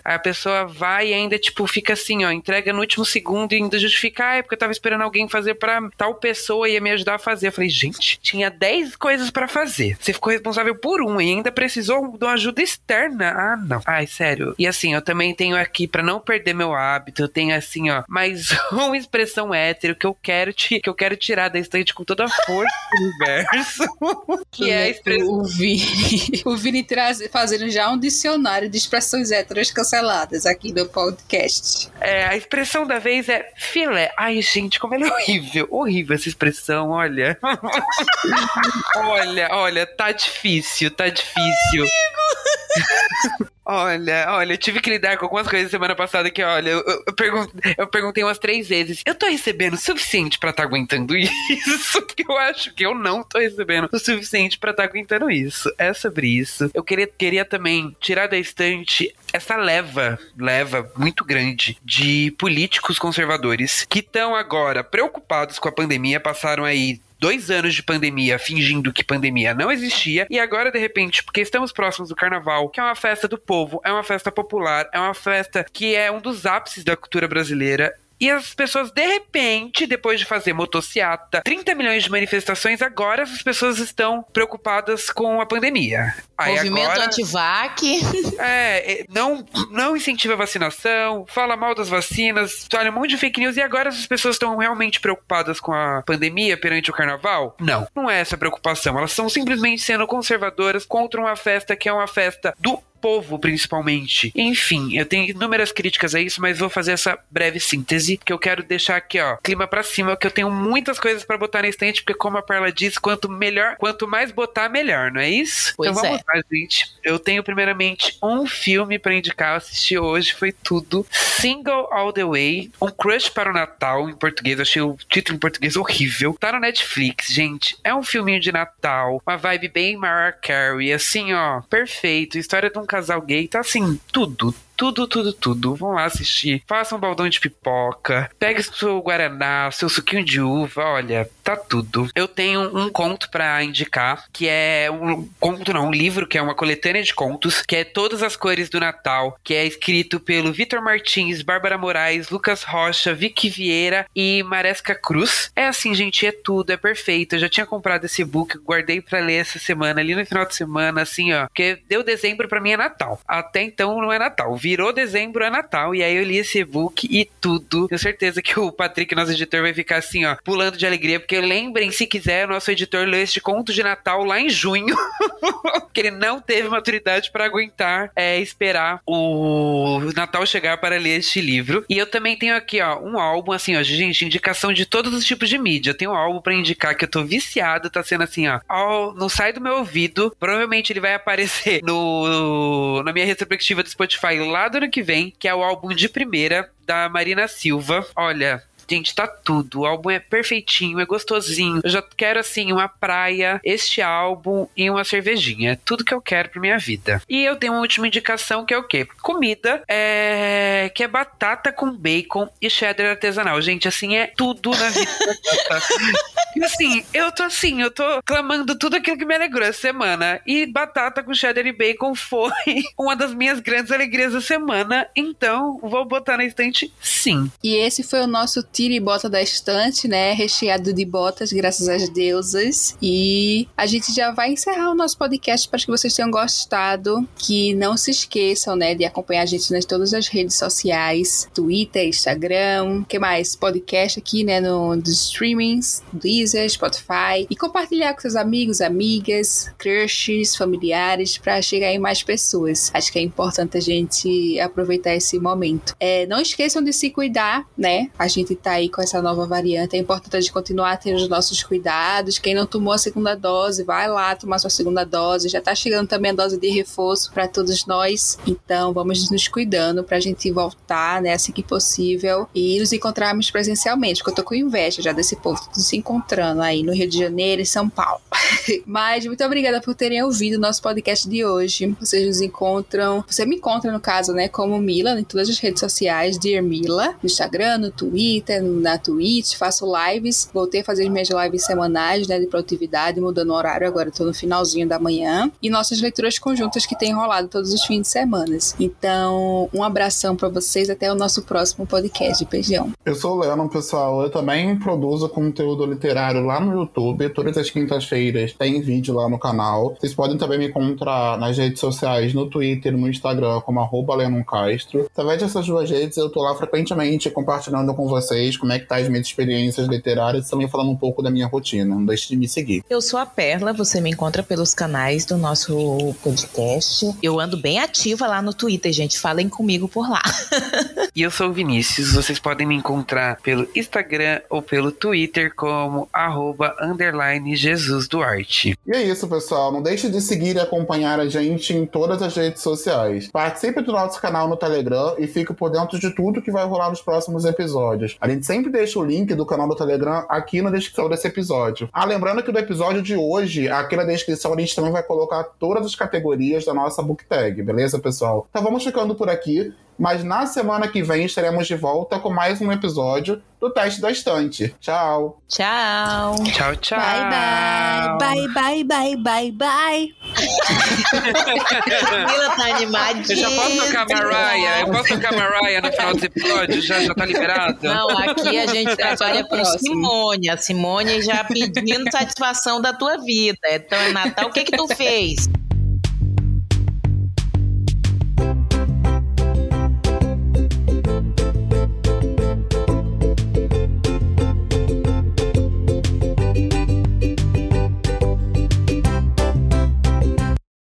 Aí 0.04 0.16
a 0.16 0.20
pessoa 0.20 0.66
vai 0.66 1.10
e 1.10 1.14
ainda, 1.14 1.38
tipo, 1.38 1.66
fica 1.68 1.94
assim, 1.94 2.26
ó, 2.26 2.32
entrega 2.32 2.74
no 2.74 2.80
último 2.80 3.06
segundo 3.06 3.54
e 3.54 3.58
ainda 3.58 3.78
justifica, 3.80 4.26
ah, 4.26 4.36
é 4.36 4.42
porque 4.42 4.56
eu 4.56 4.60
tava 4.60 4.72
esperando 4.72 5.02
alguém 5.02 5.28
fazer 5.28 5.56
pra 5.56 5.82
tal 5.98 6.16
pessoa 6.16 6.68
e 6.68 6.74
ia 6.74 6.82
me 6.82 6.92
ajudar 6.92 7.16
a 7.16 7.20
fazer. 7.20 7.48
Eu 7.48 7.52
falei, 7.52 7.70
gente, 7.70 8.20
tinha 8.22 8.50
10 8.50 8.96
coisas 8.96 9.30
para 9.30 9.48
fazer. 9.48 9.98
Você 10.00 10.14
ficou 10.14 10.32
responsável 10.32 10.76
por 10.76 11.02
um 11.02 11.20
e 11.20 11.32
ainda 11.32 11.52
precisou 11.52 12.18
de 12.18 12.24
uma 12.24 12.34
ajuda 12.34 12.62
externa. 12.62 13.30
Ah, 13.30 13.58
não. 13.58 13.82
Ai, 13.86 14.08
sério. 14.08 14.56
E 14.58 14.68
assim, 14.68 14.94
eu 14.94 15.02
também 15.02 15.34
tenho 15.34 15.56
aqui, 15.56 15.88
para 15.88 16.04
não 16.04 16.20
perder 16.20 16.54
meu 16.54 16.74
hábito, 16.74 17.22
eu 17.22 17.28
tenho 17.28 17.56
assim, 17.56 17.90
ó, 17.90 18.04
mais 18.08 18.50
uma 18.72 18.98
expressão 18.98 19.54
hétero 19.54 19.96
que 19.96 20.06
eu 20.06 20.14
quero, 20.14 20.54
te, 20.54 20.80
que 20.80 20.90
eu 20.90 20.94
quero 20.94 21.16
tirar 21.16 21.50
da 21.50 21.60
estante 21.60 21.94
com 21.94 22.04
toda 22.04 22.26
a 22.26 22.30
força 22.30 22.76
do 22.98 23.06
universo. 23.06 23.84
que 24.52 24.70
é 24.70 24.84
a 24.84 24.90
expressão. 24.90 25.34
O 25.34 25.44
Vini, 25.44 26.42
o 26.46 26.56
Vini 26.56 26.84
traz, 26.84 27.24
fazendo 27.32 27.70
já 27.70 27.90
um 27.90 27.98
dicionário 27.98 28.70
de 28.70 28.78
expressões 28.78 29.32
héteros 29.44 29.72
canceladas 29.72 30.46
aqui 30.46 30.72
no 30.72 30.88
podcast. 30.88 31.92
É, 32.00 32.26
a 32.26 32.36
expressão 32.36 32.88
da 32.88 32.98
vez 32.98 33.28
é 33.28 33.52
filé. 33.56 34.12
Ai, 34.18 34.42
gente, 34.42 34.80
como 34.80 34.96
ela 34.96 35.08
é 35.08 35.12
horrível. 35.12 35.68
Horrível 35.70 36.16
essa 36.16 36.30
expressão, 36.30 36.90
olha. 36.90 37.38
olha, 38.96 39.50
olha, 39.52 39.86
tá 39.86 40.12
difícil, 40.12 40.90
tá 40.92 41.10
difícil. 41.10 41.84
Ai, 41.84 43.48
Olha, 43.66 44.26
olha, 44.30 44.54
eu 44.54 44.58
tive 44.58 44.82
que 44.82 44.90
lidar 44.90 45.18
com 45.18 45.26
algumas 45.26 45.48
coisas 45.48 45.72
semana 45.72 45.96
passada 45.96 46.30
que, 46.30 46.44
olha, 46.44 46.70
eu, 46.70 46.84
eu, 47.08 47.14
pergun 47.14 47.48
eu 47.78 47.88
perguntei 47.88 48.24
umas 48.24 48.38
três 48.38 48.68
vezes. 48.68 49.02
Eu 49.06 49.16
tô 49.16 49.26
recebendo 49.26 49.76
o 49.76 49.78
suficiente 49.78 50.38
para 50.38 50.50
estar 50.50 50.64
tá 50.64 50.68
aguentando 50.68 51.16
isso? 51.16 52.06
Que 52.08 52.30
eu 52.30 52.38
acho 52.38 52.74
que 52.74 52.86
eu 52.86 52.94
não 52.94 53.24
tô 53.24 53.40
recebendo 53.40 53.90
o 53.92 54.00
suficiente 54.00 54.58
para 54.58 54.72
estar 54.72 54.84
tá 54.84 54.90
aguentando 54.90 55.32
isso. 55.32 55.74
É 55.78 55.94
sobre 55.94 56.28
isso. 56.28 56.70
Eu 56.74 56.84
queria, 56.84 57.08
queria 57.08 57.46
também 57.46 57.96
tirar 58.02 58.28
da 58.28 58.38
estante 58.38 59.16
essa 59.34 59.56
leva, 59.56 60.20
leva 60.38 60.92
muito 60.96 61.26
grande 61.26 61.76
de 61.84 62.32
políticos 62.38 63.00
conservadores 63.00 63.84
que 63.90 64.00
estão 64.00 64.36
agora 64.36 64.84
preocupados 64.84 65.58
com 65.58 65.68
a 65.68 65.72
pandemia, 65.72 66.20
passaram 66.20 66.64
aí 66.64 67.02
dois 67.24 67.50
anos 67.50 67.74
de 67.74 67.82
pandemia 67.82 68.38
fingindo 68.38 68.92
que 68.92 69.04
pandemia 69.04 69.54
não 69.54 69.72
existia 69.72 70.28
e 70.30 70.38
agora 70.38 70.70
de 70.70 70.78
repente, 70.78 71.24
porque 71.24 71.40
estamos 71.40 71.72
próximos 71.72 72.10
do 72.10 72.16
carnaval, 72.16 72.70
que 72.70 72.82
é 72.82 72.84
uma 72.84 72.96
festa 72.96 73.30
do 73.30 73.38
povo, 73.38 73.82
é 73.84 73.92
uma 73.92 74.04
festa 74.04 74.32
popular, 74.32 74.90
é 74.94 75.00
uma 75.00 75.14
festa 75.14 75.66
que 75.72 75.96
é 75.96 76.12
um 76.12 76.20
dos 76.20 76.46
ápices 76.46 76.84
da 76.84 76.98
cultura 76.98 77.28
brasileira, 77.28 77.94
e 78.24 78.32
as 78.32 78.54
pessoas, 78.54 78.90
de 78.90 79.06
repente, 79.06 79.86
depois 79.86 80.18
de 80.18 80.26
fazer 80.26 80.54
motociata, 80.54 81.42
30 81.44 81.76
milhões 81.76 82.04
de 82.04 82.10
manifestações, 82.10 82.82
agora 82.82 83.24
as 83.24 83.42
pessoas 83.42 83.80
estão 83.80 84.24
preocupadas 84.32 85.10
com 85.10 85.42
a 85.42 85.46
pandemia. 85.46 86.16
Aí 86.38 86.56
Movimento 86.56 86.92
agora, 86.92 87.06
anti-vac. 87.06 87.82
É, 88.40 89.06
não, 89.10 89.46
não 89.70 89.96
incentiva 89.96 90.34
a 90.34 90.38
vacinação, 90.38 91.26
fala 91.28 91.56
mal 91.56 91.76
das 91.76 91.88
vacinas, 91.88 92.68
olha 92.76 92.90
um 92.90 92.94
monte 92.94 93.12
de 93.12 93.18
fake 93.18 93.40
news. 93.40 93.58
E 93.58 93.62
agora 93.62 93.90
as 93.90 94.08
pessoas 94.08 94.36
estão 94.36 94.56
realmente 94.58 95.00
preocupadas 95.00 95.60
com 95.60 95.74
a 95.74 96.02
pandemia 96.06 96.58
perante 96.58 96.90
o 96.90 96.94
carnaval? 96.94 97.56
Não, 97.60 97.88
não 97.96 98.10
é 98.10 98.20
essa 98.20 98.38
preocupação. 98.38 98.98
Elas 98.98 99.12
estão 99.12 99.28
simplesmente 99.28 99.82
sendo 99.82 100.08
conservadoras 100.08 100.86
contra 100.86 101.20
uma 101.20 101.36
festa 101.36 101.76
que 101.76 101.90
é 101.90 101.94
uma 101.94 102.08
festa 102.08 102.54
do 102.60 102.82
povo, 103.04 103.38
principalmente. 103.38 104.32
Enfim, 104.34 104.98
eu 104.98 105.06
tenho 105.06 105.30
inúmeras 105.30 105.74
críticas 105.74 106.16
a 106.16 106.22
isso, 106.22 106.40
mas 106.40 106.58
vou 106.58 106.70
fazer 106.70 106.94
essa 106.94 107.20
breve 107.30 107.60
síntese, 107.60 108.16
que 108.16 108.32
eu 108.32 108.40
quero 108.40 108.64
deixar 108.64 108.96
aqui, 108.96 109.20
ó, 109.20 109.36
clima 109.44 109.68
para 109.68 109.84
cima, 109.84 110.16
que 110.16 110.26
eu 110.26 110.32
tenho 110.32 110.50
muitas 110.50 111.02
coisas 111.02 111.26
para 111.26 111.38
botar 111.38 111.64
na 111.64 111.68
estante, 111.68 112.02
porque 112.02 112.18
como 112.18 112.38
a 112.38 112.42
Perla 112.42 112.72
disse, 112.72 113.02
quanto 113.02 113.28
melhor, 113.28 113.76
quanto 113.76 114.08
mais 114.08 114.32
botar, 114.32 114.70
melhor, 114.70 115.12
não 115.12 115.20
é 115.20 115.30
isso? 115.30 115.74
Pois 115.76 115.92
então 115.92 116.02
vamos 116.02 116.20
é. 116.22 116.24
lá, 116.26 116.42
gente. 116.50 116.94
Eu 117.04 117.20
tenho 117.20 117.44
primeiramente 117.44 118.18
um 118.24 118.48
filme 118.48 118.98
para 118.98 119.14
indicar, 119.14 119.52
eu 119.52 119.58
assisti 119.58 119.98
hoje, 119.98 120.34
foi 120.34 120.54
tudo. 120.54 121.06
Single 121.12 121.90
All 121.92 122.14
the 122.14 122.24
Way, 122.24 122.72
Um 122.82 122.90
Crush 122.90 123.28
para 123.28 123.50
o 123.50 123.54
Natal, 123.54 124.10
em 124.10 124.16
português, 124.16 124.58
eu 124.58 124.62
achei 124.62 124.82
o 124.82 124.98
título 125.10 125.36
em 125.36 125.40
português 125.40 125.76
horrível. 125.76 126.38
Tá 126.40 126.54
no 126.54 126.60
Netflix, 126.62 127.28
gente. 127.28 127.76
É 127.84 127.94
um 127.94 128.02
filminho 128.02 128.40
de 128.40 128.54
Natal, 128.54 129.22
uma 129.28 129.36
vibe 129.36 129.68
bem 129.68 129.98
Mariah 129.98 130.32
Carey, 130.32 130.94
assim, 130.94 131.34
ó, 131.34 131.60
perfeito. 131.64 132.38
História 132.38 132.70
de 132.70 132.80
um 132.80 132.86
casal 132.94 133.22
gay, 133.22 133.48
tá 133.48 133.62
assim, 133.62 134.00
tudo, 134.12 134.54
tudo, 134.76 135.08
tudo, 135.08 135.34
tudo. 135.34 135.76
Vão 135.76 135.92
lá 135.94 136.06
assistir. 136.06 136.64
Faça 136.68 136.96
um 136.96 137.00
baldão 137.00 137.30
de 137.30 137.40
pipoca. 137.40 138.30
Pegue 138.40 138.64
seu 138.64 139.02
guaraná, 139.02 139.70
seu 139.72 139.90
suquinho 139.90 140.24
de 140.24 140.42
uva. 140.42 140.84
Olha, 140.84 141.30
tá 141.44 141.56
tudo. 141.56 142.08
Eu 142.16 142.28
tenho 142.28 142.76
um 142.78 142.90
conto 142.90 143.30
para 143.30 143.64
indicar, 143.64 144.26
que 144.32 144.48
é 144.48 144.90
um 144.92 145.28
conto, 145.40 145.74
não, 145.74 145.88
um 145.88 145.92
livro, 145.92 146.28
que 146.28 146.38
é 146.38 146.42
uma 146.42 146.56
coletânea 146.56 147.04
de 147.04 147.14
contos, 147.14 147.62
que 147.62 147.76
é 147.76 147.84
Todas 147.84 148.24
as 148.24 148.36
Cores 148.36 148.70
do 148.70 148.80
Natal, 148.80 149.38
que 149.44 149.54
é 149.54 149.66
escrito 149.66 150.20
pelo 150.20 150.52
Vitor 150.52 150.82
Martins, 150.82 151.42
Bárbara 151.42 151.78
Moraes, 151.78 152.30
Lucas 152.30 152.64
Rocha, 152.64 153.14
Vicky 153.14 153.50
Vieira 153.50 154.06
e 154.16 154.44
Maresca 154.44 154.96
Cruz. 154.96 155.52
É 155.56 155.68
assim, 155.68 155.94
gente, 155.94 156.26
é 156.26 156.32
tudo, 156.32 156.72
é 156.72 156.78
perfeito. 156.78 157.36
Eu 157.36 157.40
já 157.40 157.50
tinha 157.50 157.66
comprado 157.66 158.06
esse 158.06 158.24
book, 158.24 158.58
guardei 158.60 159.02
para 159.02 159.20
ler 159.20 159.36
essa 159.36 159.60
semana, 159.60 160.02
ali 160.02 160.16
no 160.16 160.26
final 160.26 160.46
de 160.46 160.56
semana, 160.56 161.02
assim, 161.02 161.34
ó. 161.34 161.48
Porque 161.48 161.80
deu 161.88 162.04
dezembro 162.04 162.48
para 162.48 162.62
mim 162.62 162.72
é 162.72 162.78
Natal. 162.78 163.20
Até 163.28 163.62
então 163.62 164.02
não 164.02 164.12
é 164.12 164.20
Natal. 164.20 164.56
Virou 164.64 164.94
dezembro 164.94 165.44
é 165.44 165.50
Natal. 165.50 165.94
E 165.94 166.02
aí 166.02 166.16
eu 166.16 166.24
li 166.24 166.38
esse 166.38 166.60
e-book 166.60 167.06
e 167.12 167.30
tudo. 167.42 167.90
Tenho 167.90 168.00
certeza 168.00 168.42
que 168.42 168.58
o 168.58 168.72
Patrick, 168.72 169.14
nosso 169.14 169.34
editor, 169.34 169.62
vai 169.62 169.74
ficar 169.74 169.98
assim, 169.98 170.24
ó, 170.24 170.38
pulando 170.42 170.78
de 170.78 170.88
alegria. 170.88 171.20
Porque 171.20 171.38
lembrem, 171.42 171.92
se 171.92 172.08
quiser, 172.08 172.48
nosso 172.48 172.72
editor 172.72 173.06
leu 173.06 173.22
este 173.22 173.42
conto 173.42 173.74
de 173.74 173.84
Natal 173.84 174.24
lá 174.24 174.40
em 174.40 174.50
junho. 174.50 174.96
que 175.94 176.00
ele 176.00 176.12
não 176.12 176.40
teve 176.40 176.70
maturidade 176.70 177.30
para 177.30 177.46
aguentar 177.46 178.10
é, 178.16 178.40
esperar 178.40 179.02
o 179.06 180.00
Natal 180.16 180.46
chegar 180.46 180.78
para 180.78 180.98
ler 180.98 181.20
este 181.20 181.42
livro. 181.42 181.86
E 181.90 181.98
eu 181.98 182.08
também 182.08 182.38
tenho 182.38 182.56
aqui, 182.56 182.82
ó, 182.82 183.00
um 183.00 183.20
álbum, 183.20 183.52
assim, 183.52 183.76
ó, 183.76 183.84
gente, 183.84 184.26
indicação 184.26 184.72
de 184.72 184.86
todos 184.86 185.14
os 185.14 185.26
tipos 185.26 185.50
de 185.50 185.58
mídia. 185.58 185.92
Eu 185.92 185.98
tenho 185.98 186.12
um 186.12 186.16
álbum 186.16 186.42
para 186.42 186.54
indicar 186.54 186.96
que 186.96 187.04
eu 187.04 187.10
tô 187.10 187.24
viciado, 187.26 187.90
tá 187.90 188.02
sendo 188.02 188.24
assim, 188.24 188.48
ó, 188.48 188.62
ó, 188.70 189.14
não 189.14 189.28
sai 189.28 189.52
do 189.52 189.60
meu 189.60 189.80
ouvido. 189.80 190.34
Provavelmente 190.40 190.94
ele 190.94 191.02
vai 191.02 191.14
aparecer 191.14 191.82
no, 191.84 193.04
na 193.04 193.12
minha 193.12 193.26
retrospectiva 193.26 193.84
do 193.84 193.90
Spotify 193.90 194.40
lá 194.54 194.68
do 194.68 194.78
ano 194.78 194.90
que 194.90 195.02
vem, 195.02 195.34
que 195.40 195.48
é 195.48 195.56
o 195.56 195.64
álbum 195.64 195.90
de 195.90 196.08
primeira 196.08 196.70
da 196.86 197.10
Marina 197.10 197.48
Silva. 197.48 198.06
Olha, 198.16 198.62
Gente, 198.90 199.14
tá 199.16 199.28
tudo. 199.28 199.82
O 199.82 199.86
álbum 199.86 200.10
é 200.10 200.20
perfeitinho, 200.20 201.00
é 201.00 201.06
gostosinho. 201.06 201.82
Eu 201.84 201.90
já 201.90 202.02
quero, 202.02 202.40
assim, 202.40 202.72
uma 202.72 202.88
praia, 202.88 203.60
este 203.64 204.02
álbum 204.02 204.68
e 204.76 204.90
uma 204.90 205.04
cervejinha. 205.04 205.72
É 205.72 205.76
tudo 205.76 206.04
que 206.04 206.14
eu 206.14 206.22
quero 206.22 206.50
pra 206.50 206.62
minha 206.62 206.78
vida. 206.78 207.22
E 207.28 207.44
eu 207.44 207.56
tenho 207.56 207.74
uma 207.74 207.82
última 207.82 208.08
indicação 208.08 208.66
que 208.66 208.74
é 208.74 208.78
o 208.78 208.84
quê? 208.84 209.08
Comida, 209.22 209.84
é... 209.88 210.92
que 210.94 211.04
é 211.04 211.08
batata 211.08 211.72
com 211.72 211.92
bacon 211.92 212.50
e 212.62 212.70
cheddar 212.70 213.12
artesanal. 213.12 213.62
Gente, 213.62 213.88
assim, 213.88 214.16
é 214.16 214.28
tudo 214.28 214.72
na 214.72 214.90
vida. 214.90 215.10
e 216.56 216.64
assim, 216.64 217.06
eu 217.14 217.32
tô 217.32 217.44
assim, 217.44 217.82
eu 217.82 217.92
tô 217.92 218.04
clamando 218.24 218.78
tudo 218.78 218.98
aquilo 218.98 219.18
que 219.18 219.26
me 219.26 219.36
alegrou 219.36 219.64
essa 219.64 219.80
semana. 219.80 220.42
E 220.46 220.66
batata 220.66 221.24
com 221.24 221.34
cheddar 221.34 221.66
e 221.66 221.72
bacon 221.72 222.16
foi 222.16 222.84
uma 222.98 223.16
das 223.16 223.34
minhas 223.34 223.60
grandes 223.60 223.92
alegrias 223.92 224.34
da 224.34 224.42
semana. 224.42 225.08
Então, 225.16 225.80
vou 225.82 226.06
botar 226.06 226.38
na 226.38 226.46
estante 226.46 226.94
sim. 227.02 227.52
E 227.64 227.76
esse 227.76 228.04
foi 228.04 228.22
o 228.22 228.28
nosso 228.28 228.64
tira 228.74 228.96
e 228.96 229.00
bota 229.00 229.30
da 229.30 229.42
estante, 229.42 230.08
né? 230.08 230.34
Recheado 230.34 230.92
de 230.92 231.06
botas, 231.06 231.54
graças 231.54 231.88
às 231.88 232.10
deusas. 232.10 232.98
E 233.00 233.68
a 233.78 233.86
gente 233.86 234.14
já 234.14 234.32
vai 234.32 234.52
encerrar 234.52 234.90
o 234.90 234.96
nosso 234.96 235.16
podcast. 235.16 235.68
Espero 235.68 235.84
que 235.84 235.92
vocês 235.92 236.14
tenham 236.14 236.32
gostado. 236.32 237.28
Que 237.38 237.76
não 237.76 237.96
se 237.96 238.10
esqueçam, 238.10 238.76
né, 238.76 238.96
de 238.96 239.06
acompanhar 239.06 239.44
a 239.44 239.46
gente 239.46 239.72
nas 239.72 239.86
todas 239.86 240.14
as 240.14 240.28
redes 240.28 240.58
sociais: 240.58 241.48
Twitter, 241.54 242.08
Instagram, 242.08 243.04
que 243.04 243.20
mais? 243.20 243.56
Podcast 243.56 244.18
aqui, 244.18 244.44
né, 244.44 244.60
no, 244.60 244.96
streamings, 245.06 246.02
Deezer, 246.12 246.68
Spotify. 246.68 247.46
E 247.50 247.56
compartilhar 247.56 248.14
com 248.14 248.22
seus 248.22 248.36
amigos, 248.36 248.82
amigas, 248.82 249.72
crushes, 249.78 250.56
familiares, 250.56 251.38
para 251.38 251.62
chegar 251.62 251.92
em 251.92 252.00
mais 252.00 252.24
pessoas. 252.24 252.90
Acho 252.94 253.12
que 253.12 253.20
é 253.20 253.22
importante 253.22 253.78
a 253.78 253.82
gente 253.82 254.60
aproveitar 254.60 255.14
esse 255.14 255.38
momento. 255.38 255.94
É, 256.00 256.26
não 256.26 256.42
esqueçam 256.42 256.84
de 256.84 256.92
se 256.92 257.12
cuidar, 257.12 257.68
né? 257.78 258.10
A 258.18 258.28
gente 258.28 258.56
tá 258.64 258.72
aí 258.72 258.90
com 258.90 259.02
essa 259.02 259.22
nova 259.22 259.46
variante. 259.46 259.96
É 259.96 260.00
importante 260.00 260.38
a 260.38 260.42
gente 260.42 260.54
continuar 260.54 260.98
tendo 260.98 261.18
os 261.18 261.28
nossos 261.28 261.62
cuidados. 261.62 262.40
Quem 262.40 262.56
não 262.56 262.66
tomou 262.66 262.94
a 262.94 262.98
segunda 262.98 263.36
dose, 263.36 263.84
vai 263.84 264.08
lá 264.08 264.36
tomar 264.36 264.58
sua 264.60 264.70
segunda 264.70 265.04
dose. 265.04 265.50
Já 265.50 265.62
tá 265.62 265.76
chegando 265.76 266.08
também 266.08 266.32
a 266.32 266.34
dose 266.34 266.58
de 266.58 266.70
reforço 266.70 267.32
para 267.34 267.48
todos 267.48 267.86
nós. 267.86 268.38
Então, 268.48 268.94
vamos 268.94 269.30
nos 269.30 269.48
cuidando 269.48 270.04
pra 270.04 270.20
gente 270.20 270.50
voltar, 270.52 271.22
né, 271.22 271.34
assim 271.34 271.52
que 271.52 271.62
possível 271.62 272.48
e 272.56 272.80
nos 272.80 272.94
encontrarmos 272.94 273.52
presencialmente, 273.52 274.20
porque 274.20 274.32
eu 274.32 274.36
tô 274.36 274.44
com 274.44 274.56
inveja 274.56 275.02
já 275.02 275.12
desse 275.12 275.36
povo 275.36 275.62
se 275.74 275.98
encontrando 275.98 276.62
aí 276.62 276.84
no 276.84 276.94
Rio 276.94 277.10
de 277.10 277.18
Janeiro 277.18 277.62
e 277.62 277.66
São 277.66 277.90
Paulo. 277.90 278.22
Mas 278.86 279.26
muito 279.26 279.44
obrigada 279.44 279.82
por 279.82 279.94
terem 279.94 280.24
ouvido 280.24 280.56
o 280.56 280.60
nosso 280.60 280.82
podcast 280.82 281.28
de 281.28 281.44
hoje. 281.44 281.96
Vocês 282.00 282.26
nos 282.26 282.42
encontram, 282.42 283.24
você 283.28 283.46
me 283.46 283.58
encontra 283.58 283.92
no 283.92 284.00
caso, 284.00 284.34
né, 284.34 284.48
como 284.48 284.80
Mila 284.80 285.20
em 285.20 285.24
todas 285.24 285.50
as 285.50 285.60
redes 285.60 285.80
sociais, 285.80 286.38
Dear 286.38 286.64
Mila, 286.64 287.16
no 287.22 287.28
Instagram, 287.28 287.78
no 287.80 287.92
Twitter, 287.92 288.53
na 288.62 288.98
Twitch, 288.98 289.56
faço 289.56 289.86
lives. 289.86 290.50
Voltei 290.54 290.82
a 290.82 290.84
fazer 290.84 291.04
as 291.04 291.10
minhas 291.10 291.30
lives 291.30 291.66
semanais, 291.66 292.28
né, 292.28 292.40
de 292.40 292.48
produtividade, 292.48 293.20
mudando 293.20 293.50
o 293.50 293.54
horário, 293.54 293.88
agora 293.88 294.12
tô 294.12 294.24
no 294.24 294.34
finalzinho 294.34 294.88
da 294.88 295.00
manhã. 295.00 295.52
E 295.62 295.70
nossas 295.70 296.02
leituras 296.02 296.40
conjuntas 296.40 296.86
que 296.86 296.98
tem 296.98 297.14
rolado 297.14 297.48
todos 297.48 297.74
os 297.74 297.84
fins 297.84 298.02
de 298.02 298.08
semana. 298.08 298.58
Então, 298.80 299.70
um 299.74 299.84
abração 299.84 300.36
para 300.36 300.50
vocês, 300.50 300.90
até 300.90 301.12
o 301.12 301.16
nosso 301.16 301.44
próximo 301.44 301.86
podcast. 301.86 302.46
Beijão. 302.46 302.92
Eu 303.06 303.16
sou 303.16 303.36
o 303.36 303.40
Leandro, 303.40 303.70
pessoal. 303.70 304.22
Eu 304.22 304.30
também 304.30 304.78
produzo 304.78 305.28
conteúdo 305.30 305.86
literário 305.86 306.46
lá 306.46 306.60
no 306.60 306.80
YouTube. 306.80 307.30
Todas 307.30 307.58
as 307.58 307.70
quintas-feiras 307.70 308.54
tem 308.54 308.82
vídeo 308.82 309.14
lá 309.14 309.30
no 309.30 309.40
canal. 309.40 309.96
Vocês 310.00 310.14
podem 310.14 310.38
também 310.38 310.60
me 310.60 310.68
encontrar 310.68 311.38
nas 311.38 311.58
redes 311.58 311.80
sociais, 311.80 312.34
no 312.34 312.50
Twitter, 312.50 312.96
no 312.96 313.10
Instagram, 313.10 313.62
como 313.62 313.80
arroba 313.80 314.14
Castro. 314.44 315.08
Através 315.12 315.42
dessas 315.42 315.66
duas 315.66 315.90
redes, 315.90 316.18
eu 316.18 316.30
tô 316.30 316.42
lá 316.42 316.56
frequentemente 316.56 317.30
compartilhando 317.30 317.94
com 317.94 318.08
vocês 318.08 318.43
como 318.58 318.72
é 318.72 318.80
que 318.80 318.86
tá 318.86 318.98
as 318.98 319.08
minhas 319.08 319.28
experiências 319.28 319.88
literárias 319.88 320.48
e 320.48 320.50
também 320.50 320.68
falando 320.68 320.92
um 320.92 320.96
pouco 320.96 321.22
da 321.22 321.30
minha 321.30 321.48
rotina. 321.48 321.96
Não 321.96 322.06
deixe 322.06 322.30
de 322.30 322.36
me 322.36 322.48
seguir. 322.48 322.84
Eu 322.90 323.02
sou 323.02 323.20
a 323.20 323.26
Perla, 323.26 323.74
você 323.74 324.02
me 324.02 324.10
encontra 324.10 324.44
pelos 324.44 324.74
canais 324.74 325.26
do 325.26 325.38
nosso 325.38 326.16
podcast. 326.24 327.16
Eu 327.22 327.40
ando 327.40 327.58
bem 327.58 327.80
ativa 327.80 328.28
lá 328.28 328.42
no 328.42 328.54
Twitter, 328.54 328.92
gente. 328.92 329.20
Falem 329.20 329.50
comigo 329.50 329.88
por 329.88 330.10
lá. 330.10 330.22
e 331.16 331.22
eu 331.22 331.32
sou 331.32 331.50
o 331.50 331.54
Vinícius. 331.54 332.14
Vocês 332.14 332.40
podem 332.40 332.68
me 332.68 332.76
encontrar 332.76 333.38
pelo 333.42 333.68
Instagram 333.76 334.42
ou 334.50 334.62
pelo 334.62 334.92
Twitter 334.92 335.54
como 335.56 336.08
arroba 336.12 336.76
underline 336.82 337.56
Jesus 337.56 338.08
Duarte. 338.08 338.78
E 338.86 338.92
é 338.96 339.04
isso, 339.04 339.28
pessoal. 339.28 339.72
Não 339.72 339.82
deixe 339.82 340.10
de 340.10 340.22
seguir 340.22 340.56
e 340.56 340.60
acompanhar 340.60 341.20
a 341.20 341.28
gente 341.28 341.74
em 341.74 341.86
todas 341.86 342.22
as 342.22 342.36
redes 342.36 342.62
sociais. 342.62 343.28
Participe 343.32 343.82
do 343.82 343.92
nosso 343.92 344.20
canal 344.22 344.48
no 344.48 344.58
Telegram 344.58 345.16
e 345.18 345.28
fique 345.28 345.54
por 345.54 345.70
dentro 345.70 346.00
de 346.00 346.10
tudo 346.12 346.42
que 346.42 346.52
vai 346.52 346.66
rolar 346.66 346.90
nos 346.90 347.02
próximos 347.02 347.46
episódios. 347.46 348.18
A 348.20 348.28
gente 348.34 348.46
sempre 348.46 348.72
deixa 348.72 349.00
o 349.00 349.04
link 349.04 349.34
do 349.34 349.46
canal 349.46 349.68
do 349.68 349.76
Telegram 349.76 350.26
aqui 350.30 350.62
na 350.62 350.70
descrição 350.70 351.10
desse 351.10 351.28
episódio. 351.28 351.90
Ah, 351.92 352.06
lembrando 352.06 352.44
que 352.44 352.52
do 352.52 352.60
episódio 352.60 353.02
de 353.02 353.16
hoje, 353.16 353.70
aqui 353.70 353.96
na 353.96 354.04
descrição 354.04 354.54
a 354.54 354.60
gente 354.60 354.76
também 354.76 354.92
vai 354.92 355.04
colocar 355.04 355.44
todas 355.60 355.86
as 355.86 355.96
categorias 355.96 356.66
da 356.66 356.74
nossa 356.74 357.02
book 357.02 357.26
tag, 357.26 357.62
beleza, 357.62 358.00
pessoal? 358.00 358.48
Então 358.50 358.64
vamos 358.64 358.84
ficando 358.84 359.16
por 359.16 359.30
aqui. 359.30 359.74
Mas 359.98 360.24
na 360.24 360.46
semana 360.46 360.88
que 360.88 361.04
vem 361.04 361.26
estaremos 361.26 361.68
de 361.68 361.76
volta 361.76 362.20
com 362.20 362.30
mais 362.30 362.60
um 362.62 362.72
episódio 362.72 363.42
do 363.60 363.70
Teste 363.70 364.02
da 364.02 364.12
Estante. 364.12 364.76
Tchau. 364.82 365.42
Tchau. 365.48 366.36
Tchau, 366.52 366.76
tchau. 366.78 367.00
Bye, 367.00 367.30
bye. 367.30 368.48
Bye, 368.54 368.84
bye, 368.84 368.84
bye, 368.84 369.16
bye, 369.16 369.52
bye. 369.52 370.16
Camila 372.10 372.50
tá 372.56 372.76
animadinha. 372.76 373.26
Eu 373.30 373.36
já 373.38 373.50
posso 373.52 373.86
tocar 373.86 374.06
Mariah? 374.08 374.80
Eu 374.82 374.88
posso 374.88 375.10
tocar 375.10 375.34
Mariah 375.34 375.82
no 375.82 375.92
final 375.92 376.14
dos 376.14 376.24
episódios? 376.24 376.86
Já, 376.86 377.00
já 377.00 377.14
tá 377.14 377.26
liberado? 377.26 377.78
Não, 377.82 378.10
aqui 378.10 378.58
a 378.58 378.66
gente 378.68 378.96
trabalha 378.96 379.44
com 379.46 379.64
Simone. 379.64 380.50
A 380.50 380.58
Simone 380.58 381.22
já 381.22 381.44
pedindo 381.44 382.12
satisfação 382.12 382.82
da 382.82 382.92
tua 382.92 383.18
vida. 383.18 383.60
Então, 383.72 383.98
é 383.98 384.12
Natal, 384.12 384.48
o 384.48 384.52
que 384.52 384.64
que 384.64 384.76
tu 384.76 384.88
fez? 384.90 385.48